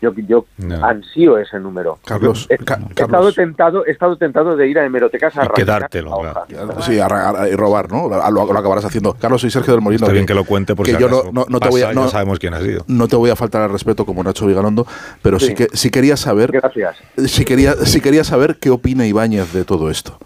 Yo, 0.00 0.12
yo 0.14 0.44
No. 0.58 0.84
ansío 0.84 1.38
ese 1.38 1.58
número. 1.58 1.98
Carlos, 2.04 2.46
He, 2.50 2.58
Ca- 2.58 2.78
he 2.94 3.02
estado 3.02 3.32
tentado, 3.32 3.86
he 3.86 3.90
estado 3.92 4.16
tentado 4.16 4.54
de 4.56 4.68
ir 4.68 4.78
a 4.78 4.84
hemerotecas 4.84 5.36
a 5.38 5.44
Y 5.46 5.48
quedártelo, 5.54 6.10
hoja. 6.12 6.44
Sí, 6.82 7.00
a, 7.00 7.48
y 7.50 7.54
robar, 7.56 7.90
¿no? 7.90 8.08
Lo, 8.08 8.30
lo- 8.30 8.52
lo 8.52 8.58
acabarás 8.58 8.84
haciendo. 8.84 9.14
Carlos, 9.14 9.40
soy 9.40 9.50
Sergio 9.50 9.72
del 9.72 9.80
Molino. 9.82 10.04
Está 10.04 10.12
bien 10.12 10.26
que 10.26 10.34
lo 10.34 10.44
cuente 10.44 10.74
por 10.76 10.84
que 10.84 10.92
si 10.92 10.98
yo 11.00 11.08
no, 11.08 11.46
no- 11.48 11.60
te 11.60 11.68
voy 11.70 11.80
a, 11.82 11.92
no, 11.94 12.08
sabemos 12.08 12.38
quién 12.38 12.52
ha 12.54 12.60
sido. 12.60 12.84
no 12.88 13.08
te 13.08 13.16
voy 13.16 13.30
a 13.30 13.36
faltar 13.36 13.62
al 13.62 13.70
respeto 13.70 14.04
como 14.04 14.22
Nacho 14.22 14.46
Vigalondo, 14.46 14.86
pero 15.22 15.38
sí, 15.40 15.46
Sí. 15.48 15.54
que 15.54 15.68
sí 15.72 15.90
quería 15.90 16.16
saber, 16.18 16.52
Gracias. 16.52 16.96
sí 17.26 17.44
quería, 17.46 17.74
sí 17.74 18.00
quería 18.02 18.22
saber 18.24 18.56
qué 18.60 18.68
opina 18.70 19.06
Ibáñez 19.06 19.52
de 19.54 19.64
todo 19.64 19.90
esto. 19.90 20.18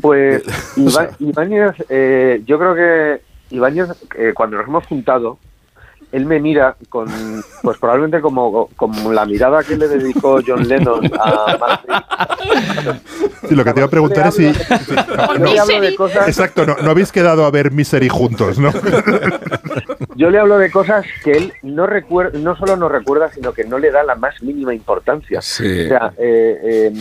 Pues 0.00 0.42
Ibáñez, 1.20 1.72
eh, 1.88 2.42
yo 2.46 2.58
creo 2.58 2.74
que 2.74 3.20
Ibáñez, 3.54 3.88
eh, 4.16 4.32
cuando 4.34 4.56
nos 4.56 4.66
hemos 4.66 4.84
juntado, 4.86 5.38
él 6.14 6.26
me 6.26 6.38
mira 6.38 6.76
con, 6.88 7.08
pues 7.62 7.76
probablemente 7.78 8.20
como, 8.20 8.68
como 8.76 9.12
la 9.12 9.26
mirada 9.26 9.64
que 9.64 9.76
le 9.76 9.88
dedicó 9.88 10.38
John 10.46 10.66
Lennon 10.68 11.10
a 11.20 11.56
Martin. 11.58 11.94
Sí, 13.48 13.54
lo 13.56 13.64
que 13.64 13.72
te 13.72 13.80
iba 13.80 13.86
a 13.86 13.90
preguntar 13.90 14.28
es 14.28 14.34
si. 14.36 14.52
Yo 14.52 15.44
le 15.44 15.58
hablo 15.58 15.80
de 15.80 15.96
cosas, 15.96 16.28
Exacto, 16.28 16.64
no, 16.64 16.76
no 16.80 16.90
habéis 16.90 17.10
quedado 17.10 17.44
a 17.44 17.50
ver 17.50 17.72
Misery 17.72 18.08
juntos, 18.08 18.60
¿no? 18.60 18.70
yo 20.16 20.30
le 20.30 20.38
hablo 20.38 20.58
de 20.58 20.70
cosas 20.70 21.04
que 21.24 21.32
él 21.32 21.52
no 21.62 21.86
recuerda, 21.86 22.38
no 22.38 22.56
solo 22.56 22.76
no 22.76 22.88
recuerda, 22.88 23.30
sino 23.32 23.52
que 23.52 23.64
no 23.64 23.78
le 23.78 23.90
da 23.90 24.04
la 24.04 24.14
más 24.14 24.40
mínima 24.40 24.72
importancia. 24.72 25.42
Sí. 25.42 25.86
O 25.86 25.88
sea, 25.88 26.12
eh, 26.16 26.60
eh, 26.62 26.92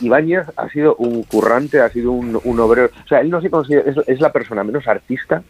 Ibáñez 0.00 0.46
ha 0.56 0.68
sido 0.68 0.96
un 0.96 1.22
currante, 1.22 1.80
ha 1.80 1.90
sido 1.90 2.10
un, 2.10 2.40
un 2.42 2.60
obrero. 2.60 2.90
O 3.04 3.08
sea, 3.08 3.20
él 3.20 3.30
no 3.30 3.40
se 3.40 3.50
considera, 3.50 3.88
es, 3.88 3.96
es 4.08 4.20
la 4.20 4.32
persona 4.32 4.64
menos 4.64 4.88
artista 4.88 5.42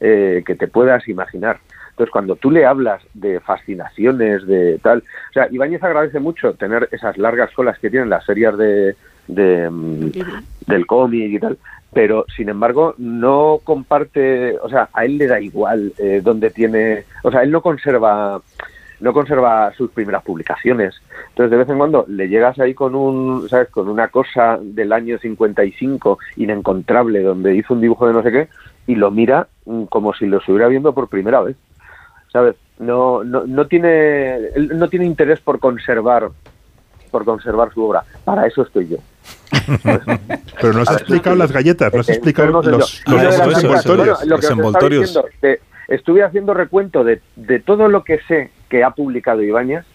eh, 0.00 0.42
que 0.44 0.56
te 0.56 0.68
puedas 0.68 1.08
imaginar. 1.08 1.58
Entonces, 1.96 2.12
cuando 2.12 2.36
tú 2.36 2.50
le 2.50 2.66
hablas 2.66 3.02
de 3.14 3.40
fascinaciones, 3.40 4.46
de 4.46 4.78
tal. 4.82 4.98
O 5.30 5.32
sea, 5.32 5.48
Ibáñez 5.50 5.82
agradece 5.82 6.20
mucho 6.20 6.52
tener 6.52 6.90
esas 6.92 7.16
largas 7.16 7.50
colas 7.52 7.78
que 7.78 7.88
tienen 7.88 8.10
las 8.10 8.22
series 8.26 8.54
de, 8.58 8.96
de, 9.28 9.70
mm, 9.70 10.10
del 10.66 10.86
cómic 10.86 11.32
y 11.32 11.38
tal. 11.38 11.56
Pero, 11.94 12.26
sin 12.36 12.50
embargo, 12.50 12.94
no 12.98 13.60
comparte. 13.64 14.58
O 14.60 14.68
sea, 14.68 14.90
a 14.92 15.06
él 15.06 15.16
le 15.16 15.26
da 15.26 15.40
igual 15.40 15.94
eh, 15.96 16.20
dónde 16.22 16.50
tiene. 16.50 17.04
O 17.22 17.30
sea, 17.30 17.42
él 17.42 17.50
no 17.50 17.62
conserva 17.62 18.42
no 19.00 19.12
conserva 19.14 19.72
sus 19.74 19.90
primeras 19.90 20.22
publicaciones. 20.22 21.00
Entonces, 21.30 21.50
de 21.50 21.56
vez 21.56 21.68
en 21.70 21.78
cuando 21.78 22.04
le 22.08 22.28
llegas 22.28 22.58
ahí 22.58 22.74
con 22.74 22.94
un, 22.94 23.48
¿sabes? 23.48 23.68
Con 23.68 23.88
una 23.88 24.08
cosa 24.08 24.58
del 24.60 24.92
año 24.92 25.18
55 25.18 26.18
inencontrable 26.36 27.22
donde 27.22 27.56
hizo 27.56 27.72
un 27.72 27.80
dibujo 27.80 28.06
de 28.06 28.12
no 28.12 28.22
sé 28.22 28.32
qué 28.32 28.48
y 28.86 28.94
lo 28.94 29.10
mira 29.10 29.48
mm, 29.64 29.84
como 29.84 30.14
si 30.14 30.26
lo 30.26 30.38
estuviera 30.38 30.68
viendo 30.68 30.92
por 30.94 31.08
primera 31.08 31.40
vez. 31.40 31.56
¿Sabes? 32.36 32.56
No, 32.78 33.24
no, 33.24 33.46
no 33.46 33.66
tiene, 33.66 34.36
él 34.54 34.72
no 34.74 34.90
tiene 34.90 35.06
interés 35.06 35.40
por 35.40 35.58
conservar, 35.58 36.28
por 37.10 37.24
conservar 37.24 37.72
su 37.72 37.82
obra. 37.82 38.02
Para 38.26 38.46
eso 38.46 38.60
estoy 38.60 38.88
yo. 38.88 38.98
Pero 40.60 40.72
no 40.74 40.82
has 40.82 40.90
explicado 40.92 41.34
las 41.34 41.50
galletas, 41.50 41.94
no 41.94 42.00
has 42.00 42.10
explicado 42.10 42.60
los, 42.60 43.02
envoltorios. 44.50 45.18
estuve 45.88 46.24
haciendo 46.24 46.52
recuento 46.52 47.04
de, 47.04 47.22
de 47.36 47.58
todo 47.60 47.88
lo 47.88 48.04
que 48.04 48.18
sé 48.28 48.50
que 48.68 48.84
ha 48.84 48.90
publicado 48.90 49.42
Ibáñez. 49.42 49.86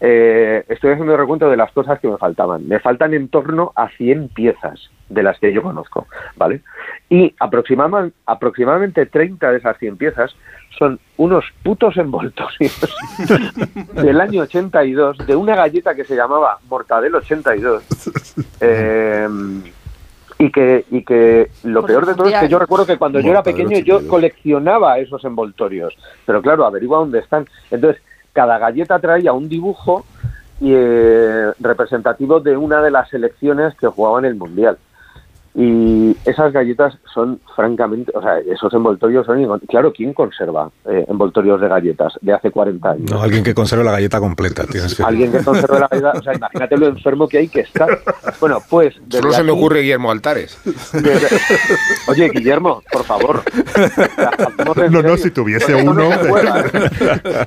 eh, 0.00 0.64
estoy 0.68 0.90
haciendo 0.90 1.16
recuento 1.16 1.48
de 1.48 1.56
las 1.56 1.70
cosas 1.70 2.00
que 2.00 2.08
me 2.08 2.18
faltaban. 2.18 2.66
Me 2.66 2.80
faltan 2.80 3.14
en 3.14 3.28
torno 3.28 3.70
a 3.76 3.88
100 3.90 4.30
piezas 4.30 4.90
de 5.08 5.22
las 5.22 5.38
que 5.38 5.52
yo 5.52 5.62
conozco, 5.62 6.08
¿vale? 6.34 6.62
Y 7.08 7.32
aproximama- 7.38 8.10
aproximadamente 8.26 9.06
30 9.06 9.52
de 9.52 9.58
esas 9.58 9.78
100 9.78 9.96
piezas 9.96 10.34
son 10.78 10.98
unos 11.16 11.44
putos 11.62 11.96
envoltorios 11.96 12.78
del 13.94 14.20
año 14.20 14.42
82 14.42 15.26
de 15.26 15.36
una 15.36 15.56
galleta 15.56 15.94
que 15.94 16.04
se 16.04 16.14
llamaba 16.14 16.58
Mortadelo 16.68 17.18
82. 17.18 17.82
Eh, 18.60 19.28
y 20.38 20.50
que, 20.50 20.84
y 20.90 21.02
que 21.02 21.50
lo 21.64 21.80
Por 21.80 21.90
peor 21.90 22.06
de 22.06 22.14
todo 22.14 22.28
es 22.28 22.38
que 22.38 22.48
yo 22.48 22.58
recuerdo 22.58 22.84
que 22.84 22.98
cuando 22.98 23.20
yo 23.20 23.30
era 23.30 23.42
pequeño 23.42 23.78
yo 23.78 23.96
82. 23.96 24.02
coleccionaba 24.10 24.98
esos 24.98 25.24
envoltorios. 25.24 25.96
Pero 26.26 26.42
claro, 26.42 26.66
averigua 26.66 26.98
dónde 26.98 27.20
están. 27.20 27.46
Entonces, 27.70 28.02
cada 28.32 28.58
galleta 28.58 28.98
traía 28.98 29.32
un 29.32 29.48
dibujo 29.48 30.04
eh, 30.60 31.52
representativo 31.58 32.40
de 32.40 32.56
una 32.56 32.82
de 32.82 32.90
las 32.90 33.08
selecciones 33.08 33.74
que 33.76 33.86
jugaban 33.86 34.26
el 34.26 34.34
Mundial. 34.34 34.78
Y 35.58 36.14
esas 36.26 36.52
galletas 36.52 36.98
son, 37.14 37.40
francamente, 37.54 38.12
o 38.14 38.20
sea, 38.20 38.38
esos 38.40 38.72
envoltorios 38.74 39.24
son... 39.24 39.58
Claro, 39.68 39.90
¿quién 39.90 40.12
conserva 40.12 40.70
eh, 40.84 41.06
envoltorios 41.08 41.58
de 41.62 41.66
galletas 41.68 42.12
de 42.20 42.34
hace 42.34 42.50
40 42.50 42.90
años? 42.90 43.10
No, 43.10 43.22
alguien 43.22 43.42
que 43.42 43.54
conserve 43.54 43.82
la 43.82 43.92
galleta 43.92 44.20
completa. 44.20 44.64
Tienes 44.66 44.94
que... 44.94 45.02
Alguien 45.02 45.32
que 45.32 45.42
conserve 45.42 45.78
la 45.80 45.88
galleta, 45.88 46.12
o 46.18 46.22
sea, 46.22 46.34
imagínate 46.34 46.76
lo 46.76 46.86
enfermo 46.88 47.26
que 47.26 47.38
hay 47.38 47.48
que 47.48 47.60
estar. 47.60 47.88
Bueno, 48.38 48.58
pues... 48.68 48.94
desde 49.06 49.22
Solo 49.22 49.32
se 49.32 49.42
me 49.44 49.52
ocurre 49.52 49.80
Guillermo 49.80 50.10
Altares. 50.10 50.58
desde- 50.92 51.28
Oye, 52.08 52.28
Guillermo, 52.28 52.82
por 52.92 53.04
favor. 53.04 53.42
No, 54.90 55.02
no, 55.02 55.16
si 55.16 55.30
tuviese 55.30 55.72
no 55.82 55.90
uno, 55.90 56.10
juega, 56.28 56.64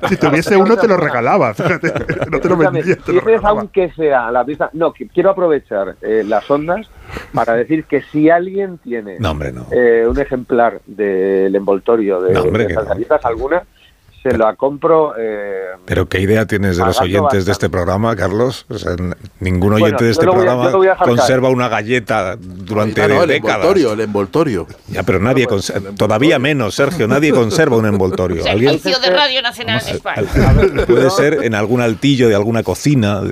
si 0.08 0.16
tuviese 0.16 0.56
uno 0.56 0.76
te 0.76 0.88
lo 0.88 0.96
regalaba, 0.96 1.54
fíjate, 1.54 1.92
no 2.30 2.40
te 2.40 2.48
lo 2.48 2.56
vendía, 2.56 2.82
te 2.82 2.90
lo 2.98 3.04
¿quieres 3.04 3.24
regalaba. 3.24 3.60
aunque 3.60 3.92
sea 3.92 4.30
la 4.30 4.44
pista? 4.44 4.68
No, 4.72 4.92
que 4.92 5.06
quiero 5.08 5.30
aprovechar 5.30 5.96
eh, 6.02 6.24
las 6.26 6.50
ondas 6.50 6.88
para 7.34 7.54
decir 7.54 7.84
que 7.84 8.02
si 8.02 8.30
alguien 8.30 8.78
tiene 8.78 9.18
No, 9.18 9.30
hombre, 9.32 9.52
no. 9.52 9.66
eh, 9.72 10.06
un 10.06 10.18
ejemplar 10.18 10.80
del 10.86 11.54
envoltorio 11.54 12.20
de, 12.20 12.32
No, 12.34 12.42
hombre, 12.42 12.66
de 12.66 12.74
alguna, 13.22 13.62
se 14.22 14.36
la 14.36 14.54
compro. 14.54 15.14
eh, 15.18 15.70
Pero 15.86 16.08
qué 16.08 16.20
idea 16.20 16.46
tienes 16.46 16.76
de 16.76 16.84
los 16.84 17.00
oyentes 17.00 17.46
de 17.46 17.52
este 17.52 17.68
programa, 17.70 18.14
Carlos. 18.16 18.66
O 18.68 18.78
sea, 18.78 18.92
n- 18.92 19.14
ningún 19.40 19.72
oyente 19.74 19.92
Bueno, 19.94 20.04
de 20.06 20.10
este 20.10 20.24
programa 20.26 20.68
a 20.68 20.96
conserva 21.04 21.48
una 21.48 21.68
galleta 21.68 22.36
durante 22.36 23.06
no, 23.08 23.22
el 23.22 23.28
décadas. 23.28 23.56
envoltorio, 23.56 23.92
el 23.94 24.00
envoltorio. 24.00 24.66
Ya, 24.88 25.02
pero 25.04 25.20
nadie 25.20 25.46
conserva, 25.46 25.90
todavía 25.96 26.38
menos, 26.38 26.74
Sergio, 26.74 27.08
nadie 27.08 27.32
conserva 27.32 27.76
un 27.76 27.86
envoltorio. 27.86 28.44
¿Alguien 28.46 28.78
Servicio 28.78 29.00
de 29.00 29.16
Radio 29.16 29.42
Nacional 29.42 29.80
de 29.84 29.90
España. 29.92 30.22
puede 30.86 31.10
ser 31.10 31.38
en 31.42 31.54
algún 31.54 31.80
altillo 31.80 32.28
de 32.28 32.34
alguna 32.34 32.62
cocina 32.62 33.22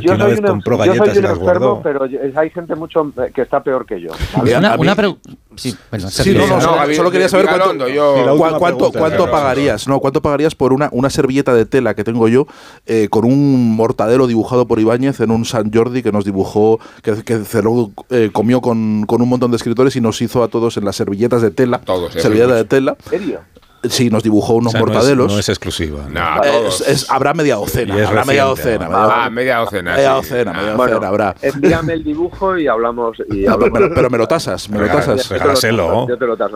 que 0.00 0.10
una 0.10 0.26
vez 0.26 0.40
compró 0.40 0.78
yo 0.78 0.84
soy 0.86 0.98
galletas 0.98 1.16
y 1.18 1.22
las 1.22 1.32
enfermo, 1.32 1.42
guardó? 1.42 1.82
pero 1.82 2.40
hay 2.40 2.50
gente 2.50 2.74
mucho 2.74 3.12
eh, 3.22 3.30
que 3.34 3.42
está 3.42 3.62
peor 3.62 3.84
que 3.84 4.00
yo. 4.00 4.10
Una, 4.40 4.76
una 4.76 4.96
pregu- 4.96 5.18
Sí, 5.58 5.74
bueno, 5.90 6.08
Sí, 6.10 6.16
Sergio. 6.22 6.34
no, 6.40 6.46
no, 6.46 6.54
No, 6.56 6.60
solo, 6.60 6.94
solo 6.94 7.10
quería 7.10 7.28
saber 7.28 7.46
cuánto, 7.48 7.88
yo- 7.88 8.36
cuánto, 8.38 8.58
pregunta, 8.58 8.98
cuánto 8.98 9.30
pagarías, 9.30 9.88
no, 9.88 10.00
cuánto 10.00 10.22
pagarías 10.22 10.54
por 10.54 10.72
una, 10.72 10.88
una 10.92 11.10
servilleta 11.10 11.52
de 11.54 11.66
tela 11.66 11.94
que 11.94 12.04
tengo 12.04 12.28
yo 12.28 12.46
eh, 12.86 13.08
con 13.10 13.24
un 13.24 13.74
mortadelo 13.76 14.26
dibujado 14.26 14.66
por 14.66 14.80
Ibáñez 14.80 15.20
en 15.20 15.30
un 15.30 15.44
San 15.44 15.72
Jordi 15.72 16.02
que 16.02 16.12
nos 16.12 16.24
dibujó, 16.24 16.78
que, 17.02 17.22
que 17.24 17.38
Cerro 17.44 17.90
eh, 18.10 18.30
comió 18.32 18.60
con, 18.60 19.04
con 19.06 19.20
un 19.22 19.28
montón 19.28 19.50
de 19.50 19.56
escritores 19.56 19.96
y 19.96 20.00
nos 20.00 20.20
hizo 20.22 20.42
a 20.42 20.48
todos 20.48 20.76
en 20.76 20.84
las 20.84 20.96
servilletas 20.96 21.42
de 21.42 21.50
tela, 21.50 21.80
todos, 21.80 22.14
eh, 22.16 22.20
servilleta 22.20 22.54
de 22.54 22.64
tela. 22.64 22.96
¿En 23.04 23.10
serio? 23.20 23.40
Sí, 23.84 24.10
nos 24.10 24.22
dibujó 24.24 24.54
O 24.54 24.56
unos 24.56 24.72
no 24.74 24.78
es- 24.80 24.84
mortadelos. 24.84 25.32
No 25.32 25.38
es, 25.38 25.48
exclusiva. 25.48 26.00
¿no? 26.08 26.42
Es- 26.42 26.80
es- 26.80 27.10
habrá 27.10 27.32
media 27.32 27.54
docena, 27.56 27.94
habrá 28.06 28.24
media 28.24 28.42
Ah, 28.44 29.30
media 29.30 29.56
docena. 29.58 29.94
Media 29.94 30.10
sí. 30.10 30.16
docena, 30.16 30.52
media 30.52 30.68
Ah, 30.68 30.72
docena 30.72 30.76
Bueno, 30.76 31.06
habrá. 31.06 31.34
envíame 31.42 31.92
el 31.92 32.04
dibujo 32.04 32.58
y 32.58 32.66
hablamos. 32.66 33.18
Y 33.20 33.22
pero, 33.42 33.52
hablamos. 33.52 33.78
pero- 33.78 33.94
pero 33.94 34.10
me 34.10 34.18
lo 34.18 34.26
tasas, 34.26 34.68
me 34.68 34.78
lo 34.80 34.86
tasas. 34.88 35.28
Regálaselo. 35.28 36.06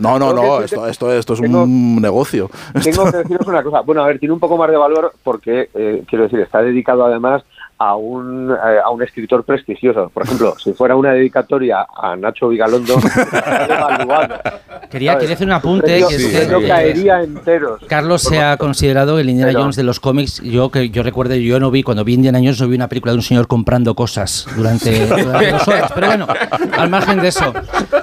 No, 0.01 0.19
no, 0.19 0.33
no, 0.33 0.63
esto, 0.63 0.87
esto, 0.89 1.13
esto 1.13 1.35
es 1.35 1.41
tengo- 1.41 1.63
un 1.63 2.01
negocio. 2.03 2.51
Tengo 2.83 3.11
que 3.11 3.19
deciros 3.19 3.47
una 3.47 3.63
cosa. 3.63 3.81
Bueno, 3.83 4.03
a 4.03 4.07
ver, 4.09 4.19
tiene 4.19 4.33
un 4.33 4.41
poco 4.41 4.57
más 4.57 4.71
de 4.71 4.77
valor 4.77 5.13
porque, 5.23 5.71
eh, 5.75 6.03
quiero 6.09 6.25
decir, 6.25 6.41
está 6.41 6.61
dedicado 6.63 7.05
además 7.05 7.43
a 7.85 7.97
un, 7.97 8.51
eh, 8.53 8.79
a 8.85 8.91
un 8.91 9.03
escritor 9.03 9.43
prestigioso. 9.45 10.09
Por 10.15 10.23
ejemplo, 10.25 10.55
si 10.59 10.73
fuera 10.73 10.95
una 10.95 11.13
dedicatoria 11.13 11.87
a 11.97 12.15
Nacho 12.17 12.49
Vigalondo. 12.49 12.95
Quería, 14.91 15.17
quería 15.17 15.35
hacer 15.35 15.47
un 15.47 15.53
apunte. 15.55 15.87
Precio- 15.87 16.09
que 16.09 16.15
es 16.17 16.27
que, 16.27 16.37
precio 16.39 16.59
eh, 16.61 16.69
caería 16.69 17.23
enteros. 17.23 17.81
Carlos 17.89 18.23
se 18.23 18.41
ha 18.43 18.57
considerado 18.59 19.19
el 19.19 19.29
Indiana 19.31 19.51
Pero- 19.51 19.61
Jones 19.63 19.77
de 19.77 19.83
los 19.85 20.01
cómics. 20.01 20.43
Yo 20.43 20.71
que 20.71 20.91
yo 20.91 21.03
recuerdo, 21.03 21.35
yo 21.35 21.59
no 21.61 21.71
vi, 21.71 21.83
cuando 21.83 22.05
vi 22.05 22.15
Indiana 22.15 22.39
Jones, 22.39 22.61
no 22.61 22.69
vi 22.69 22.77
una 22.77 22.89
película 22.89 23.13
de 23.13 23.17
un 23.19 23.23
señor 23.23 23.47
comprando 23.47 23.95
cosas 23.95 24.47
durante, 24.55 25.07
durante 25.07 25.51
dos 25.51 25.67
horas. 25.69 25.93
Pero 25.95 26.07
bueno, 26.09 26.27
al 26.77 26.91
margen 26.91 27.21
de 27.21 27.29
eso. 27.29 27.53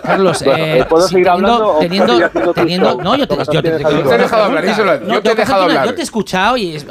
Carlos, 0.04 0.44
Bueno, 0.46 0.64
eh, 0.66 0.86
¿puedo 0.88 1.08
seguir 1.08 1.26
teniendo, 1.26 1.54
hablando 1.54 1.78
teniendo, 1.80 2.54
teniendo- 2.54 3.02
no, 3.02 3.16
yo 3.16 3.28
te, 3.28 3.36
yo 3.36 3.46
te- 3.46 3.54
Yo 3.54 3.62
te 3.62 4.16
he 4.16 4.18
dejado 4.18 4.44
hablar, 4.44 4.66
Isola, 4.66 5.00
yo 5.00 5.00
te 5.00 5.06
he 5.06 5.22
tengo 5.22 5.22
que 5.22 5.42
dejado 5.42 5.62
hacer 5.62 5.72
una- 5.72 5.80
hablar. 5.80 5.86
Yo 5.88 5.94
te 5.96 6.02
he 6.02 6.04
escuchado 6.04 6.58
y, 6.58 6.76
es- 6.76 6.86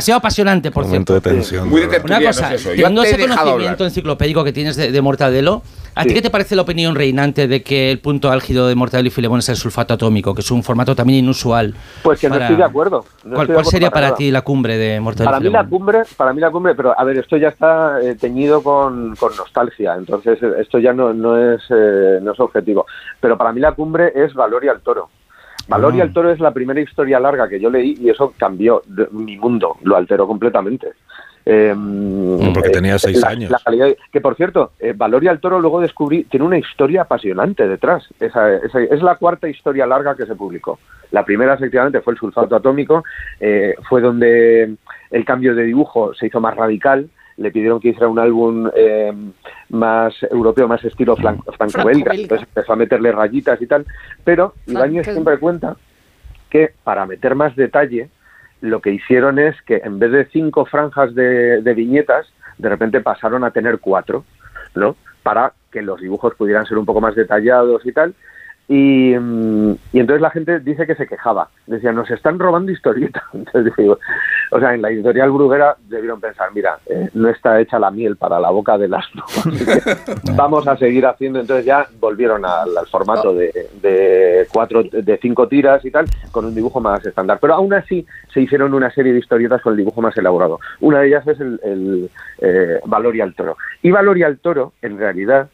sido 0.00 0.16
apasionante, 0.18 0.70
por 0.70 0.84
Momento 0.84 1.12
cierto. 1.14 1.28
de 1.28 1.34
tensión. 1.36 1.68
Muy. 1.68 1.82
Una 1.82 2.20
cosa, 2.20 2.54
eso. 2.54 2.74
Yo 2.74 2.86
teniendo 2.86 3.02
ese 3.02 3.16
conocimiento 3.28 3.52
hablar. 3.74 3.82
enciclopédico 3.82 4.44
que 4.44 4.52
tienes 4.52 4.76
de, 4.76 4.90
de 4.92 5.00
Mortadelo, 5.02 5.62
¿a 5.94 6.02
ti 6.02 6.08
Sí. 6.10 6.14
qué 6.14 6.22
te 6.22 6.30
parece 6.30 6.56
la 6.56 6.62
opinión 6.62 6.94
reinante 6.94 7.48
de 7.48 7.62
que 7.62 7.90
el 7.90 7.98
punto 8.00 8.30
álgido 8.30 8.66
de 8.68 8.74
Mortadelo 8.74 9.06
y 9.08 9.10
Filemón 9.10 9.38
es 9.40 9.48
el 9.48 9.56
sulfato 9.56 9.94
atómico, 9.94 10.34
que 10.34 10.40
es 10.40 10.50
un 10.50 10.62
formato 10.62 10.94
también 10.94 11.20
inusual? 11.24 11.74
Pues 12.02 12.20
que 12.20 12.28
no 12.28 12.34
para- 12.34 12.46
estoy 12.46 12.56
de 12.58 12.64
acuerdo. 12.64 13.04
No 13.24 13.34
¿Cuál, 13.34 13.46
de 13.46 13.52
acuerdo 13.54 13.70
sería 13.70 13.90
para 13.90 14.06
nada. 14.06 14.16
ti 14.16 14.30
la 14.30 14.42
cumbre 14.42 14.76
de 14.78 15.00
Mortadelo 15.00 15.30
Para 15.30 15.38
y 15.44 15.48
mí 15.48 15.52
la 15.52 15.58
Filemón? 15.64 15.70
cumbre, 15.78 15.98
para 16.16 16.32
mí 16.32 16.40
la 16.40 16.50
cumbre, 16.50 16.74
pero 16.74 16.98
a 16.98 17.04
ver, 17.04 17.18
esto 17.18 17.36
ya 17.36 17.48
está 17.48 18.00
eh, 18.02 18.14
teñido 18.14 18.62
con, 18.62 19.14
con 19.16 19.34
nostalgia, 19.36 19.94
entonces 19.96 20.42
eh, 20.42 20.52
esto 20.60 20.78
ya 20.78 20.92
no, 20.92 21.12
no 21.12 21.36
es 21.54 21.60
eh, 21.70 22.18
no 22.22 22.32
es 22.32 22.40
objetivo. 22.40 22.86
Pero 23.20 23.36
para 23.36 23.52
mí 23.52 23.60
la 23.60 23.72
cumbre 23.72 24.12
es 24.14 24.32
Valoria 24.34 24.72
al 24.72 24.80
Toro. 24.80 25.08
Valoria 25.68 26.02
Ah. 26.02 26.06
al 26.06 26.12
Toro 26.12 26.30
es 26.30 26.40
la 26.40 26.50
primera 26.52 26.80
historia 26.80 27.20
larga 27.20 27.48
que 27.48 27.60
yo 27.60 27.70
leí 27.70 27.96
y 28.00 28.10
eso 28.10 28.34
cambió 28.36 28.82
mi 29.12 29.36
mundo, 29.36 29.76
lo 29.82 29.96
alteró 29.96 30.26
completamente. 30.26 30.88
Eh, 31.44 31.74
porque 32.54 32.70
tenía 32.70 32.98
seis 32.98 33.20
la- 33.20 33.28
años. 33.30 33.50
la 33.50 33.58
calidad 33.58 33.86
de- 33.86 33.96
que 34.12 34.20
por 34.20 34.36
cierto, 34.36 34.72
eh, 34.78 34.94
Valoria 34.96 35.30
al 35.32 35.40
Toro 35.40 35.60
luego 35.60 35.80
descubrí, 35.80 36.24
tiene 36.24 36.46
una 36.46 36.58
historia 36.58 37.02
apasionante 37.02 37.66
detrás. 37.66 38.06
Esa, 38.20 38.54
esa- 38.56 38.80
es 38.82 39.02
la 39.02 39.16
cuarta 39.16 39.48
historia 39.48 39.86
larga 39.86 40.14
que 40.14 40.26
se 40.26 40.34
publicó. 40.36 40.78
La 41.10 41.24
primera, 41.24 41.54
efectivamente, 41.54 42.00
fue 42.00 42.12
el 42.14 42.18
sulfato 42.18 42.54
atómico, 42.56 43.02
eh, 43.40 43.74
fue 43.88 44.00
donde 44.00 44.76
el 45.10 45.24
cambio 45.24 45.54
de 45.54 45.64
dibujo 45.64 46.14
se 46.14 46.26
hizo 46.28 46.40
más 46.40 46.56
radical. 46.56 47.08
Le 47.38 47.50
pidieron 47.50 47.80
que 47.80 47.88
hiciera 47.88 48.08
un 48.08 48.18
álbum 48.18 48.70
eh, 48.76 49.12
más 49.70 50.14
europeo, 50.30 50.68
más 50.68 50.84
estilo 50.84 51.16
franco-belga. 51.16 52.14
Entonces 52.14 52.46
empezó 52.46 52.72
a 52.72 52.76
meterle 52.76 53.10
rayitas 53.10 53.60
y 53.60 53.66
tal. 53.66 53.84
Pero 54.22 54.54
Ibáñez 54.66 55.06
siempre 55.06 55.38
cuenta 55.38 55.76
que 56.50 56.72
para 56.84 57.04
meter 57.06 57.34
más 57.34 57.56
detalle, 57.56 58.10
lo 58.62 58.80
que 58.80 58.90
hicieron 58.90 59.38
es 59.38 59.60
que 59.62 59.82
en 59.84 59.98
vez 59.98 60.12
de 60.12 60.24
cinco 60.26 60.64
franjas 60.64 61.14
de, 61.14 61.60
de 61.60 61.74
viñetas, 61.74 62.26
de 62.58 62.68
repente 62.68 63.00
pasaron 63.00 63.44
a 63.44 63.50
tener 63.50 63.80
cuatro, 63.80 64.24
¿no? 64.74 64.96
Para 65.22 65.52
que 65.70 65.82
los 65.82 66.00
dibujos 66.00 66.34
pudieran 66.36 66.64
ser 66.64 66.78
un 66.78 66.86
poco 66.86 67.00
más 67.00 67.14
detallados 67.14 67.84
y 67.84 67.92
tal. 67.92 68.14
Y, 68.74 69.14
mm, 69.18 69.72
y 69.92 70.00
entonces 70.00 70.22
la 70.22 70.30
gente 70.30 70.58
dice 70.60 70.86
que 70.86 70.94
se 70.94 71.06
quejaba. 71.06 71.50
Decía, 71.66 71.92
nos 71.92 72.10
están 72.10 72.38
robando 72.38 72.72
historieta. 72.72 73.22
Entonces 73.34 73.70
digo, 73.76 73.98
o 74.50 74.58
sea, 74.58 74.72
en 74.72 74.80
la 74.80 74.88
editorial 74.90 75.30
Bruguera 75.30 75.76
debieron 75.90 76.22
pensar, 76.22 76.48
mira, 76.54 76.78
eh, 76.86 77.10
no 77.12 77.28
está 77.28 77.60
hecha 77.60 77.78
la 77.78 77.90
miel 77.90 78.16
para 78.16 78.40
la 78.40 78.48
boca. 78.48 78.72
Así 78.72 79.64
que 79.66 79.78
vamos 80.34 80.66
a 80.66 80.78
seguir 80.78 81.04
haciendo. 81.04 81.38
Entonces 81.40 81.66
ya 81.66 81.86
volvieron 82.00 82.46
al, 82.46 82.74
al 82.74 82.86
formato 82.86 83.34
de, 83.34 83.52
de 83.82 84.46
cuatro, 84.50 84.84
de 84.84 85.18
cinco 85.20 85.48
tiras 85.48 85.84
y 85.84 85.90
tal, 85.90 86.06
con 86.30 86.46
un 86.46 86.54
dibujo 86.54 86.80
más 86.80 87.04
estándar. 87.04 87.36
Pero 87.42 87.52
aún 87.52 87.74
así 87.74 88.06
se 88.32 88.40
hicieron 88.40 88.72
una 88.72 88.90
serie 88.90 89.12
de 89.12 89.18
historietas 89.18 89.60
con 89.60 89.72
el 89.74 89.76
dibujo 89.80 90.00
más 90.00 90.16
elaborado. 90.16 90.58
Una 90.80 91.00
de 91.00 91.08
ellas 91.08 91.26
es 91.26 91.38
el, 91.40 91.60
el 91.62 92.10
eh, 92.38 92.80
Valoria 92.86 93.24
al 93.24 93.34
Toro. 93.34 93.58
Y 93.82 93.90
Valoria 93.90 94.28
al 94.28 94.38
Toro, 94.38 94.72
en 94.80 94.96
realidad, 94.96 95.50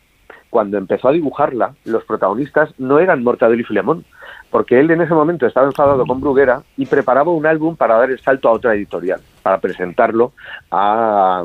cuando 0.50 0.78
empezó 0.78 1.08
a 1.08 1.12
dibujarla, 1.12 1.74
los 1.84 2.04
protagonistas 2.04 2.72
no 2.78 2.98
eran 2.98 3.22
Mortadelo 3.22 3.61
y 3.61 3.64
Filemón, 3.64 4.04
porque 4.50 4.80
él 4.80 4.90
en 4.90 5.02
ese 5.02 5.12
momento 5.12 5.46
estaba 5.46 5.66
enfadado 5.66 6.06
con 6.06 6.20
Bruguera 6.20 6.62
y 6.78 6.87
preparaba 6.87 7.30
un 7.30 7.44
álbum 7.44 7.76
para 7.76 7.96
dar 7.98 8.11
el 8.11 8.18
salto 8.20 8.48
a 8.48 8.52
otra 8.52 8.74
editorial, 8.74 9.20
para 9.42 9.58
presentarlo 9.58 10.32
a, 10.70 11.44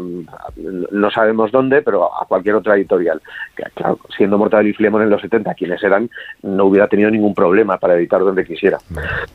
no 0.92 1.12
sabemos 1.12 1.52
dónde, 1.52 1.82
pero 1.82 2.06
a 2.06 2.26
cualquier 2.26 2.56
otra 2.56 2.76
editorial. 2.76 3.22
Claro, 3.76 4.00
siendo 4.16 4.38
Mortadelo 4.38 4.70
y 4.70 4.74
Filemón 4.74 5.02
en 5.02 5.10
los 5.10 5.22
70 5.22 5.54
quienes 5.56 5.84
eran, 5.84 6.10
no 6.42 6.66
hubiera 6.66 6.88
tenido 6.88 7.12
ningún 7.12 7.34
problema 7.36 7.78
para 7.78 7.96
editar 7.96 8.22
donde 8.22 8.46
quisiera. 8.46 8.78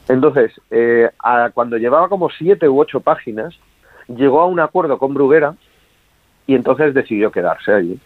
Entonces, 0.09 0.52
eh, 0.70 1.11
a- 1.22 1.50
cuando 1.52 1.76
llevaba 1.76 2.09
como 2.09 2.31
siete 2.31 2.68
u 2.68 2.81
ocho 2.81 3.00
páginas, 3.00 3.54
llegó 4.09 4.40
a 4.40 4.46
un 4.46 4.61
acuerdo 4.61 4.98
con 4.98 5.12
Bruguera 5.12 5.54
y 6.46 6.54
entonces 6.54 6.94
decidió 6.94 7.31
quedarse 7.31 7.72
allí. 7.72 7.98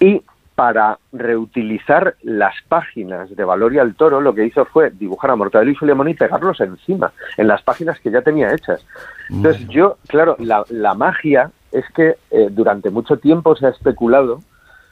Y 0.00 0.22
para 0.56 0.98
reutilizar 1.12 2.16
las 2.22 2.54
páginas 2.66 3.28
de 3.36 3.44
Valoria 3.44 3.82
al 3.82 3.94
Toro, 3.94 4.20
lo 4.20 4.34
que 4.34 4.46
hizo 4.46 4.64
fue 4.64 4.90
dibujar 4.90 5.30
a 5.30 5.36
Mortadelo 5.36 5.70
y 5.70 5.76
Filemón 5.76 6.08
y 6.08 6.14
pegarlos 6.14 6.60
encima, 6.60 7.12
en 7.36 7.46
las 7.46 7.62
páginas 7.62 8.00
que 8.00 8.10
ya 8.10 8.22
tenía 8.22 8.52
hechas. 8.52 8.84
Entonces 9.30 9.68
yo, 9.68 9.98
claro, 10.08 10.34
la, 10.38 10.64
la 10.70 10.94
magia 10.94 11.50
es 11.72 11.84
que 11.94 12.16
eh, 12.30 12.48
durante 12.50 12.90
mucho 12.90 13.18
tiempo 13.18 13.54
se 13.54 13.66
ha 13.66 13.70
especulado 13.70 14.40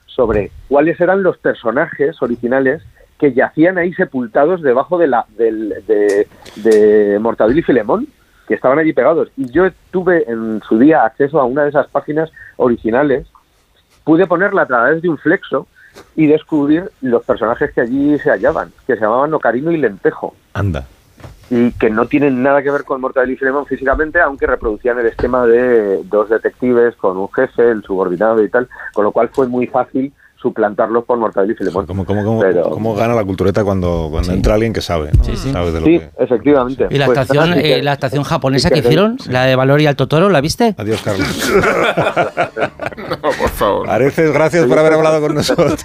sobre 0.07 0.53
cuáles 0.69 1.01
eran 1.01 1.23
los 1.23 1.39
personajes 1.39 2.21
originales 2.23 2.83
que 3.19 3.33
yacían 3.33 3.79
ahí 3.79 3.95
sepultados 3.95 4.61
debajo 4.61 4.99
de 4.99 5.07
la 5.07 5.25
del, 5.39 5.83
de, 5.87 6.29
de 6.57 7.19
Mortadelo 7.19 7.59
y 7.59 7.63
Filemón, 7.63 8.07
que 8.47 8.55
estaban 8.55 8.79
allí 8.79 8.93
pegados. 8.93 9.31
Y 9.37 9.51
yo 9.51 9.65
tuve 9.91 10.31
en 10.31 10.61
su 10.69 10.79
día 10.79 11.05
acceso 11.05 11.41
a 11.41 11.45
una 11.45 11.63
de 11.63 11.71
esas 11.71 11.87
páginas 11.89 12.31
originales, 12.57 13.27
pude 14.05 14.27
ponerla 14.27 14.63
a 14.63 14.67
través 14.67 15.03
de 15.03 15.09
un 15.09 15.19
flexo 15.19 15.67
y 16.17 16.27
descubrir 16.27 16.91
los 17.03 17.25
personajes 17.25 17.73
que 17.73 17.81
allí 17.81 18.19
se 18.19 18.31
hallaban, 18.31 18.73
que 18.87 18.95
se 18.95 19.01
llamaban 19.01 19.33
Ocarino 19.35 19.71
y 19.73 19.77
Lentejo 19.79 20.35
Anda. 20.53 20.85
y 21.51 21.71
que 21.73 21.89
no 21.91 22.07
tienen 22.07 22.43
nada 22.43 22.63
que 22.63 22.71
ver 22.71 22.85
con 22.85 23.01
Mortadelo 23.01 23.33
y 23.33 23.37
Filemón 23.37 23.65
físicamente, 23.67 24.21
aunque 24.21 24.47
reproducían 24.47 24.99
el 24.99 25.07
esquema 25.07 25.47
de 25.47 26.03
dos 26.05 26.29
detectives 26.31 26.97
con 26.97 27.17
un 27.17 27.29
jefe, 27.33 27.71
el 27.71 27.83
subordinado 27.85 28.43
y 28.43 28.49
tal, 28.49 28.69
con 28.93 29.05
lo 29.05 29.13
cual 29.13 29.29
fue 29.33 29.47
muy 29.47 29.67
fácil 29.69 30.13
suplantarlos 30.37 31.05
por 31.05 31.17
Mortadelo 31.17 31.53
y 31.55 31.57
Filemón. 31.57 31.87
¿Cómo, 31.87 32.05
cómo, 32.05 32.23
cómo, 32.25 32.41
Pero- 32.41 32.69
cómo 32.71 32.95
gana 32.95 33.15
la 33.15 33.25
cultureta 33.25 33.65
cuando, 33.65 34.09
cuando 34.11 34.33
entra 34.33 34.55
alguien 34.55 34.73
que 34.75 34.83
sabe? 34.83 35.11
¿no? 35.17 35.25
Sabe 35.37 35.71
de 35.73 35.81
lo 35.81 35.87
Sí, 35.87 35.99
que... 36.01 36.11
efectivamente. 36.19 36.87
¿Y 36.91 36.99
la 36.99 37.07
Pues, 37.07 37.19
estación, 37.19 37.55
eh, 37.55 37.83
la 37.83 37.93
estación 37.95 38.25
japonesa 38.25 38.69
sí 38.69 38.75
que 38.75 38.83
que- 38.83 38.89
hicieron? 38.89 39.17
La 39.31 39.45
de 39.45 39.57
Valor 39.57 39.81
y 39.81 39.87
Alto 39.87 40.07
Toro, 40.09 40.29
¿la 40.29 40.41
viste? 40.43 40.75
Adiós, 40.77 41.01
Carlos. 41.03 41.53
Por 43.39 43.49
favor. 43.51 43.91
Areces, 43.91 44.33
gracias 44.33 44.67
por 44.67 44.79
haber 44.79 44.93
hablado 44.95 45.21
con 45.21 45.35
nosotros. 45.37 45.85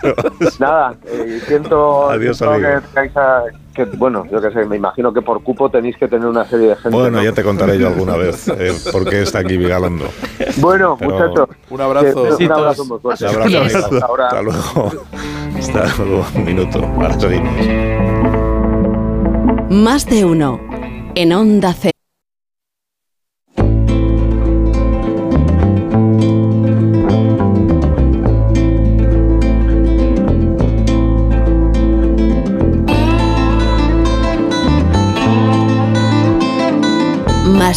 Nada, 0.59 0.95
eh, 1.05 1.39
siento, 1.47 2.09
Adiós, 2.09 2.37
siento 2.37 2.55
amigo. 2.55 2.81
que, 2.93 3.85
que, 3.85 3.97
bueno, 3.97 4.25
yo 4.31 4.41
qué 4.41 4.51
sé, 4.51 4.65
me 4.65 4.75
imagino 4.77 5.11
que 5.13 5.21
por 5.21 5.41
cupo 5.43 5.69
tenéis 5.69 5.97
que 5.97 6.07
tener 6.07 6.27
una 6.27 6.45
serie 6.45 6.67
de 6.69 6.75
gente. 6.75 6.89
Bueno, 6.97 7.17
¿no? 7.17 7.23
ya 7.23 7.31
te 7.31 7.43
contaré 7.43 7.77
yo 7.79 7.87
alguna 7.93 8.15
vez 8.17 8.47
eh, 8.49 8.73
por 8.91 9.09
qué 9.09 9.21
está 9.23 9.39
aquí 9.39 9.57
Vigalondo. 9.57 10.05
Bueno, 10.57 10.95
Pero- 10.99 11.11
muchachos. 11.11 11.49
Un 11.69 11.81
abrazo. 11.81 12.37
que- 12.37 12.45
un 12.45 12.51
abrazo 12.51 12.85
muy 12.85 12.99
fuerte. 12.99 13.25
Un 13.25 13.31
abrazo, 13.35 13.57
amigo. 13.57 13.77
Hasta 13.79 14.05
ahora. 14.05 14.27
Hasta 14.27 14.41
luego. 14.41 14.91
Hasta 15.57 16.03
luego. 16.03 16.25
Un 16.35 16.45
minuto. 16.45 16.79
Ahora 16.97 17.19
seguimos. 17.19 17.53
Más 19.71 20.05
de 20.07 20.25
uno. 20.25 20.59
En 21.15 21.33
Onda 21.33 21.73
Cero. 21.79 21.93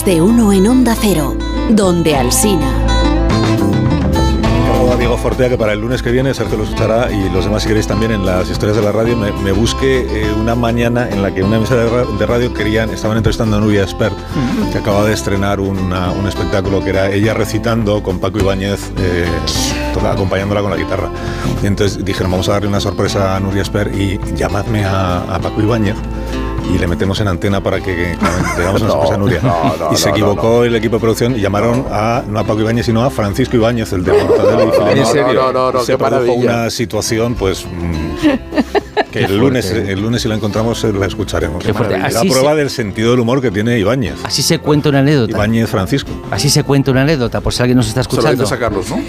Más 0.02 0.06
de 0.06 0.20
uno 0.20 0.52
en 0.52 0.66
Onda 0.66 0.96
Cero. 1.00 1.36
Donde 1.70 2.16
Alsina. 2.16 2.66
Diego 4.98 5.16
Fortea 5.16 5.48
que 5.48 5.56
para 5.56 5.74
el 5.74 5.80
lunes 5.80 6.02
que 6.02 6.10
viene, 6.10 6.34
Sergio 6.34 6.56
lo 6.58 6.64
escuchará 6.64 7.10
y 7.12 7.28
los 7.30 7.44
demás 7.44 7.62
si 7.62 7.68
queréis 7.68 7.86
también 7.86 8.10
en 8.10 8.26
las 8.26 8.50
historias 8.50 8.76
de 8.76 8.82
la 8.82 8.90
radio, 8.90 9.16
me, 9.16 9.30
me 9.32 9.52
busque 9.52 10.00
eh, 10.00 10.32
una 10.40 10.54
mañana 10.56 11.08
en 11.08 11.22
la 11.22 11.32
que 11.32 11.42
una 11.44 11.56
emisora 11.58 11.84
de 11.84 11.88
ra- 11.90 12.04
de 12.18 12.26
radio 12.26 12.52
querían, 12.52 12.90
estaban 12.90 13.16
entrevistando 13.16 13.56
a 13.56 13.60
Nuria 13.60 13.84
Esper, 13.84 14.10
que 14.72 14.78
acaba 14.78 15.04
de 15.04 15.12
estrenar 15.14 15.60
una- 15.60 16.10
un 16.10 16.26
espectáculo 16.26 16.82
que 16.82 16.90
era 16.90 17.08
ella 17.10 17.32
recitando 17.34 18.02
con 18.02 18.18
Paco 18.18 18.38
Ibáñez, 18.40 18.90
eh, 18.98 19.24
acompañándola 20.10 20.62
con 20.62 20.70
la 20.72 20.76
guitarra. 20.76 21.10
Y 21.62 21.66
entonces 21.66 22.04
dijeron, 22.04 22.32
vamos 22.32 22.48
a 22.48 22.52
darle 22.52 22.68
una 22.68 22.80
sorpresa 22.80 23.36
a 23.36 23.40
Nuria 23.40 23.62
Esper 23.62 23.92
y 23.94 24.18
llamadme 24.36 24.84
a, 24.84 25.18
a 25.34 25.38
Paco 25.38 25.60
Ibáñez. 25.62 25.94
Y 26.72 26.78
le 26.78 26.86
metemos 26.86 27.20
en 27.20 27.28
antena 27.28 27.62
para 27.62 27.80
que, 27.80 28.16
damos 28.58 28.82
una 28.82 28.90
sorpresa 28.90 29.14
a 29.14 29.18
Nuria. 29.18 29.40
no, 29.42 29.76
no, 29.76 29.92
y 29.92 29.96
se 29.96 30.10
equivocó 30.10 30.64
el 30.64 30.74
equipo 30.74 30.96
de 30.96 31.00
producción 31.00 31.36
y 31.36 31.40
llamaron 31.40 31.86
a, 31.90 32.22
no 32.26 32.38
a 32.38 32.44
Paco 32.44 32.60
Ibáñez, 32.60 32.86
sino 32.86 33.04
a 33.04 33.10
Francisco 33.10 33.56
Ibáñez, 33.56 33.92
el 33.92 34.04
de 34.04 34.12
Mortadelo 34.12 34.62
y 34.62 34.66
no, 34.66 34.72
Filemón. 34.72 34.98
¿En 34.98 35.06
serio? 35.06 35.32
no, 35.34 35.52
no, 35.52 35.72
no, 35.72 35.80
se 35.80 35.92
qué 35.92 35.98
produjo 35.98 36.20
maravilla. 36.26 36.52
una 36.54 36.70
situación, 36.70 37.34
pues. 37.34 37.66
mm, 37.66 38.78
que 39.12 39.24
el 39.24 39.36
lunes, 39.38 39.70
el 39.70 40.00
lunes, 40.00 40.22
si 40.22 40.28
la 40.28 40.34
encontramos, 40.34 40.82
eh, 40.84 40.92
la 40.92 41.06
escucharemos. 41.06 41.64
La 41.64 41.72
prueba 41.72 42.50
se- 42.50 42.56
del 42.56 42.70
sentido 42.70 43.12
del 43.12 43.20
humor 43.20 43.40
que 43.40 43.50
tiene 43.50 43.78
Ibáñez. 43.78 44.14
Así 44.24 44.42
se 44.42 44.58
cuenta 44.58 44.88
una 44.88 44.98
anécdota. 45.00 45.30
Ibáñez 45.32 45.68
Francisco. 45.68 46.10
Así 46.30 46.50
se 46.50 46.64
cuenta 46.64 46.90
una 46.90 47.02
anécdota, 47.02 47.40
por 47.40 47.52
si 47.52 47.62
alguien 47.62 47.76
nos 47.76 47.86
está 47.88 48.02
Se 48.02 48.08
escuchando. 48.08 48.32
dices 48.42 48.52
a 48.52 48.58
Carlos, 48.58 48.86
¿no? 48.90 49.00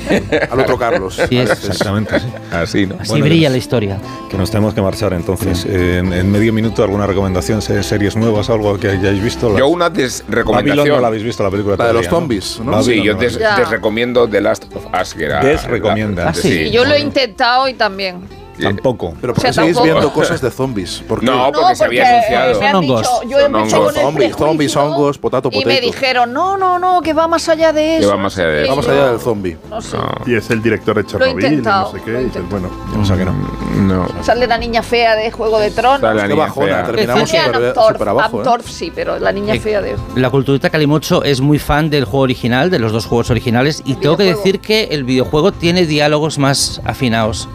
Al 0.51 0.60
otro 0.60 0.78
Carlos. 0.78 1.16
Sí, 1.30 1.38
es. 1.38 1.49
Exactamente, 1.49 2.20
sí. 2.20 2.26
Así, 2.51 2.86
¿no? 2.86 2.95
Así 2.99 3.10
Bueno, 3.10 3.26
brilla 3.26 3.47
pues- 3.47 3.51
la 3.54 3.58
historia. 3.58 3.97
Que 4.30 4.38
nos 4.38 4.51
tenemos 4.51 4.74
que 4.74 4.82
marchar 4.82 5.14
entonces. 5.14 5.66
En, 5.66 6.12
en 6.14 6.32
medio 6.32 6.54
minuto, 6.54 6.84
¿alguna 6.84 7.08
recomendación? 7.08 7.62
Se- 7.62 7.82
¿Series 7.84 8.16
nuevas? 8.16 8.49
¿Algo 8.49 8.78
que 8.78 8.89
hayáis 8.89 9.24
visto? 9.24 9.49
Las- 9.49 9.60
Yo 9.60 9.68
una 9.68 9.89
Babylon 9.89 10.04
desrecomendación. 10.28 10.88
no 10.89 10.99
la 11.01 11.08
habéis 11.08 11.24
visto, 11.24 11.43
la 11.43 11.49
película 11.49 11.76
La 11.78 11.88
de 11.88 11.93
los 11.93 12.08
zombies, 12.08 12.60
¿no? 12.64 12.72
Babylon 12.72 12.84
Sí, 12.84 13.04
yo 13.04 13.14
no 13.16 13.39
Ya. 13.39 13.56
desrecomiendo 13.58 14.28
The 14.28 14.41
Last 14.41 14.66
of 14.76 14.86
Us, 15.01 15.14
que 15.14 15.26
era... 15.26 15.39
Desrecomienda. 15.43 16.26
la- 16.26 16.30
Ah, 16.32 16.34
sí. 16.34 16.49
Y 16.49 16.72
yo 16.72 16.84
lo 16.86 16.93
he 16.93 16.99
intentado 16.99 17.68
y 17.68 17.74
también. 17.74 18.18
Visto. 18.58 18.68
Tampoco. 18.74 19.14
Pero 19.22 19.34
¿por 19.34 19.39
O 19.39 19.41
sea, 19.41 19.49
qué 19.49 19.54
seguís 19.54 19.74
tampoco- 19.76 19.84
viendo 19.84 20.14
cosas 20.14 20.41
de 20.41 20.51
zombies? 20.51 21.04
¿Por 21.08 21.20
qué? 21.20 21.26
No, 21.26 21.51
porque 21.51 21.76
se 21.76 21.84
había 21.86 22.10
anunciado. 22.10 22.60
me 22.60 22.66
han 22.68 22.72
Son 22.74 22.82
dicho, 22.82 22.93
hongos. 22.93 23.22
yo 23.30 23.39
Son 23.39 23.56
empecé 23.56 23.76
hongos. 23.76 23.93
con 23.93 23.95
el 23.97 24.04
Zombies, 24.04 24.36
zombies, 24.38 24.76
hongos, 24.76 25.18
potato, 25.18 25.49
Y 25.51 25.58
me 25.60 25.64
potato. 25.64 25.82
dijeron, 25.82 26.34
no, 26.34 26.58
no, 26.58 26.80
no, 26.80 27.01
que 27.01 27.14
va 27.14 27.28
más 27.28 27.47
allá 27.49 27.74
de 27.74 27.82
Que 27.82 27.97
eso. 27.99 28.10
va 28.10 28.18
más 28.18 28.38
allá 28.38 28.47
de 28.47 28.54
no 28.54 28.60
sé 28.60 28.64
eso. 28.64 28.70
Vamos 28.72 28.86
qué. 28.86 28.91
allá 28.91 29.12
del 29.12 29.20
zombie. 29.20 29.58
No 29.70 29.82
sé. 29.82 29.97
Y 30.26 30.36
es 30.36 30.49
el 30.49 30.62
director 30.62 30.95
de 30.95 31.06
Chernobyl, 31.06 31.62
no 31.64 31.91
sé 31.91 32.01
qué. 32.04 32.12
y 32.22 32.24
dices, 32.26 32.41
bueno, 32.49 32.70
O 33.01 33.06
sea 33.06 33.18
que 33.18 33.26
no. 33.26 33.34
No. 33.78 34.08
Sale 34.24 34.47
la 34.47 34.58
niña 34.58 34.82
fea 34.84 35.16
de 35.16 35.32
Juego 35.32 35.60
de 35.60 35.72
Tronos. 35.72 36.01
Sale 36.01 36.16
la 36.16 36.22
Qué 36.24 36.28
niña 36.30 36.43
bajona, 36.45 36.68
fea. 36.68 36.84
terminamos 36.86 37.30
súper 37.30 38.08
abajo. 38.08 38.38
¿eh? 38.38 38.39
Amtorf 38.39 38.70
sí, 38.70 38.91
pero 38.93 39.20
la 39.20 39.32
niña 39.32 39.56
Eh, 39.56 39.60
fea 39.60 39.82
de... 39.82 39.95
La 40.16 40.30
culturita 40.30 40.70
Calimocho 40.70 41.24
es 41.24 41.41
muy 41.41 41.60
fan 41.60 41.89
del 41.89 42.06
juego 42.06 42.24
original, 42.24 42.70
de 42.70 42.80
los 42.80 42.91
dos 42.91 43.06
juegos 43.06 43.30
originales, 43.32 43.82
y 43.86 43.95
tengo 43.95 44.16
que 44.18 44.24
decir 44.24 44.60
que 44.60 44.89
el 44.91 45.04
videojuego 45.04 45.51
tiene 45.51 45.86
diálogos 45.86 46.38
más 46.38 46.82
afinados 46.86 47.47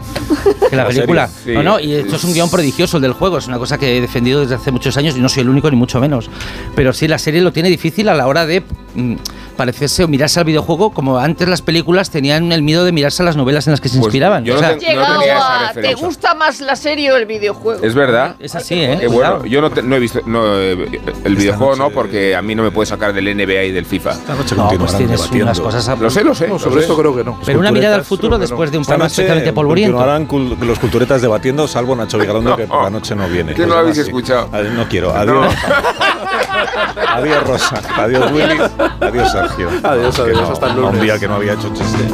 que 0.69 0.75
la 0.75 0.83
¿La 0.83 0.88
película. 0.89 1.27
Sí. 1.27 1.51
No, 1.53 1.63
no, 1.63 1.79
y 1.79 1.93
esto 1.93 2.15
es 2.15 2.23
un 2.23 2.33
guion 2.33 2.49
prodigioso 2.49 2.97
el 2.97 3.03
del 3.03 3.13
juego, 3.13 3.37
es 3.37 3.47
una 3.47 3.57
cosa 3.57 3.77
que 3.77 3.97
he 3.97 4.01
defendido 4.01 4.41
desde 4.41 4.55
hace 4.55 4.71
muchos 4.71 4.95
años 4.97 5.15
y 5.17 5.21
no 5.21 5.29
soy 5.29 5.41
el 5.41 5.49
único 5.49 5.69
ni 5.69 5.77
mucho 5.77 5.99
menos. 5.99 6.29
Pero 6.75 6.93
sí, 6.93 7.07
la 7.07 7.17
serie 7.17 7.41
lo 7.41 7.51
tiene 7.51 7.69
difícil 7.69 8.09
a 8.09 8.15
la 8.15 8.27
hora 8.27 8.45
de 8.45 8.63
mm, 8.95 9.15
parecerse 9.59 10.05
o 10.05 10.07
mirarse 10.07 10.39
al 10.39 10.45
videojuego 10.45 10.91
como 10.91 11.17
antes 11.19 11.45
las 11.49 11.61
películas 11.61 12.09
tenían 12.09 12.53
el 12.53 12.61
miedo 12.61 12.85
de 12.85 12.93
mirarse 12.93 13.23
a 13.23 13.25
las 13.25 13.35
novelas 13.35 13.67
en 13.67 13.71
las 13.71 13.81
que 13.81 13.89
se 13.89 13.97
Pues 13.97 14.05
inspiraban. 14.05 14.45
yo 14.45 14.53
O 14.53 14.55
no 14.55 14.61
sea, 14.61 14.77
tenía 14.77 14.93
esa 15.25 15.69
a... 15.69 15.73
¿Te 15.73 15.93
gusta 15.95 16.33
más 16.33 16.61
la 16.61 16.77
serie 16.77 17.11
o 17.11 17.17
el 17.17 17.25
videojuego? 17.25 17.83
Es 17.83 17.93
verdad. 17.93 18.37
es 18.39 18.55
así, 18.55 18.75
¿eh? 18.81 18.95
Qué 19.01 19.07
bueno. 19.07 19.43
Yo 19.45 19.59
no, 19.59 19.69
te- 19.69 19.81
no 19.83 19.97
he 19.97 19.99
visto 19.99 20.21
no, 20.25 20.57
eh, 20.57 21.01
el 21.25 21.35
videojuego, 21.35 21.75
no, 21.75 21.89
porque 21.89 22.37
a 22.37 22.41
mí 22.41 22.55
no 22.55 22.63
me 22.63 22.71
puede 22.71 22.85
sacar 22.85 23.11
del 23.11 23.25
NBA 23.35 23.63
y 23.65 23.71
del 23.73 23.85
FIFA. 23.85 24.11
Esta 24.11 24.33
noche 24.35 24.55
No, 24.55 24.69
pues 24.69 24.95
tienes 24.95 25.17
debatiendo. 25.19 25.43
unas 25.43 25.59
cosas... 25.59 25.89
a- 25.89 25.95
Lo 25.97 26.09
sé, 26.09 26.23
lo 26.23 26.33
sé. 26.33 26.47
No, 26.47 26.53
lo 26.53 26.59
sobre 26.59 26.75
sé. 26.75 26.81
esto 26.83 26.97
creo 26.97 27.13
que 27.15 27.23
no. 27.25 27.37
Pero 27.45 27.59
una 27.59 27.71
mirada 27.73 27.95
al 27.97 28.05
futuro 28.05 28.37
no. 28.37 28.39
después 28.39 28.71
de 28.71 28.77
un 28.77 28.85
programa 28.85 29.07
especialmente 29.07 29.51
polvoriento. 29.51 29.97
continuarán 29.97 30.25
cul- 30.27 30.57
los 30.65 30.79
culturetas 30.79 31.21
debatiendo, 31.21 31.67
salvo 31.67 31.95
Nacho 31.97 32.17
Vigalondo, 32.19 32.55
que 32.55 32.65
por 32.67 32.83
la 32.83 32.89
noche 32.89 33.13
no 33.13 33.27
viene. 33.27 33.53
Que 33.53 33.63
no 33.65 33.73
lo 33.73 33.79
habéis 33.79 33.97
escuchado. 33.97 34.49
No 34.73 34.87
quiero. 34.87 35.13
Adiós. 35.13 35.53
adiós, 37.07 37.43
Rosa. 37.47 37.81
Adiós, 37.97 38.31
Willy. 38.31 38.57
Adiós, 39.01 39.31
Sergio. 39.31 39.48
Adiós, 39.83 40.15
Que 40.15 40.21
adiós, 40.21 40.41
no, 40.41 40.51
hasta 40.53 40.67
el 40.71 40.77
Un 40.77 40.81
lunes. 40.85 41.01
día 41.01 41.19
que 41.19 41.27
no 41.27 41.35
había 41.35 41.53
hecho 41.53 41.69
chiste. 41.73 42.07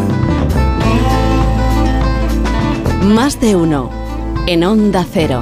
Más 3.04 3.40
de 3.40 3.56
uno. 3.56 3.90
En 4.48 4.64
Onda 4.64 5.06
Cero. 5.12 5.42